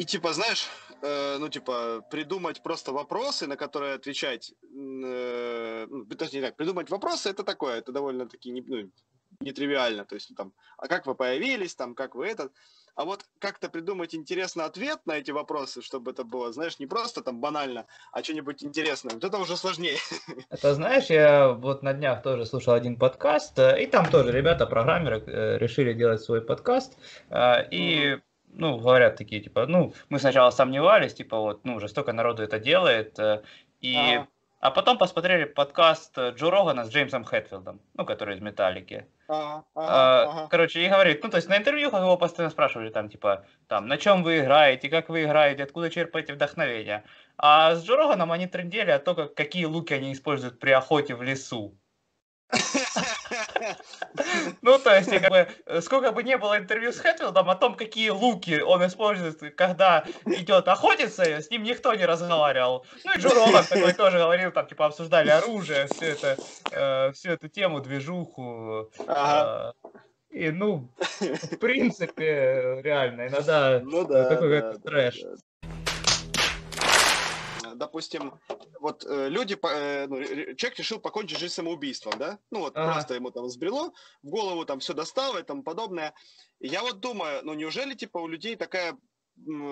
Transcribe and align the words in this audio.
и 0.00 0.04
типа, 0.06 0.32
знаешь, 0.32 0.66
э, 1.02 1.36
ну 1.38 1.48
типа 1.50 2.02
придумать 2.10 2.62
просто 2.62 2.92
вопросы, 2.92 3.46
на 3.46 3.56
которые 3.56 3.96
отвечать, 3.96 4.54
э, 4.62 5.86
ну, 5.90 6.06
точнее 6.06 6.40
так, 6.40 6.56
придумать 6.56 6.88
вопросы 6.88 7.28
это 7.28 7.44
такое, 7.44 7.76
это 7.76 7.92
довольно-таки 7.92 8.50
не, 8.50 8.62
ну, 8.62 8.90
нетривиально, 9.40 10.06
то 10.06 10.14
есть 10.14 10.34
там, 10.34 10.52
а 10.78 10.88
как 10.88 11.06
вы 11.06 11.14
появились, 11.14 11.74
там, 11.74 11.94
как 11.94 12.14
вы 12.14 12.28
этот, 12.28 12.50
а 12.94 13.04
вот 13.04 13.26
как-то 13.38 13.68
придумать 13.68 14.14
интересный 14.14 14.64
ответ 14.64 15.00
на 15.04 15.18
эти 15.18 15.32
вопросы, 15.32 15.82
чтобы 15.82 16.12
это 16.12 16.24
было, 16.24 16.50
знаешь, 16.50 16.78
не 16.78 16.86
просто 16.86 17.20
там 17.20 17.38
банально, 17.38 17.84
а 18.10 18.22
что-нибудь 18.22 18.64
интересное. 18.64 19.12
Вот 19.12 19.24
это 19.24 19.36
уже 19.36 19.58
сложнее. 19.58 19.98
Это 20.50 20.74
знаешь, 20.74 21.10
я 21.10 21.52
вот 21.52 21.82
на 21.82 21.92
днях 21.92 22.22
тоже 22.22 22.46
слушал 22.46 22.72
один 22.72 22.96
подкаст, 22.96 23.58
э, 23.58 23.82
и 23.82 23.86
там 23.86 24.10
тоже 24.10 24.32
ребята, 24.32 24.66
программеры, 24.66 25.22
э, 25.26 25.58
решили 25.58 25.92
делать 25.92 26.22
свой 26.22 26.40
подкаст, 26.40 26.98
э, 27.28 27.68
и 27.70 28.18
ну, 28.52 28.78
говорят 28.78 29.16
такие, 29.16 29.40
типа, 29.40 29.66
ну, 29.66 29.94
мы 30.08 30.18
сначала 30.18 30.50
сомневались, 30.50 31.14
типа, 31.14 31.38
вот, 31.38 31.64
ну, 31.64 31.76
уже 31.76 31.88
столько 31.88 32.12
народу 32.12 32.42
это 32.42 32.58
делает, 32.58 33.18
и 33.80 33.96
а. 33.96 34.26
А 34.60 34.70
потом 34.70 34.98
посмотрели 34.98 35.44
подкаст 35.44 36.18
э, 36.18 36.32
Джо 36.32 36.50
Рогана 36.50 36.84
с 36.84 36.90
Джеймсом 36.90 37.24
Хэтфилдом, 37.24 37.80
ну, 37.94 38.04
который 38.04 38.36
из 38.36 38.42
Металлики. 38.42 39.06
Ага, 39.26 39.64
ага, 39.74 39.88
а, 39.88 40.22
ага. 40.22 40.48
Короче, 40.50 40.84
и 40.84 40.88
говорит, 40.88 41.24
ну, 41.24 41.30
то 41.30 41.38
есть 41.38 41.48
на 41.48 41.56
интервью 41.56 41.88
его 41.88 42.18
постоянно 42.18 42.50
спрашивали, 42.50 42.90
там, 42.90 43.08
типа, 43.08 43.46
там, 43.68 43.88
на 43.88 43.96
чем 43.96 44.22
вы 44.22 44.40
играете, 44.40 44.90
как 44.90 45.08
вы 45.08 45.22
играете, 45.22 45.62
откуда 45.62 45.88
черпаете 45.88 46.34
вдохновение. 46.34 47.04
А 47.38 47.74
с 47.74 47.82
Джо 47.86 47.96
Роганом 47.96 48.32
они 48.32 48.46
трендели 48.46 48.90
о 48.90 48.98
том, 48.98 49.30
какие 49.34 49.64
луки 49.64 49.94
они 49.94 50.12
используют 50.12 50.60
при 50.60 50.72
охоте 50.72 51.14
в 51.14 51.22
лесу. 51.22 51.74
Ну, 54.62 54.78
то 54.78 54.94
есть, 54.94 55.10
как 55.10 55.30
бы, 55.30 55.48
сколько 55.80 56.12
бы 56.12 56.22
не 56.22 56.36
было 56.36 56.58
интервью 56.58 56.92
с 56.92 56.98
Хэтфилдом 56.98 57.50
о 57.50 57.56
том, 57.56 57.74
какие 57.74 58.10
луки 58.10 58.60
он 58.60 58.86
использует, 58.86 59.54
когда 59.56 60.04
идет 60.26 60.68
охотиться, 60.68 61.24
с 61.24 61.50
ним 61.50 61.62
никто 61.62 61.94
не 61.94 62.04
разговаривал. 62.04 62.86
Ну, 63.04 63.12
и 63.14 63.18
Джо 63.18 63.30
Роган 63.30 63.64
такой 63.64 63.92
тоже 63.92 64.18
говорил, 64.18 64.52
там, 64.52 64.66
типа, 64.66 64.86
обсуждали 64.86 65.30
оружие, 65.30 65.86
все 65.86 66.06
это, 66.12 66.36
э, 66.70 67.12
всю 67.12 67.30
эту 67.30 67.48
тему, 67.48 67.80
движуху. 67.80 68.90
Ага. 69.06 69.74
Э, 69.84 69.98
и, 70.30 70.50
ну, 70.50 70.88
в 71.20 71.56
принципе, 71.58 72.80
реально, 72.82 73.26
иногда 73.26 73.80
ну, 73.82 74.06
да, 74.06 74.28
такой 74.28 74.60
да, 74.60 74.72
как 74.72 74.82
трэш. 74.82 75.22
Да, 75.22 75.34
допустим, 77.80 78.38
вот 78.78 79.04
э, 79.04 79.28
люди, 79.28 79.58
э, 79.60 80.06
ну, 80.06 80.22
человек 80.54 80.78
решил 80.78 81.00
покончить 81.00 81.38
жизнь 81.38 81.54
самоубийством, 81.54 82.12
да? 82.18 82.38
Ну 82.50 82.60
вот 82.60 82.76
ага. 82.76 82.92
просто 82.92 83.14
ему 83.14 83.30
там 83.30 83.48
сбрело, 83.48 83.92
в 84.22 84.28
голову 84.28 84.64
там 84.64 84.78
все 84.78 84.92
достало 84.92 85.38
и 85.38 85.42
тому 85.42 85.62
подобное. 85.62 86.14
И 86.60 86.68
я 86.68 86.82
вот 86.82 87.00
думаю, 87.00 87.40
ну 87.42 87.54
неужели 87.54 87.94
типа 87.94 88.18
у 88.18 88.28
людей 88.28 88.54
такая 88.54 88.96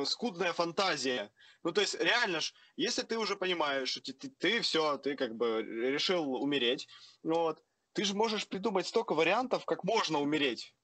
скудная 0.04 0.52
фантазия. 0.52 1.30
Ну, 1.62 1.72
то 1.72 1.82
есть, 1.82 1.94
реально 2.00 2.40
ж, 2.40 2.54
если 2.76 3.02
ты 3.02 3.18
уже 3.18 3.36
понимаешь, 3.36 3.90
что 3.90 4.00
ты, 4.00 4.12
ты, 4.14 4.28
ты 4.30 4.60
все, 4.62 4.96
ты 4.96 5.14
как 5.14 5.34
бы 5.34 5.62
решил 5.62 6.34
умереть, 6.36 6.88
вот, 7.22 7.62
ты 7.92 8.04
же 8.04 8.14
можешь 8.14 8.48
придумать 8.48 8.86
столько 8.86 9.14
вариантов, 9.14 9.66
как 9.66 9.84
можно 9.84 10.20
умереть. 10.20 10.74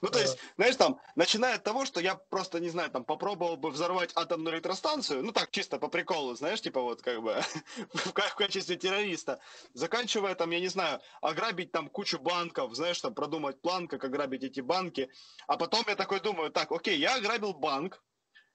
Ну, 0.00 0.08
то 0.08 0.18
есть, 0.18 0.38
знаешь, 0.56 0.76
там, 0.76 1.00
начиная 1.14 1.56
от 1.56 1.64
того, 1.64 1.84
что 1.84 2.00
я 2.00 2.14
просто, 2.14 2.60
не 2.60 2.70
знаю, 2.70 2.90
там, 2.90 3.04
попробовал 3.04 3.56
бы 3.56 3.70
взорвать 3.70 4.12
атомную 4.14 4.54
электростанцию, 4.54 5.22
ну, 5.22 5.32
так, 5.32 5.50
чисто 5.50 5.78
по 5.78 5.88
приколу, 5.88 6.34
знаешь, 6.34 6.60
типа 6.60 6.80
вот, 6.80 7.02
как 7.02 7.22
бы, 7.22 7.40
в 7.92 8.12
качестве 8.12 8.76
террориста, 8.76 9.40
заканчивая, 9.74 10.34
там, 10.34 10.50
я 10.50 10.60
не 10.60 10.68
знаю, 10.68 11.00
ограбить 11.20 11.72
там 11.72 11.88
кучу 11.88 12.18
банков, 12.18 12.74
знаешь, 12.74 13.00
там, 13.00 13.14
продумать 13.14 13.60
план, 13.60 13.88
как 13.88 14.04
ограбить 14.04 14.44
эти 14.44 14.60
банки, 14.60 15.10
а 15.46 15.56
потом 15.56 15.84
я 15.86 15.96
такой 15.96 16.20
думаю, 16.20 16.50
так, 16.50 16.72
окей, 16.72 16.98
я 16.98 17.16
ограбил 17.16 17.52
банк, 17.52 18.02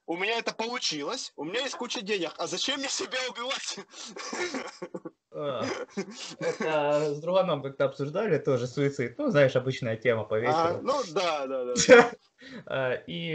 у 0.06 0.16
меня 0.16 0.38
это 0.38 0.52
получилось, 0.52 1.32
у 1.36 1.44
меня 1.44 1.60
есть 1.62 1.74
куча 1.74 2.00
денег, 2.00 2.32
а 2.38 2.46
зачем 2.46 2.78
мне 2.78 2.88
себя 2.88 3.18
убивать? 3.28 3.78
А, 5.38 5.62
это 6.40 7.14
с 7.14 7.20
Друганом 7.20 7.62
как-то 7.62 7.84
обсуждали 7.84 8.38
тоже 8.38 8.66
суицид. 8.66 9.18
Ну, 9.18 9.30
знаешь, 9.30 9.54
обычная 9.54 9.96
тема 9.96 10.24
по 10.24 10.38
вечеру. 10.38 10.56
А, 10.56 10.80
ну, 10.82 10.94
да, 11.12 11.46
да, 11.46 11.64
да. 11.64 12.10
А, 12.66 12.92
и 13.06 13.34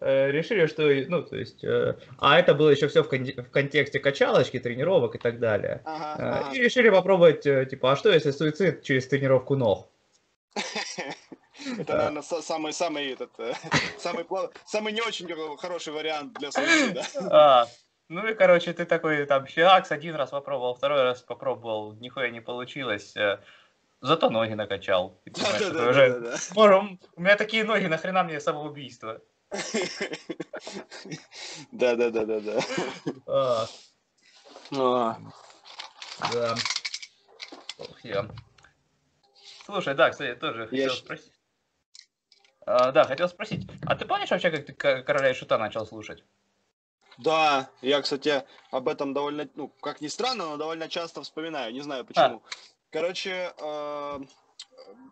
э, 0.00 0.30
решили, 0.30 0.66
что, 0.66 0.82
ну, 1.08 1.22
то 1.22 1.36
есть, 1.36 1.64
э, 1.64 1.96
а 2.18 2.38
это 2.38 2.54
было 2.54 2.70
еще 2.70 2.86
все 2.88 3.02
в, 3.02 3.08
кон- 3.08 3.24
в 3.24 3.50
контексте 3.50 3.98
качалочки, 3.98 4.58
тренировок 4.58 5.14
и 5.14 5.18
так 5.18 5.40
далее. 5.40 5.82
Ага, 5.84 6.14
ага. 6.14 6.54
И 6.54 6.60
решили 6.60 6.90
попробовать, 6.90 7.46
э, 7.46 7.66
типа, 7.66 7.92
а 7.92 7.96
что 7.96 8.10
если 8.12 8.30
суицид 8.30 8.82
через 8.82 9.08
тренировку 9.08 9.56
ног? 9.56 9.88
Это, 11.78 11.96
наверное, 11.96 12.22
самый, 12.22 12.72
самый, 12.72 13.12
этот, 13.12 13.30
самый, 13.98 14.24
самый 14.66 14.92
не 14.92 15.00
очень 15.00 15.26
хороший 15.56 15.92
вариант 15.92 16.34
для 16.34 16.52
суицида. 16.52 17.68
Ну 18.08 18.26
и, 18.26 18.34
короче, 18.34 18.72
ты 18.72 18.84
такой 18.84 19.26
там 19.26 19.46
фиакс 19.46 19.90
один 19.90 20.14
раз 20.14 20.30
попробовал, 20.30 20.74
второй 20.74 21.02
раз 21.02 21.22
попробовал, 21.22 21.94
нихуя 21.94 22.30
не 22.30 22.40
получилось. 22.40 23.16
Э, 23.16 23.40
зато 24.00 24.30
ноги 24.30 24.54
накачал. 24.54 25.20
Да, 25.26 25.58
да, 25.58 25.70
да, 25.70 25.88
уже... 25.88 26.20
да, 26.20 26.36
да. 26.54 26.96
у 27.16 27.20
меня 27.20 27.36
такие 27.36 27.64
ноги, 27.64 27.86
нахрена 27.86 28.22
мне 28.22 28.40
самоубийство? 28.40 29.20
Да, 31.72 31.94
да, 31.94 32.10
да, 32.10 32.24
да, 32.24 32.40
да. 32.40 32.60
А. 33.26 33.66
А. 34.76 35.18
Да. 36.32 36.54
Ох, 37.78 38.04
я. 38.04 38.26
Слушай, 39.64 39.94
да, 39.94 40.10
кстати, 40.10 40.38
тоже 40.38 40.66
хотел 40.66 40.90
спросить. 40.90 41.32
А, 42.66 42.92
да, 42.92 43.04
хотел 43.04 43.28
спросить. 43.28 43.68
А 43.86 43.94
ты 43.94 44.06
помнишь 44.06 44.30
вообще, 44.30 44.50
как 44.50 44.66
ты 44.66 44.72
Короля 44.72 45.30
и 45.30 45.34
Шута 45.34 45.58
начал 45.58 45.86
слушать? 45.86 46.24
Да, 47.18 47.70
я, 47.82 48.02
кстати, 48.02 48.44
об 48.70 48.88
этом 48.88 49.14
довольно, 49.14 49.48
ну, 49.54 49.68
как 49.80 50.00
ни 50.00 50.08
странно, 50.08 50.46
но 50.46 50.56
довольно 50.56 50.88
часто 50.88 51.22
вспоминаю, 51.22 51.72
не 51.72 51.80
знаю 51.80 52.04
почему. 52.04 52.42
А. 52.44 52.50
Короче, 52.90 53.54
э, 53.58 54.20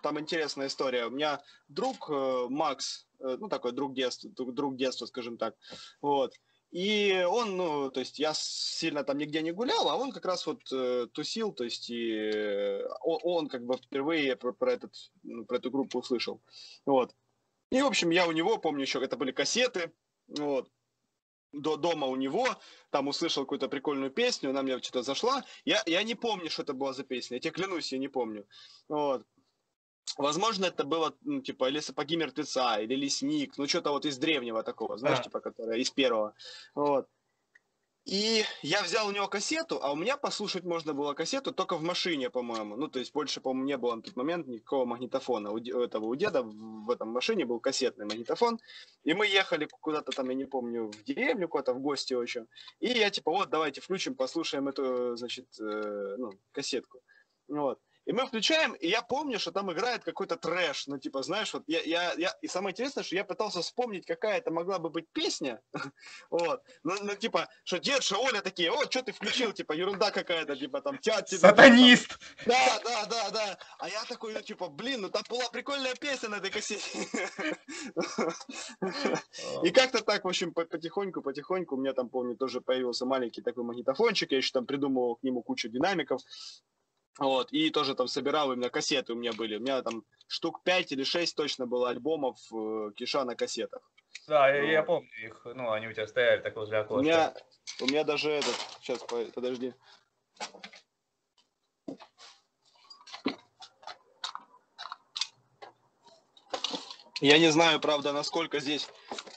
там 0.03 0.20
интересная 0.20 0.66
история. 0.66 1.06
У 1.06 1.10
меня 1.10 1.41
друг 1.69 2.10
э, 2.10 2.47
Макс, 2.50 3.06
э, 3.20 3.37
ну, 3.38 3.48
такой 3.48 3.72
друг 3.72 3.94
детства, 3.94 4.31
друг 4.31 4.76
детства, 4.76 5.06
скажем 5.06 5.38
так, 5.38 5.54
вот. 6.00 6.34
И 6.70 7.25
он, 7.28 7.56
ну, 7.56 7.91
то 7.91 8.00
есть 8.00 8.19
я 8.19 8.32
сильно 8.34 9.04
там 9.04 9.16
нигде 9.16 9.42
не 9.42 9.53
гулял, 9.53 9.88
а 9.88 9.97
он 9.97 10.10
как 10.10 10.25
раз 10.25 10.44
вот 10.44 10.60
э, 10.72 11.06
тусил, 11.12 11.53
то 11.53 11.62
есть 11.62 11.88
и 11.88 12.10
э, 12.10 12.84
он, 13.00 13.21
он 13.22 13.48
как 13.48 13.65
бы 13.65 13.76
впервые 13.76 14.34
про, 14.34 14.53
про, 14.53 14.72
этот, 14.72 14.92
ну, 15.22 15.44
про 15.44 15.59
эту 15.59 15.71
группу 15.71 16.00
услышал. 16.00 16.42
Вот. 16.84 17.15
И, 17.71 17.81
в 17.81 17.86
общем, 17.86 18.10
я 18.10 18.26
у 18.26 18.32
него, 18.32 18.59
помню 18.59 18.82
еще, 18.82 19.03
это 19.03 19.16
были 19.16 19.31
кассеты, 19.31 19.92
вот 20.26 20.69
до 21.54 21.76
дома 21.76 22.06
у 22.06 22.16
него, 22.16 22.47
там 22.91 23.09
услышал 23.09 23.44
какую-то 23.44 23.69
прикольную 23.69 24.10
песню, 24.10 24.50
она 24.50 24.62
мне 24.62 24.78
что-то 24.78 25.03
зашла. 25.03 25.44
Я, 25.65 25.82
я 25.87 26.03
не 26.03 26.15
помню, 26.15 26.50
что 26.50 26.62
это 26.62 26.75
была 26.75 26.92
за 26.92 27.04
песня, 27.04 27.37
я 27.37 27.41
тебе 27.41 27.53
клянусь, 27.53 27.92
я 27.92 27.98
не 27.98 28.09
помню. 28.09 28.47
Вот. 28.88 29.25
Возможно, 30.16 30.66
это 30.66 30.84
было, 30.84 31.16
ну, 31.22 31.41
типа, 31.41 31.69
или 31.69 31.81
«Сапоги 31.81 32.16
мертвеца», 32.16 32.78
или 32.78 32.94
«Лесник», 32.94 33.59
ну, 33.59 33.66
что-то 33.66 33.91
вот 33.91 34.04
из 34.06 34.16
древнего 34.19 34.62
такого, 34.62 34.97
знаешь, 34.97 35.19
а. 35.20 35.22
типа, 35.22 35.41
которое 35.41 35.81
из 35.81 35.91
первого. 35.91 36.34
Вот. 36.75 37.09
И 38.04 38.44
я 38.60 38.82
взял 38.82 39.09
у 39.09 39.12
него 39.12 39.28
кассету, 39.28 39.81
а 39.82 39.91
у 39.91 39.97
меня 39.97 40.19
послушать 40.19 40.65
можно 40.65 40.92
было 40.92 41.15
кассету 41.15 41.53
только 41.53 41.76
в 41.76 41.82
машине, 41.82 42.28
по-моему. 42.28 42.76
Ну, 42.76 42.88
то 42.88 42.98
есть 42.98 43.15
больше, 43.15 43.41
по-моему, 43.41 43.66
не 43.66 43.78
было 43.78 43.94
на 43.94 44.03
тот 44.03 44.15
момент 44.15 44.47
никакого 44.47 44.84
магнитофона. 44.84 45.50
У, 45.50 45.59
этого, 45.59 46.04
у 46.04 46.15
деда 46.15 46.42
в 46.42 46.91
этом 46.91 47.09
машине 47.09 47.47
был 47.47 47.60
кассетный 47.60 48.04
магнитофон. 48.04 48.60
И 49.04 49.15
мы 49.15 49.26
ехали 49.26 49.66
куда-то 49.81 50.12
там, 50.12 50.28
я 50.28 50.34
не 50.34 50.44
помню, 50.44 50.91
в 50.91 51.03
деревню 51.04 51.48
куда-то, 51.48 51.72
в 51.72 51.81
гости 51.81 52.12
очень. 52.12 52.47
И 52.78 52.88
я 52.88 53.09
типа, 53.09 53.31
вот, 53.31 53.48
давайте 53.48 53.81
включим, 53.81 54.15
послушаем 54.15 54.69
эту, 54.69 55.16
значит, 55.16 55.47
э, 55.59 56.16
ну, 56.19 56.31
кассетку. 56.53 57.00
Вот. 57.48 57.78
И 58.06 58.12
мы 58.12 58.26
включаем, 58.26 58.75
и 58.75 58.88
я 58.88 59.00
помню, 59.00 59.38
что 59.38 59.50
там 59.50 59.72
играет 59.72 60.04
какой-то 60.04 60.37
трэш, 60.37 60.87
ну, 60.88 60.98
типа, 60.98 61.22
знаешь, 61.22 61.54
вот 61.54 61.65
я, 61.66 61.81
я, 61.82 62.12
я, 62.15 62.34
и 62.42 62.48
самое 62.48 62.72
интересное, 62.72 63.03
что 63.03 63.16
я 63.16 63.25
пытался 63.25 63.62
вспомнить, 63.62 64.04
какая 64.04 64.38
это 64.38 64.50
могла 64.50 64.78
бы 64.78 64.91
быть 64.91 65.09
песня, 65.12 65.62
вот, 66.31 66.62
ну, 66.83 66.95
ну, 67.01 67.15
типа, 67.15 67.48
что 67.65 67.78
дед, 67.78 68.03
что 68.03 68.22
Оля 68.22 68.42
такие, 68.42 68.71
о, 68.71 68.84
что 68.84 69.03
ты 69.03 69.12
включил, 69.12 69.53
типа, 69.53 69.72
ерунда 69.72 70.10
какая-то, 70.10 70.54
типа, 70.54 70.83
там, 70.83 70.98
тят 70.98 71.27
тебя. 71.27 71.39
Сатанист! 71.39 72.18
да, 72.45 72.80
да, 72.84 73.06
да, 73.06 73.30
да, 73.30 73.59
а 73.78 73.89
я 73.89 74.04
такой, 74.04 74.34
ну, 74.34 74.42
типа, 74.42 74.68
блин, 74.68 75.00
ну, 75.00 75.09
там 75.09 75.22
была 75.30 75.48
прикольная 75.48 75.95
песня 75.95 76.28
на 76.28 76.36
этой 76.36 76.50
кассете. 76.50 77.09
И 79.65 79.71
как-то 79.71 80.04
так, 80.04 80.24
в 80.24 80.28
общем, 80.28 80.53
потихоньку, 80.53 81.22
потихоньку, 81.22 81.77
у 81.77 81.78
меня 81.78 81.95
там, 81.95 82.10
помню, 82.10 82.36
тоже 82.36 82.60
появился 82.60 83.07
маленький 83.07 83.41
такой 83.41 83.65
магнитофончик, 83.65 84.33
я 84.33 84.39
еще 84.39 84.53
там 84.53 84.66
придумывал 84.66 85.16
к 85.16 85.22
нему 85.22 85.42
кучу 85.42 85.71
динамиков, 85.71 86.21
вот, 87.19 87.53
и 87.53 87.71
тоже 87.71 87.95
там 87.95 88.09
собирал, 88.09 88.53
именно 88.53 88.71
кассеты 88.71 89.13
у 89.13 89.16
меня 89.16 89.33
были. 89.33 89.57
У 89.57 89.61
меня 89.61 89.83
там 89.83 90.05
штук 90.27 90.63
5 90.65 90.93
или 90.93 91.05
6 91.05 91.37
точно 91.37 91.66
было 91.66 91.91
альбомов 91.91 92.39
э, 92.53 92.91
Киша 92.97 93.25
на 93.25 93.37
кассетах. 93.37 93.83
Да, 94.27 94.49
ну, 94.49 94.65
я 94.65 94.83
помню 94.83 95.11
их, 95.22 95.43
ну, 95.45 95.71
они 95.72 95.87
у 95.87 95.93
тебя 95.93 96.07
стояли 96.07 96.41
так 96.41 96.57
возле 96.57 96.78
окошка. 96.78 97.01
У 97.01 97.03
меня, 97.03 97.34
у 97.81 97.87
меня 97.87 98.05
даже 98.05 98.31
этот, 98.31 98.55
сейчас, 98.81 99.05
подожди. 99.34 99.75
Я 107.21 107.39
не 107.39 107.51
знаю, 107.53 107.81
правда, 107.81 108.13
насколько 108.13 108.60
здесь 108.60 108.89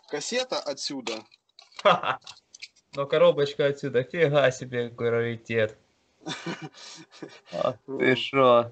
кассета 0.10 0.60
отсюда. 0.60 1.24
Но 2.96 3.06
коробочка 3.06 3.68
отсюда, 3.68 4.04
фига 4.04 4.52
себе, 4.52 4.90
какой 4.90 5.38
раритет. 6.26 7.80
ты 8.00 8.16
шо? 8.16 8.72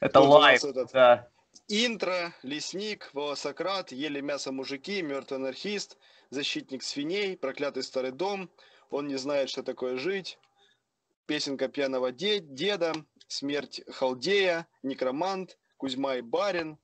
Это 0.00 0.20
live, 0.20 0.62
да. 0.92 1.28
Интро, 1.68 2.32
лесник, 2.42 3.10
волосократ, 3.12 3.92
ели 3.92 4.20
мясо 4.20 4.50
мужики, 4.50 5.02
мертвый 5.02 5.38
анархист, 5.38 5.98
защитник 6.30 6.82
свиней, 6.82 7.36
проклятый 7.36 7.82
старый 7.82 8.10
дом, 8.10 8.50
он 8.90 9.06
не 9.06 9.16
знает, 9.16 9.50
что 9.50 9.62
такое 9.62 9.96
жить, 9.96 10.38
песенка 11.26 11.68
пьяного 11.68 12.10
деда, 12.10 12.92
смерть 13.28 13.82
халдея, 13.88 14.66
некромант, 14.82 15.58
Кузьма 15.76 16.16
и 16.16 16.20
барин, 16.20 16.76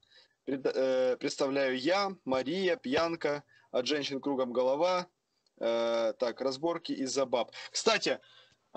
э, 0.46 1.16
представляю 1.18 1.78
я, 1.78 2.12
Мария, 2.24 2.76
пьянка, 2.76 3.42
от 3.72 3.86
женщин 3.86 4.20
кругом 4.20 4.52
голова, 4.52 5.06
э, 5.58 6.12
так, 6.18 6.40
разборки 6.40 6.92
из-за 6.92 7.26
баб. 7.26 7.50
Кстати, 7.70 8.20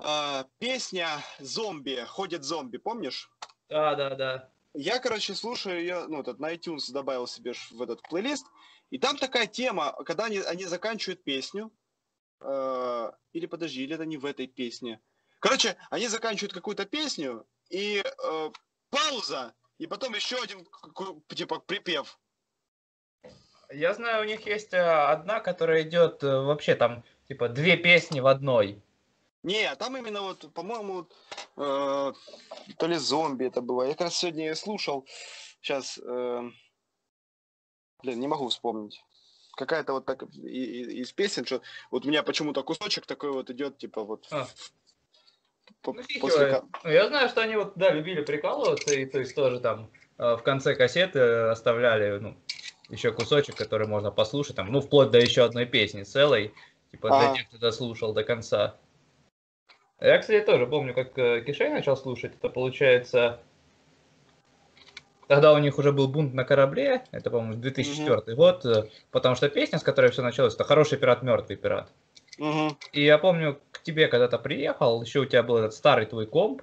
э, 0.04 0.44
песня 0.58 1.08
«Зомби», 1.38 2.04
«Ходит 2.08 2.44
зомби», 2.44 2.76
помнишь? 2.78 3.30
Да, 3.68 3.94
да, 3.94 4.10
да. 4.14 4.50
Я, 4.74 4.98
короче, 4.98 5.34
слушаю 5.34 5.80
ее, 5.80 6.06
ну, 6.06 6.20
этот, 6.20 6.38
на 6.38 6.54
iTunes 6.54 6.92
добавил 6.92 7.26
себе 7.26 7.52
в 7.70 7.82
этот 7.82 8.02
плейлист, 8.02 8.46
и 8.90 8.98
там 8.98 9.16
такая 9.16 9.46
тема, 9.46 9.92
когда 10.04 10.26
они, 10.26 10.38
они 10.38 10.64
заканчивают 10.64 11.24
песню, 11.24 11.72
э, 12.40 13.12
или 13.32 13.46
подожди, 13.46 13.82
или 13.82 13.94
это 13.94 14.04
не 14.04 14.16
в 14.16 14.26
этой 14.26 14.46
песне. 14.46 15.00
Короче, 15.40 15.76
они 15.90 16.08
заканчивают 16.08 16.52
какую-то 16.52 16.84
песню, 16.84 17.46
и 17.68 18.02
э, 18.02 18.50
пауза, 18.90 19.54
и 19.78 19.86
потом 19.86 20.14
еще 20.14 20.36
один, 20.42 20.66
типа, 21.34 21.60
припев. 21.60 22.18
Я 23.72 23.94
знаю, 23.94 24.22
у 24.22 24.26
них 24.26 24.46
есть 24.46 24.74
одна, 24.74 25.40
которая 25.40 25.82
идет 25.82 26.22
э, 26.22 26.40
вообще 26.40 26.74
там, 26.74 27.04
типа, 27.28 27.48
две 27.48 27.76
песни 27.76 28.20
в 28.20 28.26
одной. 28.26 28.82
Не, 29.42 29.74
там 29.76 29.96
именно 29.96 30.22
вот, 30.22 30.52
по-моему, 30.52 31.08
э, 31.56 32.12
то 32.76 32.86
ли 32.86 32.96
зомби 32.96 33.46
это 33.46 33.62
было. 33.62 33.84
Я 33.84 33.92
как 33.92 34.02
раз 34.02 34.16
сегодня 34.16 34.48
ее 34.48 34.54
слушал. 34.54 35.06
Сейчас, 35.62 35.98
э, 35.98 36.50
блин, 38.02 38.20
не 38.20 38.28
могу 38.28 38.48
вспомнить. 38.48 39.02
Какая-то 39.56 39.94
вот 39.94 40.04
так 40.04 40.22
из 40.22 41.12
песен, 41.12 41.46
что 41.46 41.62
вот 41.90 42.04
у 42.04 42.08
меня 42.08 42.22
почему-то 42.22 42.62
кусочек 42.62 43.06
такой 43.06 43.32
вот 43.32 43.50
идет, 43.50 43.78
типа 43.78 44.04
вот 44.04 44.26
а. 44.30 44.46
ну, 45.86 45.96
после... 46.20 46.62
Ну, 46.84 46.90
я 46.90 47.08
знаю, 47.08 47.28
что 47.28 47.42
они 47.42 47.56
вот, 47.56 47.72
да, 47.76 47.90
любили 47.90 48.22
прикалываться, 48.22 48.94
и 48.94 49.04
то 49.06 49.18
есть 49.18 49.34
тоже 49.34 49.60
там 49.60 49.90
э, 50.18 50.36
в 50.36 50.42
конце 50.42 50.74
кассеты 50.74 51.20
оставляли, 51.20 52.18
ну, 52.18 52.36
еще 52.90 53.12
кусочек, 53.12 53.56
который 53.56 53.86
можно 53.86 54.10
послушать, 54.10 54.56
там, 54.56 54.70
ну, 54.70 54.80
вплоть 54.80 55.10
до 55.10 55.18
еще 55.18 55.44
одной 55.44 55.66
песни 55.66 56.02
целой, 56.02 56.54
типа, 56.90 57.08
для 57.08 57.30
а. 57.32 57.36
тех, 57.36 57.48
кто 57.48 57.58
дослушал 57.58 58.12
до 58.12 58.24
конца. 58.24 58.78
Я, 60.00 60.18
кстати, 60.18 60.44
тоже 60.44 60.66
помню, 60.66 60.94
как 60.94 61.16
э, 61.18 61.42
Кишей 61.42 61.68
начал 61.68 61.96
слушать. 61.96 62.32
Это 62.34 62.48
получается... 62.48 63.40
Тогда 65.28 65.52
у 65.52 65.58
них 65.58 65.78
уже 65.78 65.92
был 65.92 66.08
бунт 66.08 66.34
на 66.34 66.42
корабле, 66.42 67.04
это, 67.12 67.30
по-моему, 67.30 67.54
2004 67.54 68.16
mm-hmm. 68.16 68.34
год, 68.34 68.64
э, 68.66 68.88
потому 69.12 69.36
что 69.36 69.48
песня, 69.48 69.78
с 69.78 69.84
которой 69.84 70.10
все 70.10 70.22
началось, 70.22 70.54
это 70.54 70.64
«Хороший 70.64 70.98
пират, 70.98 71.22
мертвый 71.22 71.56
пират». 71.56 71.92
Mm-hmm. 72.40 72.76
И 72.94 73.04
я 73.04 73.16
помню, 73.18 73.60
к 73.70 73.82
тебе 73.82 74.08
когда-то 74.08 74.38
приехал, 74.38 75.02
еще 75.02 75.20
у 75.20 75.26
тебя 75.26 75.44
был 75.44 75.58
этот 75.58 75.74
старый 75.74 76.06
твой 76.06 76.26
комп. 76.26 76.62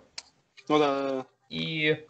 Ну 0.68 0.80
да. 0.80 1.26
И 1.50 2.06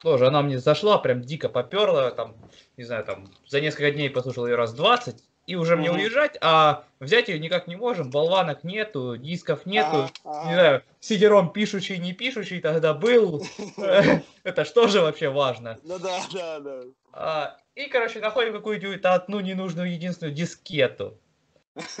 тоже 0.00 0.28
она 0.28 0.40
мне 0.40 0.58
зашла, 0.58 0.98
прям 0.98 1.20
дико 1.20 1.48
поперла, 1.48 2.10
там, 2.10 2.36
не 2.76 2.84
знаю, 2.84 3.04
там, 3.04 3.28
за 3.46 3.60
несколько 3.60 3.90
дней 3.90 4.08
послушал 4.08 4.46
ее 4.46 4.54
раз 4.54 4.72
20, 4.72 5.22
и 5.46 5.56
уже 5.56 5.76
мне 5.76 5.90
уезжать, 5.90 6.36
а 6.40 6.84
взять 7.00 7.28
ее 7.28 7.38
никак 7.38 7.66
не 7.66 7.76
можем, 7.76 8.10
болванок 8.10 8.64
нету, 8.64 9.16
дисков 9.16 9.66
нету, 9.66 10.10
не 10.24 10.54
знаю, 10.54 10.82
сидером 11.00 11.52
пишущий, 11.52 11.98
не 11.98 12.12
пишущий 12.12 12.60
тогда 12.60 12.94
был, 12.94 13.46
это 14.44 14.64
что 14.64 14.88
же 14.88 15.00
вообще 15.00 15.28
важно? 15.28 15.78
Ну 15.82 15.98
да, 15.98 16.20
да, 16.32 16.60
да. 16.60 16.80
А, 17.12 17.58
и, 17.74 17.86
короче, 17.86 18.20
находим 18.20 18.52
какую-нибудь 18.52 19.04
одну 19.04 19.40
ненужную 19.40 19.92
единственную 19.92 20.34
дискету, 20.34 21.18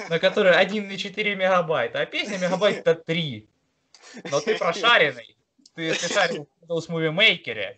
на 0.08 0.18
которой 0.18 0.52
1,4 0.52 1.34
мегабайта, 1.34 2.00
а 2.00 2.06
песня 2.06 2.38
мегабайт 2.38 2.78
это 2.78 2.94
3. 2.94 3.48
Но 4.30 4.40
ты 4.40 4.56
прошаренный, 4.56 5.36
ты, 5.74 5.92
ты 5.92 6.12
шарил 6.12 6.48
в 6.62 6.88
Movie 6.88 7.14
Maker, 7.14 7.76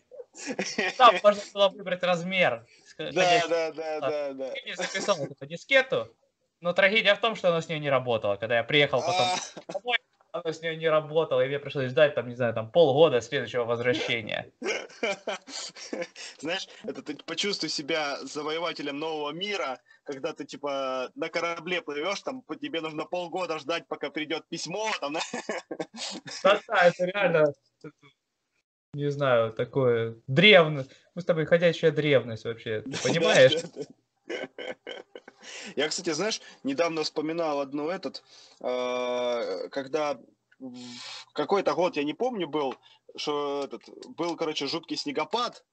там 0.96 1.14
можно 1.22 1.42
было 1.54 1.68
выбрать 1.70 2.02
размер 2.02 2.66
да, 3.12 3.46
да, 3.48 3.72
да, 3.72 4.00
да, 4.00 4.32
да. 4.32 4.46
Я 4.46 4.62
не 4.64 4.74
записал 4.74 5.18
эту 5.18 5.46
дискету, 5.46 6.14
но 6.60 6.72
трагедия 6.72 7.14
в 7.14 7.20
том, 7.20 7.36
что 7.36 7.48
она 7.48 7.60
с 7.60 7.68
ней 7.68 7.78
не 7.78 7.90
работала. 7.90 8.36
Когда 8.36 8.56
я 8.56 8.64
приехал 8.64 9.00
потом 9.00 9.26
а. 9.26 9.72
домой, 9.72 9.98
она 10.32 10.52
с 10.52 10.62
ней 10.62 10.76
не 10.76 10.88
работала, 10.88 11.44
и 11.44 11.48
мне 11.48 11.58
пришлось 11.58 11.90
ждать, 11.90 12.14
там, 12.14 12.28
не 12.28 12.34
знаю, 12.34 12.54
там 12.54 12.70
полгода 12.70 13.20
следующего 13.20 13.64
возвращения. 13.64 14.50
Знаешь, 16.38 16.68
это 16.84 17.02
ты 17.02 17.16
почувствуй 17.16 17.68
себя 17.68 18.18
завоевателем 18.22 18.98
нового 18.98 19.30
мира, 19.32 19.80
когда 20.04 20.32
ты, 20.32 20.44
типа, 20.44 21.10
на 21.14 21.28
корабле 21.28 21.82
плывешь, 21.82 22.20
там, 22.22 22.42
тебе 22.60 22.80
нужно 22.80 23.04
полгода 23.04 23.58
ждать, 23.58 23.86
пока 23.88 24.10
придет 24.10 24.48
письмо, 24.48 24.90
там, 25.00 25.14
да, 26.42 26.60
да, 26.68 26.86
это 26.86 27.04
реально 27.04 27.52
не 28.92 29.10
знаю, 29.10 29.52
такое 29.52 30.16
древное. 30.26 30.86
Мы 31.14 31.22
с 31.22 31.24
тобой 31.24 31.46
ходячая 31.46 31.90
древность 31.90 32.44
вообще, 32.44 32.82
ты 32.82 32.90
понимаешь? 33.02 33.52
Я, 35.76 35.88
кстати, 35.88 36.10
знаешь, 36.10 36.40
недавно 36.64 37.04
вспоминал 37.04 37.60
одну 37.60 37.88
этот, 37.88 38.24
а, 38.60 39.68
когда 39.68 40.18
какой-то 41.32 41.74
год, 41.74 41.96
я 41.96 42.04
не 42.04 42.14
помню, 42.14 42.48
был, 42.48 42.74
что 43.16 43.62
этот, 43.64 43.82
был, 44.16 44.36
короче, 44.36 44.66
жуткий 44.66 44.96
снегопад, 44.96 45.64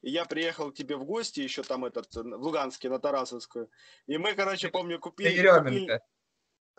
и 0.00 0.10
я 0.10 0.24
приехал 0.24 0.70
к 0.70 0.74
тебе 0.74 0.96
в 0.96 1.04
гости, 1.04 1.40
еще 1.40 1.62
там 1.62 1.84
этот, 1.84 2.14
в 2.14 2.42
Луганске, 2.42 2.88
на 2.88 2.98
Тарасовскую, 2.98 3.68
и 4.06 4.16
мы, 4.16 4.34
короче, 4.34 4.68
помню, 4.68 4.98
купили... 4.98 5.46
купили 5.46 6.00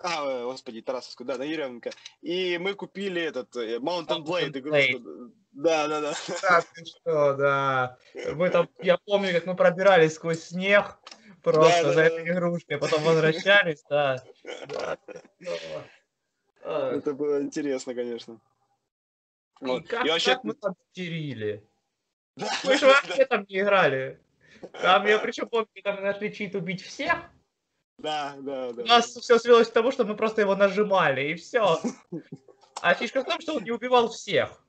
а, 0.01 0.25
э, 0.25 0.43
господи, 0.45 0.81
Тарасовскую, 0.81 1.27
да, 1.27 1.37
на 1.37 1.43
Еременко. 1.43 1.91
И 2.21 2.57
мы 2.57 2.73
купили 2.73 3.21
этот 3.21 3.55
э, 3.55 3.79
Mountain 3.79 4.23
Blade 4.23 4.57
игрушку. 4.57 5.33
Да, 5.59 5.89
да, 5.89 5.99
да. 5.99 6.13
Да, 6.41 6.61
ты 6.73 6.85
что, 6.85 7.33
да. 7.33 7.97
Мы 8.33 8.49
там, 8.49 8.69
я 8.81 8.97
помню, 8.97 9.33
как 9.33 9.45
мы 9.45 9.57
пробирались 9.57 10.13
сквозь 10.13 10.41
снег 10.41 10.97
просто 11.43 11.83
да, 11.83 11.89
за 11.89 11.95
да, 11.95 12.05
этой 12.05 12.25
да. 12.25 12.31
игрушкой, 12.31 12.77
а 12.77 12.79
потом 12.79 13.03
возвращались, 13.03 13.83
да. 13.89 14.23
Это 16.63 17.13
было 17.13 17.41
интересно, 17.41 17.93
конечно. 17.93 18.39
Вот. 19.59 19.83
И 19.83 19.87
как, 19.87 20.05
и 20.05 20.09
вообще... 20.09 20.35
как 20.35 20.45
мы 20.45 20.53
там 20.53 20.75
стерили? 20.91 21.67
Да, 22.37 22.47
мы 22.63 22.77
же 22.77 22.85
вообще 22.85 23.25
там 23.25 23.45
не 23.49 23.59
играли. 23.59 24.17
Там 24.81 25.05
я 25.07 25.19
причем 25.19 25.49
помню, 25.49 25.67
мы 25.83 25.91
нашли 25.91 26.33
чит 26.33 26.55
убить 26.55 26.81
всех, 26.81 27.17
да, 27.97 28.35
да, 28.39 28.71
да. 28.71 28.83
У 28.83 28.85
нас 28.85 29.07
все 29.07 29.37
свелось 29.39 29.67
к 29.67 29.73
тому, 29.73 29.91
что 29.91 30.05
мы 30.05 30.15
просто 30.15 30.39
его 30.39 30.55
нажимали, 30.55 31.31
и 31.31 31.35
все. 31.35 31.81
А 32.81 32.93
фишка 32.93 33.21
в 33.21 33.25
том, 33.25 33.39
что 33.41 33.55
он 33.55 33.63
не 33.63 33.71
убивал 33.71 34.09
всех. 34.09 34.61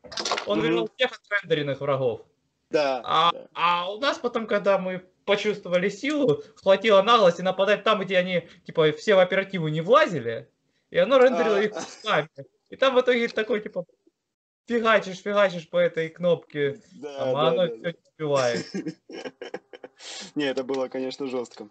Он 0.47 0.61
убивал 0.61 0.91
всех 0.97 1.13
отрендеренных 1.13 1.81
врагов. 1.81 2.23
Да, 2.71 3.03
а, 3.05 3.33
да. 3.33 3.49
а 3.55 3.93
у 3.93 3.99
нас 3.99 4.19
потом, 4.19 4.47
когда 4.47 4.79
мы 4.79 5.05
почувствовали 5.25 5.89
силу, 5.89 6.43
хватило 6.55 7.03
наглости 7.03 7.43
нападать 7.43 7.83
там, 7.83 8.01
где 8.01 8.19
они, 8.19 8.49
типа, 8.65 8.93
все 8.93 9.17
в 9.17 9.19
оперативу 9.19 9.69
не 9.69 9.81
влазили, 9.81 10.49
и 10.91 10.99
оно 10.99 11.19
рендерило 11.19 11.57
а. 11.57 11.63
их 11.63 11.73
кусками. 11.73 12.29
И 12.69 12.77
там 12.77 12.95
в 12.95 13.01
итоге 13.01 13.27
такой, 13.29 13.61
типа, 13.61 13.85
фигачишь, 14.67 15.21
фигачишь 15.21 15.69
по 15.69 15.79
этой 15.79 16.09
кнопке, 16.09 16.81
да, 16.93 17.19
там, 17.19 17.37
а 17.37 17.43
да, 17.43 17.49
оно 17.49 17.57
да, 17.57 17.69
все 17.69 17.83
да. 17.83 17.91
не 17.91 17.97
убивает. 18.19 18.67
Не, 20.35 20.45
это 20.45 20.65
было, 20.65 20.89
конечно, 20.89 21.27
жестко. 21.27 21.69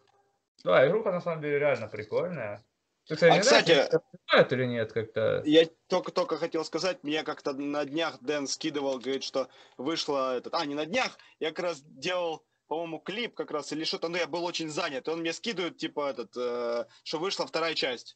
Да, 0.63 0.85
игруха 0.87 1.11
на 1.11 1.21
самом 1.21 1.41
деле 1.41 1.59
реально 1.59 1.87
прикольная. 1.87 2.63
Ты, 3.09 3.15
кстати, 3.15 3.31
а, 3.31 3.39
кстати, 3.39 3.89
знаешь, 4.29 4.51
или 4.51 4.65
нет 4.65 4.93
как-то? 4.93 5.41
Я 5.43 5.67
только-только 5.87 6.37
хотел 6.37 6.63
сказать, 6.63 7.03
мне 7.03 7.23
как-то 7.23 7.53
на 7.53 7.83
днях 7.83 8.19
Дэн 8.21 8.45
скидывал, 8.45 8.99
говорит, 8.99 9.23
что 9.23 9.47
вышло 9.77 10.37
этот... 10.37 10.53
А, 10.53 10.63
не 10.67 10.75
на 10.75 10.85
днях, 10.85 11.17
я 11.39 11.49
как 11.49 11.59
раз 11.59 11.81
делал, 11.81 12.45
по-моему, 12.67 12.99
клип 12.99 13.33
как 13.33 13.49
раз, 13.49 13.71
или 13.71 13.83
что-то, 13.83 14.09
но 14.09 14.17
я 14.17 14.27
был 14.27 14.45
очень 14.45 14.69
занят, 14.69 15.07
и 15.07 15.11
он 15.11 15.21
мне 15.21 15.33
скидывает, 15.33 15.77
типа, 15.77 16.11
этот, 16.11 16.37
э, 16.37 16.85
что 17.03 17.17
вышла 17.17 17.47
вторая 17.47 17.73
часть. 17.73 18.15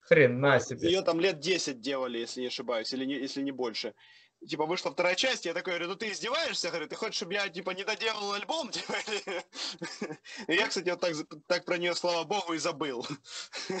Хрен 0.00 0.40
на 0.40 0.58
себе. 0.58 0.88
Ее 0.88 1.02
там 1.02 1.20
лет 1.20 1.38
10 1.38 1.80
делали, 1.80 2.18
если 2.18 2.40
не 2.40 2.48
ошибаюсь, 2.48 2.92
или 2.92 3.04
не, 3.04 3.14
если 3.14 3.40
не 3.40 3.52
больше 3.52 3.94
типа, 4.46 4.66
вышла 4.66 4.90
вторая 4.90 5.14
часть, 5.14 5.44
я 5.44 5.54
такой 5.54 5.74
говорю, 5.74 5.88
ну 5.88 5.96
ты 5.96 6.10
издеваешься, 6.10 6.68
говорю, 6.68 6.88
ты 6.88 6.96
хочешь, 6.96 7.16
чтобы 7.16 7.34
я, 7.34 7.48
типа, 7.48 7.70
не 7.70 7.84
доделал 7.84 8.32
альбом, 8.32 8.70
типа, 8.72 8.94
я, 10.48 10.68
кстати, 10.68 10.90
вот 10.90 11.00
так, 11.00 11.14
так 11.46 11.64
про 11.64 11.78
нее, 11.78 11.94
слава 11.94 12.24
богу, 12.24 12.54
и 12.54 12.58
забыл, 12.58 13.06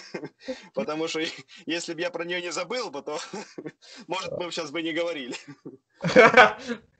потому 0.74 1.08
что 1.08 1.20
если 1.66 1.94
бы 1.94 2.00
я 2.00 2.10
про 2.10 2.24
нее 2.24 2.40
не 2.42 2.52
забыл, 2.52 2.90
то, 2.90 3.18
может, 4.06 4.32
мы 4.32 4.50
сейчас 4.50 4.70
бы 4.70 4.82
не 4.82 4.92
говорили. 4.92 5.36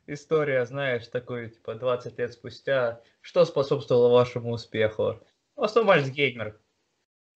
История, 0.06 0.64
знаешь, 0.64 1.06
такой, 1.08 1.50
типа, 1.50 1.74
20 1.74 2.18
лет 2.18 2.32
спустя, 2.32 3.02
что 3.20 3.44
способствовало 3.44 4.08
вашему 4.08 4.52
успеху? 4.52 5.20
В 5.54 5.64
основном 5.64 5.90
Альцгеймер. 5.90 6.58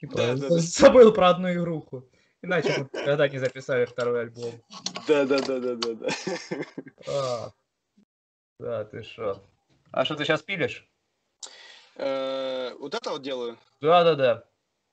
Типа, 0.00 0.16
да, 0.16 0.34
да, 0.36 0.48
забыл 0.58 1.12
про 1.12 1.30
одну 1.30 1.52
игруху. 1.52 2.08
Иначе 2.42 2.78
мы 2.78 3.00
никогда 3.00 3.28
не 3.28 3.38
записали 3.38 3.84
второй 3.84 4.22
альбом. 4.22 4.52
Да, 5.06 5.24
да, 5.24 5.40
да, 5.40 5.58
да, 5.60 5.74
да, 5.76 5.94
да. 5.94 6.08
А, 7.08 7.52
да, 8.58 8.84
ты 8.84 9.02
что? 9.02 9.42
А 9.92 10.04
что 10.04 10.16
ты 10.16 10.24
сейчас 10.24 10.42
пилишь? 10.42 10.88
Э, 11.96 12.74
вот 12.78 12.94
это 12.94 13.10
вот 13.10 13.22
делаю? 13.22 13.58
Да, 13.80 14.04
да, 14.04 14.14
да. 14.14 14.44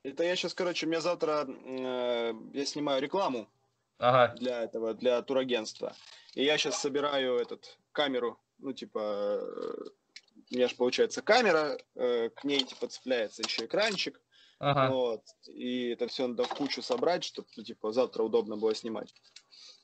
Это 0.03 0.23
я 0.23 0.35
сейчас, 0.35 0.53
короче, 0.53 0.85
у 0.85 0.89
меня 0.89 1.01
завтра 1.01 1.45
э, 1.47 2.33
я 2.53 2.65
снимаю 2.65 3.01
рекламу 3.01 3.49
ага. 3.97 4.35
для 4.35 4.63
этого, 4.63 4.93
для 4.93 5.21
турагентства. 5.21 5.95
И 6.35 6.43
я 6.43 6.57
сейчас 6.57 6.79
собираю 6.79 7.37
этот 7.37 7.77
камеру, 7.91 8.39
ну 8.59 8.73
типа, 8.73 8.99
э, 8.99 9.83
у 10.51 10.55
меня 10.55 10.67
же 10.67 10.75
получается 10.75 11.21
камера, 11.21 11.77
э, 11.95 12.29
к 12.29 12.43
ней 12.43 12.63
типа 12.63 12.87
цепляется 12.87 13.41
еще 13.41 13.65
экранчик. 13.65 14.21
Ага. 14.59 14.93
Вот, 14.93 15.23
и 15.47 15.89
это 15.89 16.07
все 16.07 16.27
надо 16.27 16.43
в 16.43 16.53
кучу 16.53 16.81
собрать, 16.81 17.23
чтобы, 17.23 17.47
ну, 17.55 17.63
типа, 17.63 17.91
завтра 17.93 18.23
удобно 18.23 18.57
было 18.57 18.75
снимать. 18.75 19.13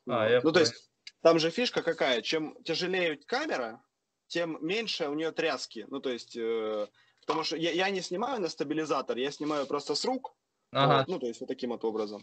А, 0.07 0.35
вот. 0.35 0.43
ну, 0.43 0.51
то 0.51 0.59
есть, 0.59 0.91
там 1.21 1.39
же 1.39 1.49
фишка 1.49 1.81
какая, 1.81 2.21
чем 2.21 2.61
тяжелее 2.63 3.15
камера, 3.15 3.81
тем 4.27 4.57
меньше 4.61 5.07
у 5.07 5.13
нее 5.13 5.31
тряски. 5.31 5.85
Ну, 5.89 6.01
то 6.01 6.09
есть, 6.09 6.35
э, 6.35 6.87
потому 7.21 7.43
что 7.43 7.55
я, 7.55 7.71
я 7.71 7.89
не 7.89 8.01
снимаю 8.01 8.41
на 8.41 8.49
стабилизатор, 8.49 9.17
я 9.17 9.31
снимаю 9.31 9.65
просто 9.65 9.95
с 9.95 10.03
рук. 10.03 10.35
Ага. 10.71 10.99
Вот, 10.99 11.07
ну, 11.07 11.19
то 11.19 11.27
есть, 11.27 11.39
вот 11.39 11.47
таким 11.47 11.69
вот 11.69 11.85
образом. 11.85 12.21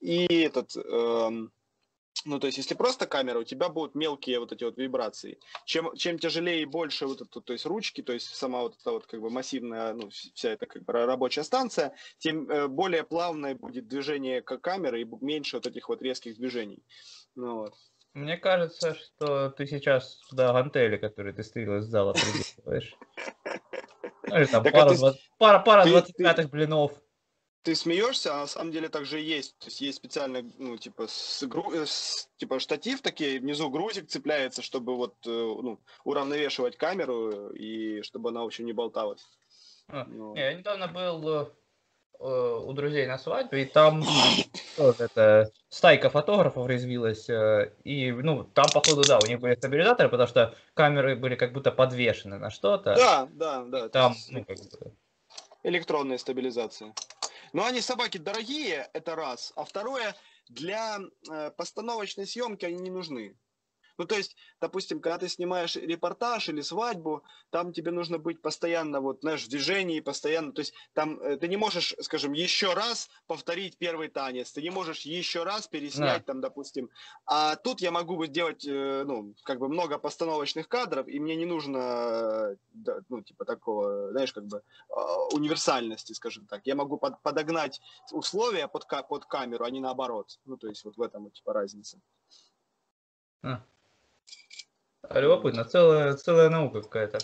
И 0.00 0.26
этот... 0.26 0.76
Э, 0.76 1.30
ну, 2.24 2.38
то 2.38 2.46
есть, 2.46 2.58
если 2.58 2.74
просто 2.74 3.06
камера, 3.06 3.38
у 3.38 3.44
тебя 3.44 3.68
будут 3.68 3.94
мелкие 3.94 4.38
вот 4.38 4.52
эти 4.52 4.64
вот 4.64 4.78
вибрации. 4.78 5.38
Чем, 5.64 5.94
чем 5.96 6.18
тяжелее 6.18 6.62
и 6.62 6.66
больше 6.66 7.06
вот 7.06 7.20
это, 7.20 7.40
то 7.40 7.52
есть 7.52 7.66
ручки, 7.66 8.02
то 8.02 8.12
есть 8.12 8.34
сама 8.34 8.62
вот 8.62 8.76
эта 8.80 8.92
вот 8.92 9.06
как 9.06 9.20
бы 9.20 9.30
массивная, 9.30 9.92
ну, 9.92 10.08
вся 10.10 10.50
эта 10.50 10.66
как 10.66 10.84
бы 10.84 10.92
рабочая 10.92 11.42
станция, 11.42 11.94
тем 12.18 12.48
э, 12.48 12.68
более 12.68 13.04
плавное 13.04 13.54
будет 13.54 13.88
движение 13.88 14.42
камеры 14.42 15.02
и 15.02 15.08
меньше 15.20 15.56
вот 15.56 15.66
этих 15.66 15.88
вот 15.88 16.02
резких 16.02 16.36
движений. 16.36 16.82
Ну, 17.34 17.58
вот. 17.58 17.74
Мне 18.14 18.36
кажется, 18.36 18.94
что 18.94 19.50
ты 19.50 19.66
сейчас 19.66 20.20
туда 20.30 20.52
гантели, 20.52 20.96
которые 20.96 21.34
ты 21.34 21.42
стырил 21.42 21.78
из 21.78 21.86
зала, 21.86 22.12
придумываешь. 22.12 22.96
Ну, 24.26 24.38
или 24.38 24.46
там 24.46 24.64
пара, 25.38 25.58
пара, 25.60 25.86
25-х 25.86 26.48
блинов 26.48 26.92
ты 27.64 27.74
смеешься, 27.74 28.34
а 28.34 28.40
на 28.40 28.46
самом 28.46 28.72
деле 28.72 28.90
так 28.90 29.06
же 29.06 29.20
и 29.20 29.24
есть. 29.24 29.58
То 29.58 29.66
есть 29.66 29.80
есть 29.80 29.96
специально, 29.96 30.42
ну, 30.58 30.76
типа, 30.76 31.06
с, 31.08 31.42
э, 31.42 31.86
с, 31.86 32.28
типа 32.36 32.60
штатив 32.60 33.00
такие, 33.00 33.40
внизу 33.40 33.70
грузик 33.70 34.06
цепляется, 34.06 34.60
чтобы 34.60 34.94
вот, 34.96 35.14
э, 35.26 35.30
ну, 35.30 35.80
уравновешивать 36.04 36.76
камеру 36.76 37.48
и 37.50 38.02
чтобы 38.02 38.28
она 38.28 38.42
вообще 38.42 38.64
не 38.64 38.74
болталась. 38.74 39.26
А, 39.88 40.04
ну. 40.04 40.36
Я 40.36 40.52
недавно 40.52 40.88
был 40.88 41.48
э, 42.20 42.60
у 42.66 42.72
друзей 42.74 43.06
на 43.06 43.16
свадьбе, 43.16 43.62
и 43.62 43.64
там 43.64 44.04
тоже 44.76 45.04
это 45.04 45.50
стайка 45.70 46.10
фотографов 46.10 46.68
резвилась, 46.68 47.30
и, 47.84 48.12
ну, 48.12 48.44
там, 48.44 48.66
походу, 48.74 49.04
да, 49.08 49.18
у 49.22 49.26
них 49.26 49.40
были 49.40 49.54
стабилизаторы, 49.54 50.10
потому 50.10 50.28
что 50.28 50.54
камеры 50.74 51.16
были 51.16 51.34
как 51.34 51.54
будто 51.54 51.72
подвешены 51.72 52.38
на 52.38 52.50
что-то. 52.50 52.94
Да, 52.94 53.28
да, 53.32 53.64
да. 53.64 53.88
Там, 53.88 54.14
ну, 54.28 54.44
как 54.44 54.58
бы... 54.58 54.92
Электронная 55.62 56.18
стабилизация. 56.18 56.92
Но 57.54 57.64
они 57.64 57.80
собаки 57.80 58.18
дорогие, 58.18 58.90
это 58.94 59.14
раз. 59.14 59.52
А 59.54 59.64
второе, 59.64 60.16
для 60.48 60.98
э, 61.30 61.52
постановочной 61.52 62.26
съемки 62.26 62.64
они 62.64 62.78
не 62.78 62.90
нужны. 62.90 63.38
Ну, 63.96 64.06
то 64.06 64.16
есть, 64.16 64.36
допустим, 64.60 65.00
когда 65.00 65.18
ты 65.18 65.28
снимаешь 65.28 65.76
репортаж 65.76 66.48
или 66.48 66.62
свадьбу, 66.62 67.22
там 67.50 67.72
тебе 67.72 67.90
нужно 67.90 68.18
быть 68.18 68.42
постоянно, 68.42 69.00
вот, 69.00 69.20
знаешь, 69.20 69.44
в 69.44 69.48
движении, 69.48 70.00
постоянно, 70.00 70.52
то 70.52 70.60
есть, 70.60 70.74
там 70.92 71.20
э, 71.20 71.36
ты 71.36 71.48
не 71.48 71.56
можешь, 71.56 71.94
скажем, 72.00 72.32
еще 72.32 72.74
раз 72.74 73.08
повторить 73.26 73.78
первый 73.78 74.08
танец, 74.08 74.52
ты 74.52 74.62
не 74.62 74.70
можешь 74.70 75.02
еще 75.02 75.44
раз 75.44 75.68
переснять, 75.68 76.24
да. 76.24 76.32
там, 76.32 76.40
допустим. 76.40 76.90
А 77.26 77.56
тут 77.56 77.80
я 77.80 77.90
могу 77.90 78.24
делать, 78.26 78.66
э, 78.66 79.04
ну, 79.06 79.34
как 79.44 79.58
бы 79.58 79.68
много 79.68 79.98
постановочных 79.98 80.68
кадров, 80.68 81.06
и 81.06 81.20
мне 81.20 81.36
не 81.36 81.46
нужно, 81.46 82.56
ну, 83.08 83.22
типа, 83.22 83.44
такого, 83.44 84.10
знаешь, 84.10 84.32
как 84.32 84.46
бы, 84.46 84.62
а, 84.88 85.28
универсальности, 85.34 86.12
скажем 86.12 86.46
так. 86.46 86.66
Я 86.66 86.74
могу 86.74 86.96
под, 86.96 87.20
подогнать 87.22 87.80
условия 88.10 88.68
под, 88.68 88.86
под 89.08 89.26
камеру, 89.26 89.64
а 89.64 89.70
не 89.70 89.80
наоборот. 89.80 90.38
Ну, 90.44 90.56
то 90.56 90.68
есть, 90.68 90.84
вот 90.84 90.96
в 90.96 91.02
этом, 91.02 91.30
типа, 91.30 91.52
разница. 91.52 92.00
А. 93.42 93.62
Любопытно, 95.10 95.64
целая, 95.64 96.14
целая 96.14 96.48
наука 96.48 96.82
какая-то. 96.82 97.18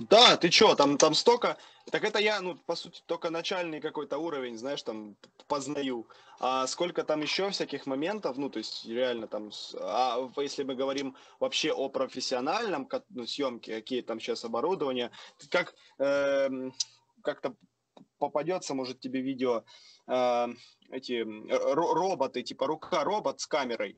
Да, 0.00 0.36
ты 0.36 0.48
чё, 0.48 0.74
там, 0.74 0.98
там 0.98 1.14
столько... 1.14 1.56
Так 1.90 2.02
это 2.02 2.18
я, 2.18 2.40
ну, 2.40 2.56
по 2.56 2.74
сути, 2.74 3.02
только 3.06 3.30
начальный 3.30 3.80
какой-то 3.80 4.18
уровень, 4.18 4.58
знаешь, 4.58 4.82
там, 4.82 5.16
познаю. 5.46 6.08
А 6.40 6.66
сколько 6.66 7.04
там 7.04 7.20
еще 7.20 7.50
всяких 7.50 7.86
моментов, 7.86 8.36
ну, 8.36 8.50
то 8.50 8.58
есть, 8.58 8.86
реально 8.86 9.28
там... 9.28 9.50
А 9.80 10.28
если 10.38 10.64
мы 10.64 10.74
говорим 10.74 11.16
вообще 11.38 11.72
о 11.72 11.88
профессиональном 11.88 12.88
ну, 13.10 13.26
съемке, 13.26 13.76
какие 13.76 14.00
там 14.00 14.18
сейчас 14.18 14.44
оборудования, 14.44 15.12
как 15.50 15.74
э, 15.98 16.48
как-то 17.22 17.54
попадется, 18.18 18.74
может, 18.74 18.98
тебе 18.98 19.20
видео, 19.20 19.62
э, 20.08 20.46
эти 20.90 21.24
роботы, 21.74 22.42
типа 22.42 22.66
рука-робот 22.66 23.40
с 23.40 23.46
камерой. 23.46 23.96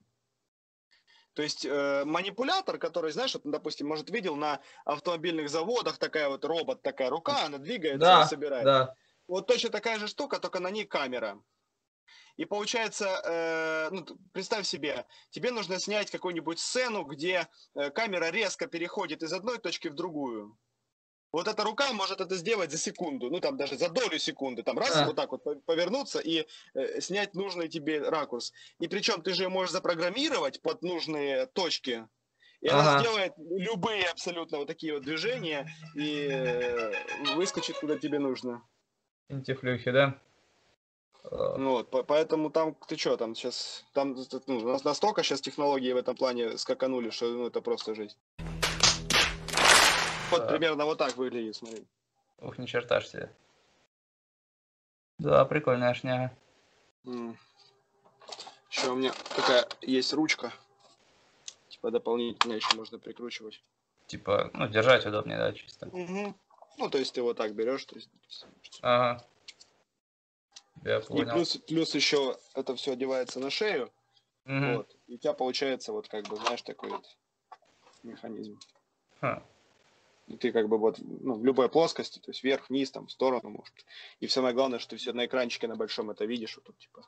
То 1.37 1.43
есть 1.43 1.67
э, 1.67 2.05
манипулятор, 2.07 2.79
который, 2.79 3.13
знаешь, 3.13 3.35
вот, 3.35 3.43
допустим, 3.45 3.87
может, 3.87 4.09
видел 4.09 4.37
на 4.37 4.59
автомобильных 4.87 5.51
заводах 5.51 5.99
такая 5.99 6.31
вот 6.31 6.43
робот, 6.47 6.81
такая 6.81 7.11
рука, 7.11 7.45
она 7.45 7.59
двигается 7.59 7.99
да, 7.99 8.23
и 8.23 8.27
собирает. 8.27 8.65
Да. 8.65 8.95
Вот 9.29 9.47
точно 9.47 9.69
такая 9.69 9.99
же 9.99 10.09
штука, 10.09 10.39
только 10.41 10.61
на 10.61 10.71
ней 10.71 10.87
камера. 10.87 11.39
И 12.39 12.47
получается, 12.47 13.21
э, 13.23 13.89
ну, 13.91 14.07
представь 14.33 14.67
себе, 14.67 15.05
тебе 15.29 15.51
нужно 15.51 15.79
снять 15.79 16.11
какую-нибудь 16.11 16.59
сцену, 16.59 17.05
где 17.05 17.47
э, 17.75 17.91
камера 17.91 18.31
резко 18.31 18.67
переходит 18.67 19.23
из 19.23 19.35
одной 19.35 19.59
точки 19.59 19.89
в 19.89 19.95
другую. 19.95 20.57
Вот 21.37 21.49
эта 21.49 21.65
рука 21.65 21.93
может 21.93 22.23
это 22.23 22.35
сделать 22.35 22.71
за 22.71 22.79
секунду, 22.79 23.29
ну 23.29 23.41
там 23.41 23.59
даже 23.59 23.77
за 23.77 23.91
долю 23.91 24.19
секунды, 24.19 24.63
там 24.63 24.79
раз, 24.79 24.97
а. 24.97 25.05
вот 25.05 25.17
так 25.17 25.33
вот 25.33 25.43
повернуться 25.67 26.19
и 26.19 26.47
э, 26.73 27.01
снять 27.03 27.35
нужный 27.35 27.69
тебе 27.69 28.01
ракурс. 28.09 28.55
И 28.79 28.89
причем 28.89 29.21
ты 29.21 29.35
же 29.35 29.51
можешь 29.51 29.73
запрограммировать 29.73 30.63
под 30.63 30.81
нужные 30.81 31.45
точки. 31.45 32.09
И 32.63 32.69
ага. 32.69 32.81
она 32.81 33.01
сделает 33.01 33.35
любые 33.37 34.07
абсолютно 34.07 34.57
вот 34.57 34.67
такие 34.67 34.95
вот 34.95 35.03
движения 35.03 35.69
и 35.95 36.27
э, 36.31 36.93
выскочит 37.35 37.77
куда 37.81 37.99
тебе 37.99 38.19
нужно. 38.19 38.63
Интифлюхи, 39.29 39.91
да? 39.91 40.19
Ну, 41.31 41.73
вот, 41.73 41.91
по 41.91 42.03
поэтому 42.03 42.49
там, 42.49 42.75
ты 42.89 42.97
что, 42.97 43.19
там 43.19 43.35
сейчас, 43.35 43.85
там 43.93 44.17
ну, 44.47 44.79
настолько 44.85 45.23
сейчас 45.23 45.43
технологии 45.43 45.93
в 45.93 45.99
этом 45.99 46.17
плане 46.17 46.57
скаканули, 46.57 47.11
что 47.11 47.27
ну, 47.27 47.47
это 47.49 47.61
просто 47.61 47.95
жизнь. 47.95 48.17
Вот 50.31 50.49
примерно 50.49 50.85
вот 50.85 50.99
так 50.99 51.17
выглядит, 51.17 51.57
смотри. 51.57 51.87
Ух, 52.39 52.59
ни 52.59 52.67
черта 52.67 53.01
ж 53.01 53.07
себе. 53.07 53.37
Да, 55.19 55.45
прикольная 55.45 55.95
шняга. 55.95 56.37
Mm. 57.05 57.37
Еще 58.71 58.91
у 58.91 58.97
меня 58.97 59.13
такая 59.35 59.67
есть 59.81 60.13
ручка. 60.13 60.53
Типа 61.69 61.91
дополнительно 61.91 62.55
еще 62.55 62.77
можно 62.77 62.99
прикручивать. 62.99 63.63
Типа, 64.07 64.51
ну, 64.55 64.69
держать 64.69 65.07
удобнее, 65.07 65.39
да, 65.39 65.53
чисто. 65.53 65.89
Угу. 65.89 66.35
Ну, 66.79 66.91
то 66.91 66.99
есть 66.99 67.15
ты 67.15 67.23
вот 67.23 67.37
так 67.37 67.55
берешь, 67.55 67.85
то 67.87 67.97
есть. 67.97 68.11
Ага. 68.83 69.25
Я 70.85 71.01
понял. 71.01 71.23
И 71.23 71.33
плюс, 71.33 71.57
плюс 71.57 71.95
еще 71.95 72.37
это 72.55 72.77
все 72.77 72.93
одевается 72.93 73.41
на 73.41 73.51
шею. 73.51 73.91
Угу. 74.45 74.77
Вот. 74.77 74.97
И 75.07 75.15
у 75.15 75.19
тебя 75.19 75.33
получается 75.33 75.93
вот 75.93 76.09
как 76.09 76.29
бы, 76.29 76.37
знаешь, 76.37 76.63
такой 76.63 76.91
вот 76.91 77.17
механизм. 78.03 78.59
Ха. 79.21 79.43
И 80.27 80.37
ты 80.37 80.53
как 80.53 80.69
бы 80.69 80.79
вот 80.79 80.99
ну, 80.99 81.35
в 81.35 81.45
любой 81.45 81.69
плоскости, 81.69 82.19
то 82.19 82.31
есть 82.31 82.43
вверх, 82.43 82.69
вниз, 82.69 82.91
там, 82.91 83.07
в 83.07 83.13
сторону, 83.13 83.51
может. 83.51 83.75
И 84.19 84.27
самое 84.27 84.55
главное, 84.55 84.79
что 84.79 84.91
ты 84.91 84.97
все 84.97 85.13
на 85.13 85.27
экранчике 85.27 85.69
на 85.69 85.77
большом 85.77 86.11
это 86.11 86.25
видишь, 86.25 86.57
вот 86.57 86.65
тут 86.65 86.79
типа. 86.79 87.07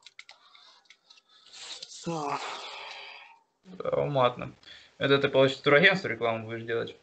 Да, 3.64 3.96
уматно. 3.96 4.54
Это 4.98 5.18
ты, 5.18 5.28
получится, 5.28 5.62
турагентство 5.62 6.08
рекламу 6.08 6.46
будешь 6.46 6.64
делать? 6.64 6.96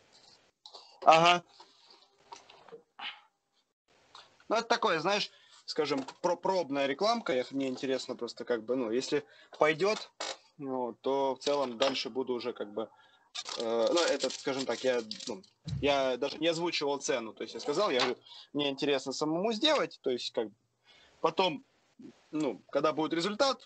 Ага. 1.03 1.43
Ну, 4.47 4.55
это 4.55 4.67
такое, 4.67 4.99
знаешь, 4.99 5.31
скажем, 5.65 6.05
про 6.21 6.35
пробная 6.35 6.87
рекламка. 6.87 7.33
Я, 7.33 7.45
мне 7.51 7.67
интересно 7.67 8.15
просто 8.15 8.45
как 8.45 8.63
бы, 8.63 8.75
ну, 8.75 8.91
если 8.91 9.23
пойдет, 9.59 10.11
ну, 10.57 10.93
то 11.01 11.35
в 11.35 11.39
целом 11.39 11.77
дальше 11.77 12.09
буду 12.09 12.33
уже 12.33 12.53
как 12.53 12.71
бы 12.73 12.89
Э, 13.57 13.87
ну, 13.91 14.01
это, 14.05 14.29
скажем 14.29 14.65
так, 14.65 14.83
я, 14.83 15.01
ну, 15.27 15.41
я 15.81 16.17
даже 16.17 16.37
не 16.37 16.47
озвучивал 16.47 16.99
цену, 16.99 17.33
то 17.33 17.43
есть 17.43 17.53
я 17.53 17.59
сказал, 17.59 17.89
я 17.89 17.99
говорю, 17.99 18.17
мне 18.53 18.69
интересно 18.69 19.13
самому 19.13 19.53
сделать, 19.53 19.99
то 20.01 20.09
есть 20.09 20.31
как 20.31 20.49
потом, 21.21 21.63
ну, 22.31 22.61
когда 22.71 22.93
будет 22.93 23.13
результат, 23.13 23.65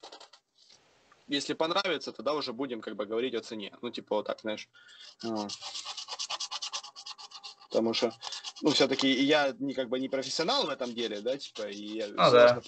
если 1.28 1.54
понравится, 1.54 2.12
тогда 2.12 2.34
уже 2.34 2.54
будем 2.54 2.82
как 2.82 2.96
бы 2.96 3.06
говорить 3.06 3.36
о 3.36 3.42
цене, 3.42 3.76
ну, 3.82 3.90
типа 3.90 4.18
вот 4.18 4.28
так, 4.28 4.42
знаешь, 4.42 4.70
потому 7.70 7.94
что 7.94 8.14
ну, 8.62 8.72
все-таки 8.72 9.10
я 9.10 9.56
не 9.60 9.74
как 9.74 9.90
бы 9.90 10.00
не 10.00 10.10
профессионал 10.10 10.66
в 10.66 10.70
этом 10.70 10.94
деле, 10.94 11.22
да, 11.22 11.38
типа, 11.38 11.70
и 11.70 12.00
а, 12.18 12.32
да. 12.32 12.62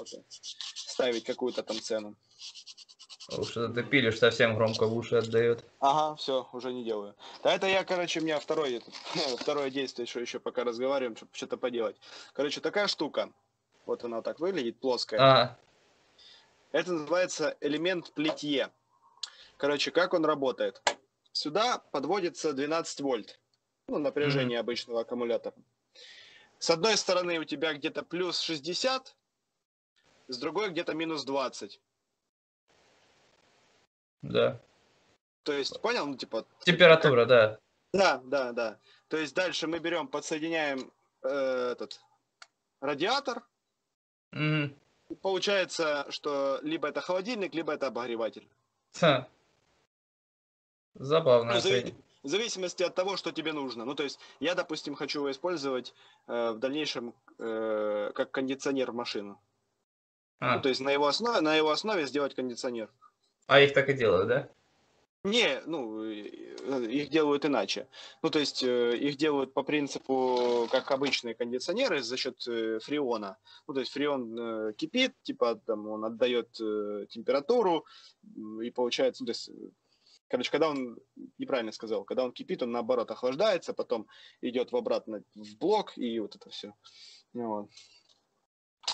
ставить 0.73 1.23
какую-то 1.23 1.63
там 1.63 1.79
цену. 1.81 2.15
Уж 3.29 3.53
ты 3.53 3.83
пилишь, 3.83 4.17
совсем 4.17 4.55
громко 4.55 4.87
в 4.87 4.97
уши 4.97 5.15
отдает. 5.15 5.63
Ага, 5.79 6.15
все, 6.15 6.47
уже 6.53 6.73
не 6.73 6.83
делаю. 6.83 7.15
Да 7.43 7.53
это 7.53 7.67
я, 7.67 7.83
короче, 7.83 8.19
у 8.19 8.23
меня 8.23 8.39
второе, 8.39 8.81
второе 9.39 9.69
действие, 9.69 10.07
что 10.07 10.19
еще 10.19 10.39
пока 10.39 10.63
разговариваем, 10.63 11.15
чтобы 11.15 11.31
что-то 11.33 11.57
поделать. 11.57 11.95
Короче, 12.33 12.61
такая 12.61 12.87
штука. 12.87 13.31
Вот 13.85 14.03
она 14.03 14.21
так 14.21 14.39
выглядит, 14.39 14.79
плоская. 14.79 15.19
Ага. 15.19 15.59
Это 16.71 16.93
называется 16.93 17.57
элемент 17.61 18.11
плетье. 18.13 18.71
Короче, 19.57 19.91
как 19.91 20.13
он 20.13 20.25
работает? 20.25 20.81
Сюда 21.33 21.77
подводится 21.91 22.53
12 22.53 23.01
вольт. 23.01 23.39
Ну, 23.87 23.97
напряжение 23.97 24.57
mm-hmm. 24.57 24.61
обычного 24.61 25.01
аккумулятора. 25.01 25.55
С 26.59 26.69
одной 26.69 26.97
стороны 26.97 27.39
у 27.39 27.43
тебя 27.43 27.73
где-то 27.73 28.03
плюс 28.03 28.39
60, 28.39 29.15
с 30.27 30.37
другой 30.37 30.69
где-то 30.69 30.93
минус 30.93 31.23
20. 31.23 31.79
Да. 34.21 34.59
То 35.43 35.53
есть, 35.53 35.81
понял? 35.81 36.05
Ну, 36.05 36.15
типа... 36.15 36.45
Температура, 36.63 37.21
как... 37.21 37.27
да. 37.29 37.59
Да, 37.93 38.21
да, 38.23 38.51
да. 38.51 38.79
То 39.07 39.17
есть 39.17 39.35
дальше 39.35 39.67
мы 39.67 39.79
берем, 39.79 40.07
подсоединяем 40.07 40.91
э, 41.23 41.71
этот 41.71 41.99
радиатор. 42.79 43.43
Mm. 44.33 44.73
получается, 45.21 46.05
что 46.09 46.59
либо 46.61 46.87
это 46.87 47.01
холодильник, 47.01 47.53
либо 47.53 47.73
это 47.73 47.87
обогреватель. 47.87 48.47
Ха. 48.93 49.27
Забавно. 50.93 51.53
Ну, 51.53 51.59
зави... 51.59 51.93
В 52.23 52.27
зависимости 52.27 52.83
от 52.83 52.93
того, 52.93 53.17
что 53.17 53.31
тебе 53.31 53.51
нужно. 53.51 53.83
Ну, 53.83 53.95
то 53.95 54.03
есть, 54.03 54.19
я, 54.39 54.53
допустим, 54.53 54.95
хочу 54.95 55.19
его 55.19 55.31
использовать 55.31 55.93
э, 56.27 56.51
в 56.51 56.59
дальнейшем 56.59 57.15
э, 57.39 58.11
как 58.13 58.31
кондиционер 58.31 58.91
в 58.91 58.95
машину. 58.95 59.41
А. 60.39 60.55
Ну, 60.55 60.61
то 60.61 60.69
есть, 60.69 60.81
на 60.81 60.91
его, 60.91 61.07
основе, 61.07 61.41
на 61.41 61.55
его 61.55 61.71
основе 61.71 62.05
сделать 62.05 62.35
кондиционер. 62.35 62.89
А 63.47 63.59
их 63.59 63.73
так 63.73 63.89
и 63.89 63.93
делают, 63.93 64.27
да? 64.27 64.49
Не, 65.23 65.61
ну, 65.67 66.03
их 66.03 67.09
делают 67.09 67.45
иначе. 67.45 67.87
Ну, 68.23 68.31
то 68.31 68.39
есть, 68.39 68.63
э, 68.63 68.97
их 68.97 69.17
делают 69.17 69.53
по 69.53 69.61
принципу, 69.61 70.67
как 70.71 70.89
обычные 70.89 71.35
кондиционеры, 71.35 72.01
за 72.01 72.17
счет 72.17 72.47
э, 72.47 72.79
фреона. 72.79 73.37
Ну, 73.67 73.75
то 73.75 73.81
есть, 73.81 73.91
фреон 73.91 74.39
э, 74.39 74.73
кипит, 74.73 75.13
типа, 75.21 75.61
там, 75.67 75.87
он 75.87 76.05
отдает 76.05 76.51
температуру, 76.53 77.85
и 78.63 78.71
получается, 78.71 79.23
ну, 79.23 79.27
то 79.27 79.31
есть, 79.31 79.51
Короче, 80.31 80.49
когда 80.49 80.69
он, 80.69 80.97
неправильно 81.37 81.73
сказал, 81.73 82.05
когда 82.05 82.23
он 82.23 82.31
кипит, 82.31 82.63
он 82.63 82.71
наоборот 82.71 83.11
охлаждается, 83.11 83.73
потом 83.73 84.07
идет 84.39 84.71
в 84.71 84.77
обратно 84.77 85.23
в 85.35 85.57
блок 85.57 85.97
и 85.97 86.21
вот 86.21 86.37
это 86.37 86.49
все. 86.49 86.73
Вот. 87.33 87.69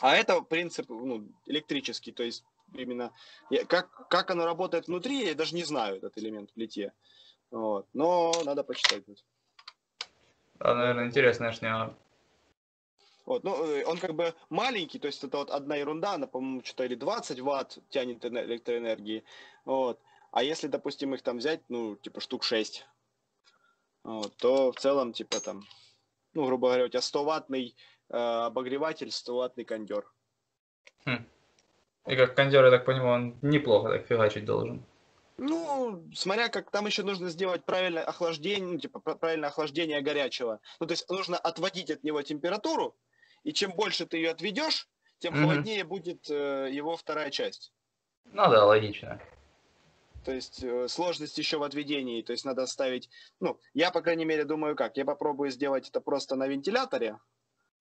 А 0.02 0.16
это 0.16 0.42
принцип 0.42 0.90
ну, 0.90 1.30
электрический, 1.46 2.12
то 2.12 2.24
есть 2.24 2.44
именно 2.74 3.14
я, 3.50 3.66
как, 3.66 4.08
как 4.10 4.32
оно 4.32 4.46
работает 4.46 4.88
внутри, 4.88 5.26
я 5.26 5.36
даже 5.36 5.56
не 5.56 5.64
знаю 5.64 5.98
этот 5.98 6.18
элемент 6.18 6.50
в 6.52 6.54
плите. 6.54 6.94
Вот. 7.52 7.88
Но 7.94 8.32
надо 8.46 8.64
почитать. 8.64 9.04
Да, 10.56 10.74
наверное, 10.74 11.06
интересная 11.06 11.52
шняга. 11.52 11.96
Вот, 13.26 13.44
ну, 13.44 13.62
э, 13.66 13.84
он 13.84 13.98
как 13.98 14.16
бы 14.16 14.34
маленький, 14.50 15.00
то 15.00 15.08
есть 15.08 15.22
это 15.22 15.38
вот 15.38 15.52
одна 15.52 15.76
ерунда, 15.76 16.14
она, 16.14 16.28
по-моему, 16.28 16.64
что-то 16.64 16.86
или 16.86 16.96
20 16.96 17.42
ватт 17.42 17.78
тянет 17.90 18.24
электроэнергии. 18.24 19.26
Вот. 19.66 20.00
А 20.32 20.44
если, 20.44 20.68
допустим, 20.68 21.14
их 21.14 21.22
там 21.22 21.40
взять, 21.40 21.62
ну, 21.68 21.98
типа 21.98 22.22
штук 22.22 22.44
6, 22.44 22.88
вот, 24.04 24.34
то 24.38 24.72
в 24.72 24.80
целом, 24.80 25.12
типа 25.12 25.42
там, 25.42 25.66
ну, 26.34 26.46
грубо 26.46 26.70
говоря, 26.70 26.86
у 26.86 26.88
тебя 26.88 27.02
100-ваттный 27.02 27.76
э, 28.10 28.16
обогреватель, 28.18 29.10
100-ваттный 29.10 29.66
кондер. 29.66 30.10
Хм. 31.06 31.28
И 32.08 32.16
как 32.16 32.36
кондер, 32.36 32.66
я 32.66 32.72
так 32.72 32.86
понимаю, 32.86 33.14
он 33.14 33.36
неплохо 33.42 33.90
так 33.90 34.08
фигачить 34.08 34.46
должен. 34.46 34.84
Ну, 35.38 36.04
смотря 36.16 36.50
как 36.50 36.72
там 36.72 36.88
еще 36.88 37.04
нужно 37.04 37.30
сделать 37.30 37.64
правильное 37.64 38.04
охлаждение, 38.04 38.74
ну, 38.74 38.80
типа 38.80 39.00
правильное 39.00 39.50
охлаждение 39.50 40.02
горячего. 40.02 40.60
Ну, 40.80 40.88
то 40.88 40.94
есть 40.94 41.08
нужно 41.10 41.38
отводить 41.38 41.92
от 41.92 42.04
него 42.04 42.22
температуру, 42.24 42.96
и 43.44 43.54
чем 43.54 43.72
больше 43.72 44.06
ты 44.06 44.18
ее 44.18 44.32
отведешь, 44.32 44.88
тем 45.20 45.34
mm-hmm. 45.34 45.42
холоднее 45.42 45.84
будет 45.84 46.30
э, 46.30 46.70
его 46.72 46.96
вторая 46.96 47.30
часть. 47.30 47.72
Ну 48.26 48.50
да, 48.50 48.66
логично. 48.66 49.20
То 50.26 50.32
есть 50.32 50.64
э, 50.64 50.88
сложность 50.88 51.38
еще 51.38 51.58
в 51.58 51.64
отведении. 51.64 52.22
То 52.22 52.34
есть 52.34 52.46
надо 52.46 52.66
ставить... 52.66 53.10
Ну, 53.40 53.60
я, 53.74 53.92
по 53.92 54.02
крайней 54.02 54.26
мере, 54.26 54.44
думаю 54.44 54.76
как. 54.76 54.98
Я 54.98 55.06
попробую 55.06 55.52
сделать 55.52 55.88
это 55.88 56.02
просто 56.02 56.36
на 56.36 56.48
вентиляторе. 56.48 57.18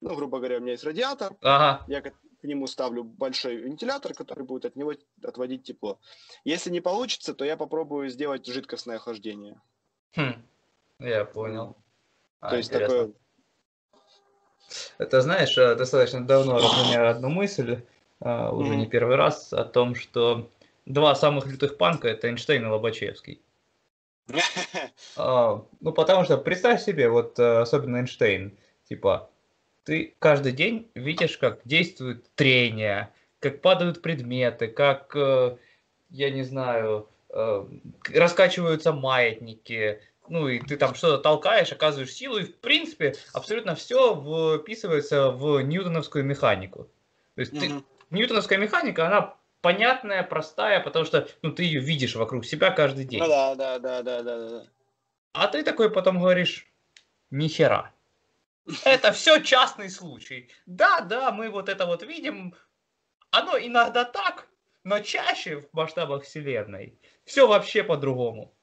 Ну, 0.00 0.14
грубо 0.14 0.38
говоря, 0.38 0.58
у 0.58 0.60
меня 0.60 0.72
есть 0.72 0.84
радиатор. 0.84 1.34
Ага. 1.42 1.84
Я 1.88 2.02
нему 2.46 2.66
ставлю 2.66 3.04
большой 3.04 3.56
вентилятор, 3.56 4.14
который 4.14 4.44
будет 4.44 4.64
от 4.64 4.76
него 4.76 4.94
отводить 5.22 5.64
тепло. 5.64 5.98
Если 6.44 6.70
не 6.70 6.80
получится, 6.80 7.34
то 7.34 7.44
я 7.44 7.56
попробую 7.56 8.08
сделать 8.08 8.46
жидкостное 8.46 8.96
охлаждение. 8.96 9.60
Хм. 10.14 10.42
Я 10.98 11.24
понял. 11.24 11.76
То 12.40 12.48
а, 12.48 12.56
есть 12.56 12.70
интересно. 12.70 12.98
такое... 12.98 13.14
Это, 14.98 15.20
знаешь, 15.20 15.56
э, 15.56 15.74
достаточно 15.74 16.26
давно 16.26 16.58
разгоняю 16.58 17.10
одну 17.10 17.28
мысль, 17.28 17.82
э, 18.20 18.48
уже 18.50 18.72
mm-hmm. 18.72 18.76
не 18.76 18.86
первый 18.86 19.16
раз, 19.16 19.52
о 19.52 19.64
том, 19.64 19.94
что 19.94 20.50
два 20.86 21.14
самых 21.14 21.46
лютых 21.46 21.76
панка 21.76 22.08
это 22.08 22.28
Эйнштейн 22.28 22.64
и 22.64 22.68
Лобачевский. 22.68 23.40
а, 25.16 25.64
ну, 25.80 25.92
потому 25.92 26.24
что 26.24 26.38
представь 26.38 26.82
себе, 26.82 27.08
вот 27.08 27.38
э, 27.38 27.58
особенно 27.60 27.98
Эйнштейн, 27.98 28.56
типа, 28.88 29.30
ты 29.86 30.16
каждый 30.18 30.52
день 30.52 30.90
видишь, 30.94 31.38
как 31.38 31.60
действует 31.64 32.28
трение, 32.34 33.10
как 33.38 33.62
падают 33.62 34.02
предметы, 34.02 34.66
как, 34.66 35.14
э, 35.14 35.56
я 36.10 36.30
не 36.30 36.42
знаю, 36.42 37.08
э, 37.30 37.64
раскачиваются 38.12 38.92
маятники, 38.92 40.00
ну 40.28 40.48
и 40.48 40.58
ты 40.58 40.76
там 40.76 40.96
что-то 40.96 41.18
толкаешь, 41.18 41.70
оказываешь 41.70 42.12
силу, 42.12 42.38
и 42.38 42.44
в 42.44 42.56
принципе 42.56 43.14
абсолютно 43.32 43.76
все 43.76 44.58
вписывается 44.60 45.30
в 45.30 45.60
ньютоновскую 45.60 46.24
механику. 46.24 46.90
То 47.36 47.40
есть 47.40 47.52
mm-hmm. 47.52 47.78
ты, 47.78 47.84
ньютоновская 48.10 48.58
механика, 48.58 49.06
она 49.06 49.34
понятная, 49.60 50.24
простая, 50.24 50.80
потому 50.80 51.04
что 51.04 51.28
ну, 51.42 51.52
ты 51.52 51.62
ее 51.62 51.80
видишь 51.80 52.16
вокруг 52.16 52.44
себя 52.44 52.72
каждый 52.72 53.04
день. 53.04 53.20
Ну 53.20 53.28
да, 53.28 53.54
да, 53.54 53.78
да, 53.78 54.02
да, 54.02 54.22
да, 54.22 54.48
да. 54.48 54.64
А 55.32 55.46
ты 55.46 55.62
такой 55.62 55.92
потом 55.92 56.18
говоришь, 56.18 56.66
нихера. 57.30 57.92
Это 58.84 59.12
все 59.12 59.40
частный 59.42 59.90
случай. 59.90 60.50
Да, 60.66 61.00
да, 61.00 61.30
мы 61.30 61.50
вот 61.50 61.68
это 61.68 61.86
вот 61.86 62.02
видим. 62.02 62.54
Оно 63.30 63.58
иногда 63.58 64.04
так, 64.04 64.48
но 64.84 65.00
чаще 65.00 65.60
в 65.60 65.72
масштабах 65.72 66.24
Вселенной 66.24 66.98
все 67.24 67.46
вообще 67.46 67.84
по-другому. 67.84 68.56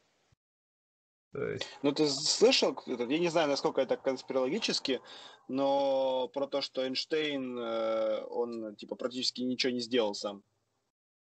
Есть... 1.33 1.67
Ну, 1.81 1.91
ты 1.91 2.07
слышал, 2.07 2.77
я 2.85 3.19
не 3.19 3.29
знаю, 3.29 3.47
насколько 3.47 3.81
это 3.81 3.97
конспирологически, 3.97 5.01
но 5.47 6.27
про 6.27 6.47
то, 6.47 6.61
что 6.61 6.85
Эйнштейн, 6.85 7.57
э, 7.57 8.23
он, 8.29 8.75
типа, 8.75 8.95
практически 8.95 9.41
ничего 9.41 9.73
не 9.73 9.79
сделал 9.79 10.13
сам. 10.13 10.43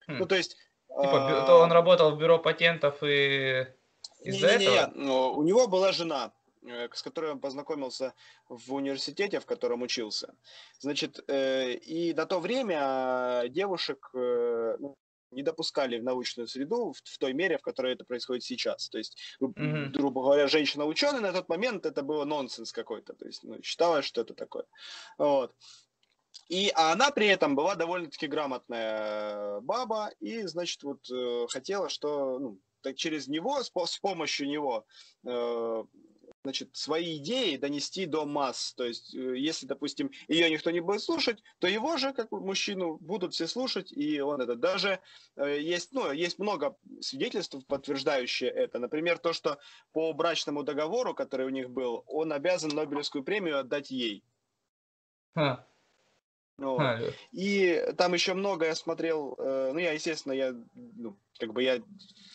Хм. 0.08 0.18
Ну, 0.18 0.26
то 0.26 0.36
есть... 0.36 0.58
Типа, 0.88 1.44
а... 1.44 1.46
то 1.46 1.60
он 1.60 1.72
работал 1.72 2.12
в 2.12 2.18
бюро 2.18 2.40
патентов 2.40 3.02
и 3.04 3.66
из-за 4.24 4.48
этого? 4.48 4.76
Не, 4.76 4.88
но 4.96 5.34
у 5.34 5.44
него 5.44 5.68
была 5.68 5.92
жена, 5.92 6.34
с 6.64 7.02
которой 7.02 7.32
он 7.32 7.40
познакомился 7.40 8.14
в 8.48 8.74
университете, 8.74 9.40
в 9.40 9.46
котором 9.46 9.82
учился. 9.82 10.36
Значит, 10.80 11.24
э, 11.28 11.74
и 11.74 12.14
на 12.14 12.26
то 12.26 12.40
время 12.40 13.44
девушек 13.50 14.10
э, 14.14 14.78
ну, 14.80 14.96
не 15.32 15.44
допускали 15.44 16.00
в 16.00 16.04
научную 16.04 16.48
среду 16.48 16.94
в, 16.94 16.98
в 17.04 17.18
той 17.18 17.34
мере, 17.34 17.58
в 17.58 17.62
которой 17.62 17.94
это 17.94 18.06
происходит 18.06 18.44
сейчас. 18.44 18.90
То 18.90 18.98
есть, 18.98 19.18
mm-hmm. 19.42 19.90
грубо 19.90 20.22
говоря, 20.22 20.48
женщина-ученый 20.48 21.22
на 21.22 21.34
тот 21.34 21.50
момент 21.50 21.86
это 21.86 22.04
было 22.04 22.26
нонсенс 22.26 22.72
какой-то. 22.72 23.14
То 23.14 23.26
есть, 23.26 23.44
ну, 23.44 23.62
считалось, 23.64 24.06
что 24.06 24.22
это 24.22 24.34
такое. 24.34 24.66
Вот. 25.18 25.56
И 26.48 26.72
а 26.76 26.92
она 26.92 27.12
при 27.12 27.28
этом 27.28 27.56
была 27.56 27.76
довольно-таки 27.76 28.28
грамотная 28.28 29.62
баба 29.62 30.12
и, 30.20 30.44
значит, 30.44 30.84
вот 30.84 31.10
э, 31.10 31.48
хотела, 31.50 31.90
что 31.90 32.40
ну, 32.40 32.60
так 32.82 32.96
через 32.98 33.28
него, 33.28 33.64
с, 33.64 33.72
с 33.74 34.00
помощью 34.00 34.48
него, 34.48 34.86
э, 35.26 35.84
значит, 36.44 36.76
свои 36.76 37.18
идеи 37.18 37.58
донести 37.58 38.06
до 38.06 38.26
масс. 38.26 38.74
То 38.74 38.86
есть, 38.86 39.14
э, 39.14 39.38
если, 39.38 39.66
допустим, 39.66 40.12
ее 40.28 40.50
никто 40.50 40.72
не 40.72 40.80
будет 40.80 41.02
слушать, 41.02 41.44
то 41.60 41.68
его 41.68 41.98
же, 41.98 42.14
как 42.14 42.32
мужчину, 42.32 42.98
будут 43.00 43.34
все 43.34 43.48
слушать, 43.48 43.92
и 43.92 44.20
он 44.20 44.42
это 44.42 44.56
даже 44.56 45.00
э, 45.36 45.60
есть, 45.60 45.94
ну, 45.94 46.12
есть 46.12 46.40
много 46.40 46.78
свидетельств, 47.00 47.56
подтверждающие 47.68 48.50
это. 48.50 48.80
Например, 48.80 49.18
то, 49.18 49.34
что 49.34 49.60
по 49.92 50.14
брачному 50.14 50.64
договору, 50.64 51.14
который 51.14 51.46
у 51.46 51.50
них 51.50 51.70
был, 51.70 52.04
он 52.08 52.34
обязан 52.34 52.72
Нобелевскую 52.72 53.24
премию 53.24 53.60
отдать 53.60 53.92
ей. 53.92 54.24
Ха. 55.36 55.66
А, 56.80 57.00
и 57.32 57.94
там 57.98 58.14
еще 58.14 58.34
много 58.34 58.66
я 58.66 58.76
смотрел, 58.76 59.36
э, 59.38 59.72
ну 59.74 59.80
я, 59.80 59.92
естественно, 59.94 60.34
я, 60.34 60.54
ну, 60.74 61.18
как 61.40 61.54
бы 61.54 61.64
я 61.64 61.82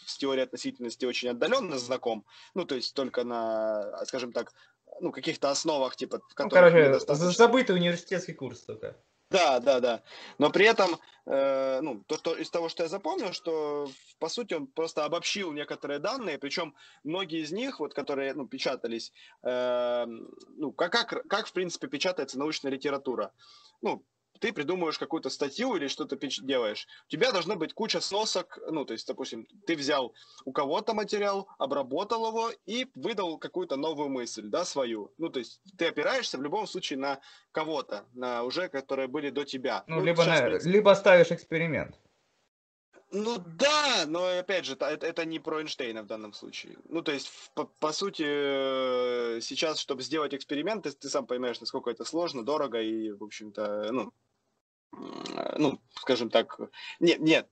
с 0.07 0.17
теорией 0.19 0.45
относительности 0.45 1.05
очень 1.05 1.29
отдаленно 1.29 1.79
знаком, 1.79 2.25
ну 2.55 2.65
то 2.65 2.75
есть 2.75 2.95
только 2.95 3.25
на, 3.25 4.05
скажем 4.07 4.33
так, 4.33 4.53
ну, 5.01 5.13
каких-то 5.13 5.51
основах, 5.51 5.97
типа, 5.97 6.19
в 6.19 6.39
ну, 6.39 6.49
короче, 6.49 6.91
достаточно... 6.91 7.31
забытый 7.33 7.77
университетский 7.77 8.33
курс 8.33 8.61
только. 8.63 8.97
Да, 9.29 9.59
да, 9.59 9.81
да. 9.81 10.03
Но 10.39 10.51
при 10.51 10.67
этом, 10.67 10.91
э, 11.27 11.81
ну, 11.83 12.05
то, 12.07 12.17
что 12.17 12.35
из 12.35 12.49
того, 12.49 12.69
что 12.69 12.85
я 12.85 12.89
запомнил, 12.89 13.33
что 13.33 13.91
по 14.21 14.29
сути 14.29 14.55
он 14.55 14.69
просто 14.69 15.05
обобщил 15.05 15.53
некоторые 15.53 15.99
данные, 15.99 16.39
причем 16.39 16.77
многие 17.03 17.41
из 17.41 17.51
них, 17.51 17.81
вот, 17.81 17.93
которые, 17.93 18.35
ну, 18.35 18.47
печатались, 18.47 19.13
э, 19.43 20.07
ну, 20.07 20.73
как, 20.73 20.93
как, 20.93 21.27
как, 21.27 21.47
в 21.47 21.53
принципе, 21.53 21.89
печатается 21.89 22.39
научная 22.39 22.71
литература. 22.71 23.33
Ну, 23.83 24.05
ты 24.39 24.53
придумываешь 24.53 24.99
какую-то 24.99 25.31
статью 25.31 25.77
или 25.77 25.89
что-то 25.89 26.17
делаешь, 26.17 26.87
у 27.07 27.11
тебя 27.11 27.33
должна 27.33 27.57
быть 27.57 27.73
куча 27.73 28.01
сносок, 28.01 28.59
ну, 28.71 28.85
то 28.85 28.93
есть, 28.93 29.07
допустим, 29.07 29.47
ты 29.67 29.77
взял 29.77 30.15
у 30.45 30.53
кого-то 30.53 30.95
материал, 30.95 31.49
обработал 31.59 32.29
его 32.29 32.51
и 32.67 32.87
выдал 32.95 33.39
какую-то 33.39 33.77
новую 33.77 34.09
мысль, 34.09 34.49
да, 34.49 34.65
свою. 34.65 35.13
Ну, 35.19 35.29
то 35.29 35.39
есть, 35.39 35.61
ты 35.77 35.87
опираешься 35.87 36.39
в 36.39 36.43
любом 36.43 36.67
случае 36.67 36.99
на 36.99 37.21
кого-то, 37.53 38.05
на 38.15 38.43
уже, 38.43 38.69
которые 38.69 39.09
были 39.09 39.31
до 39.31 39.45
тебя. 39.45 39.85
Ну, 39.87 39.97
ну 39.97 40.05
либо, 40.05 40.23
сейчас, 40.25 40.65
на, 40.65 40.69
либо 40.69 40.95
ставишь 40.95 41.31
эксперимент. 41.31 41.97
Ну 43.13 43.39
да, 43.39 44.05
но 44.07 44.27
опять 44.39 44.65
же, 44.65 44.73
это, 44.73 44.87
это 44.87 45.25
не 45.25 45.39
про 45.39 45.61
Эйнштейна 45.61 46.03
в 46.03 46.07
данном 46.07 46.33
случае. 46.33 46.77
Ну, 46.89 47.03
то 47.03 47.13
есть, 47.13 47.31
по, 47.55 47.65
по 47.65 47.93
сути, 47.93 48.25
э, 48.27 49.41
сейчас, 49.41 49.79
чтобы 49.79 50.03
сделать 50.03 50.35
эксперимент, 50.35 50.85
ты, 50.85 50.91
ты 50.91 51.09
сам 51.09 51.27
понимаешь, 51.27 51.61
насколько 51.61 51.91
это 51.91 52.05
сложно, 52.05 52.45
дорого 52.45 52.81
и, 52.81 53.13
в 53.13 53.23
общем-то, 53.23 53.91
ну, 53.93 54.13
ну, 55.57 55.81
скажем 55.95 56.31
так, 56.31 56.59
нет, 57.01 57.21
нет, 57.21 57.49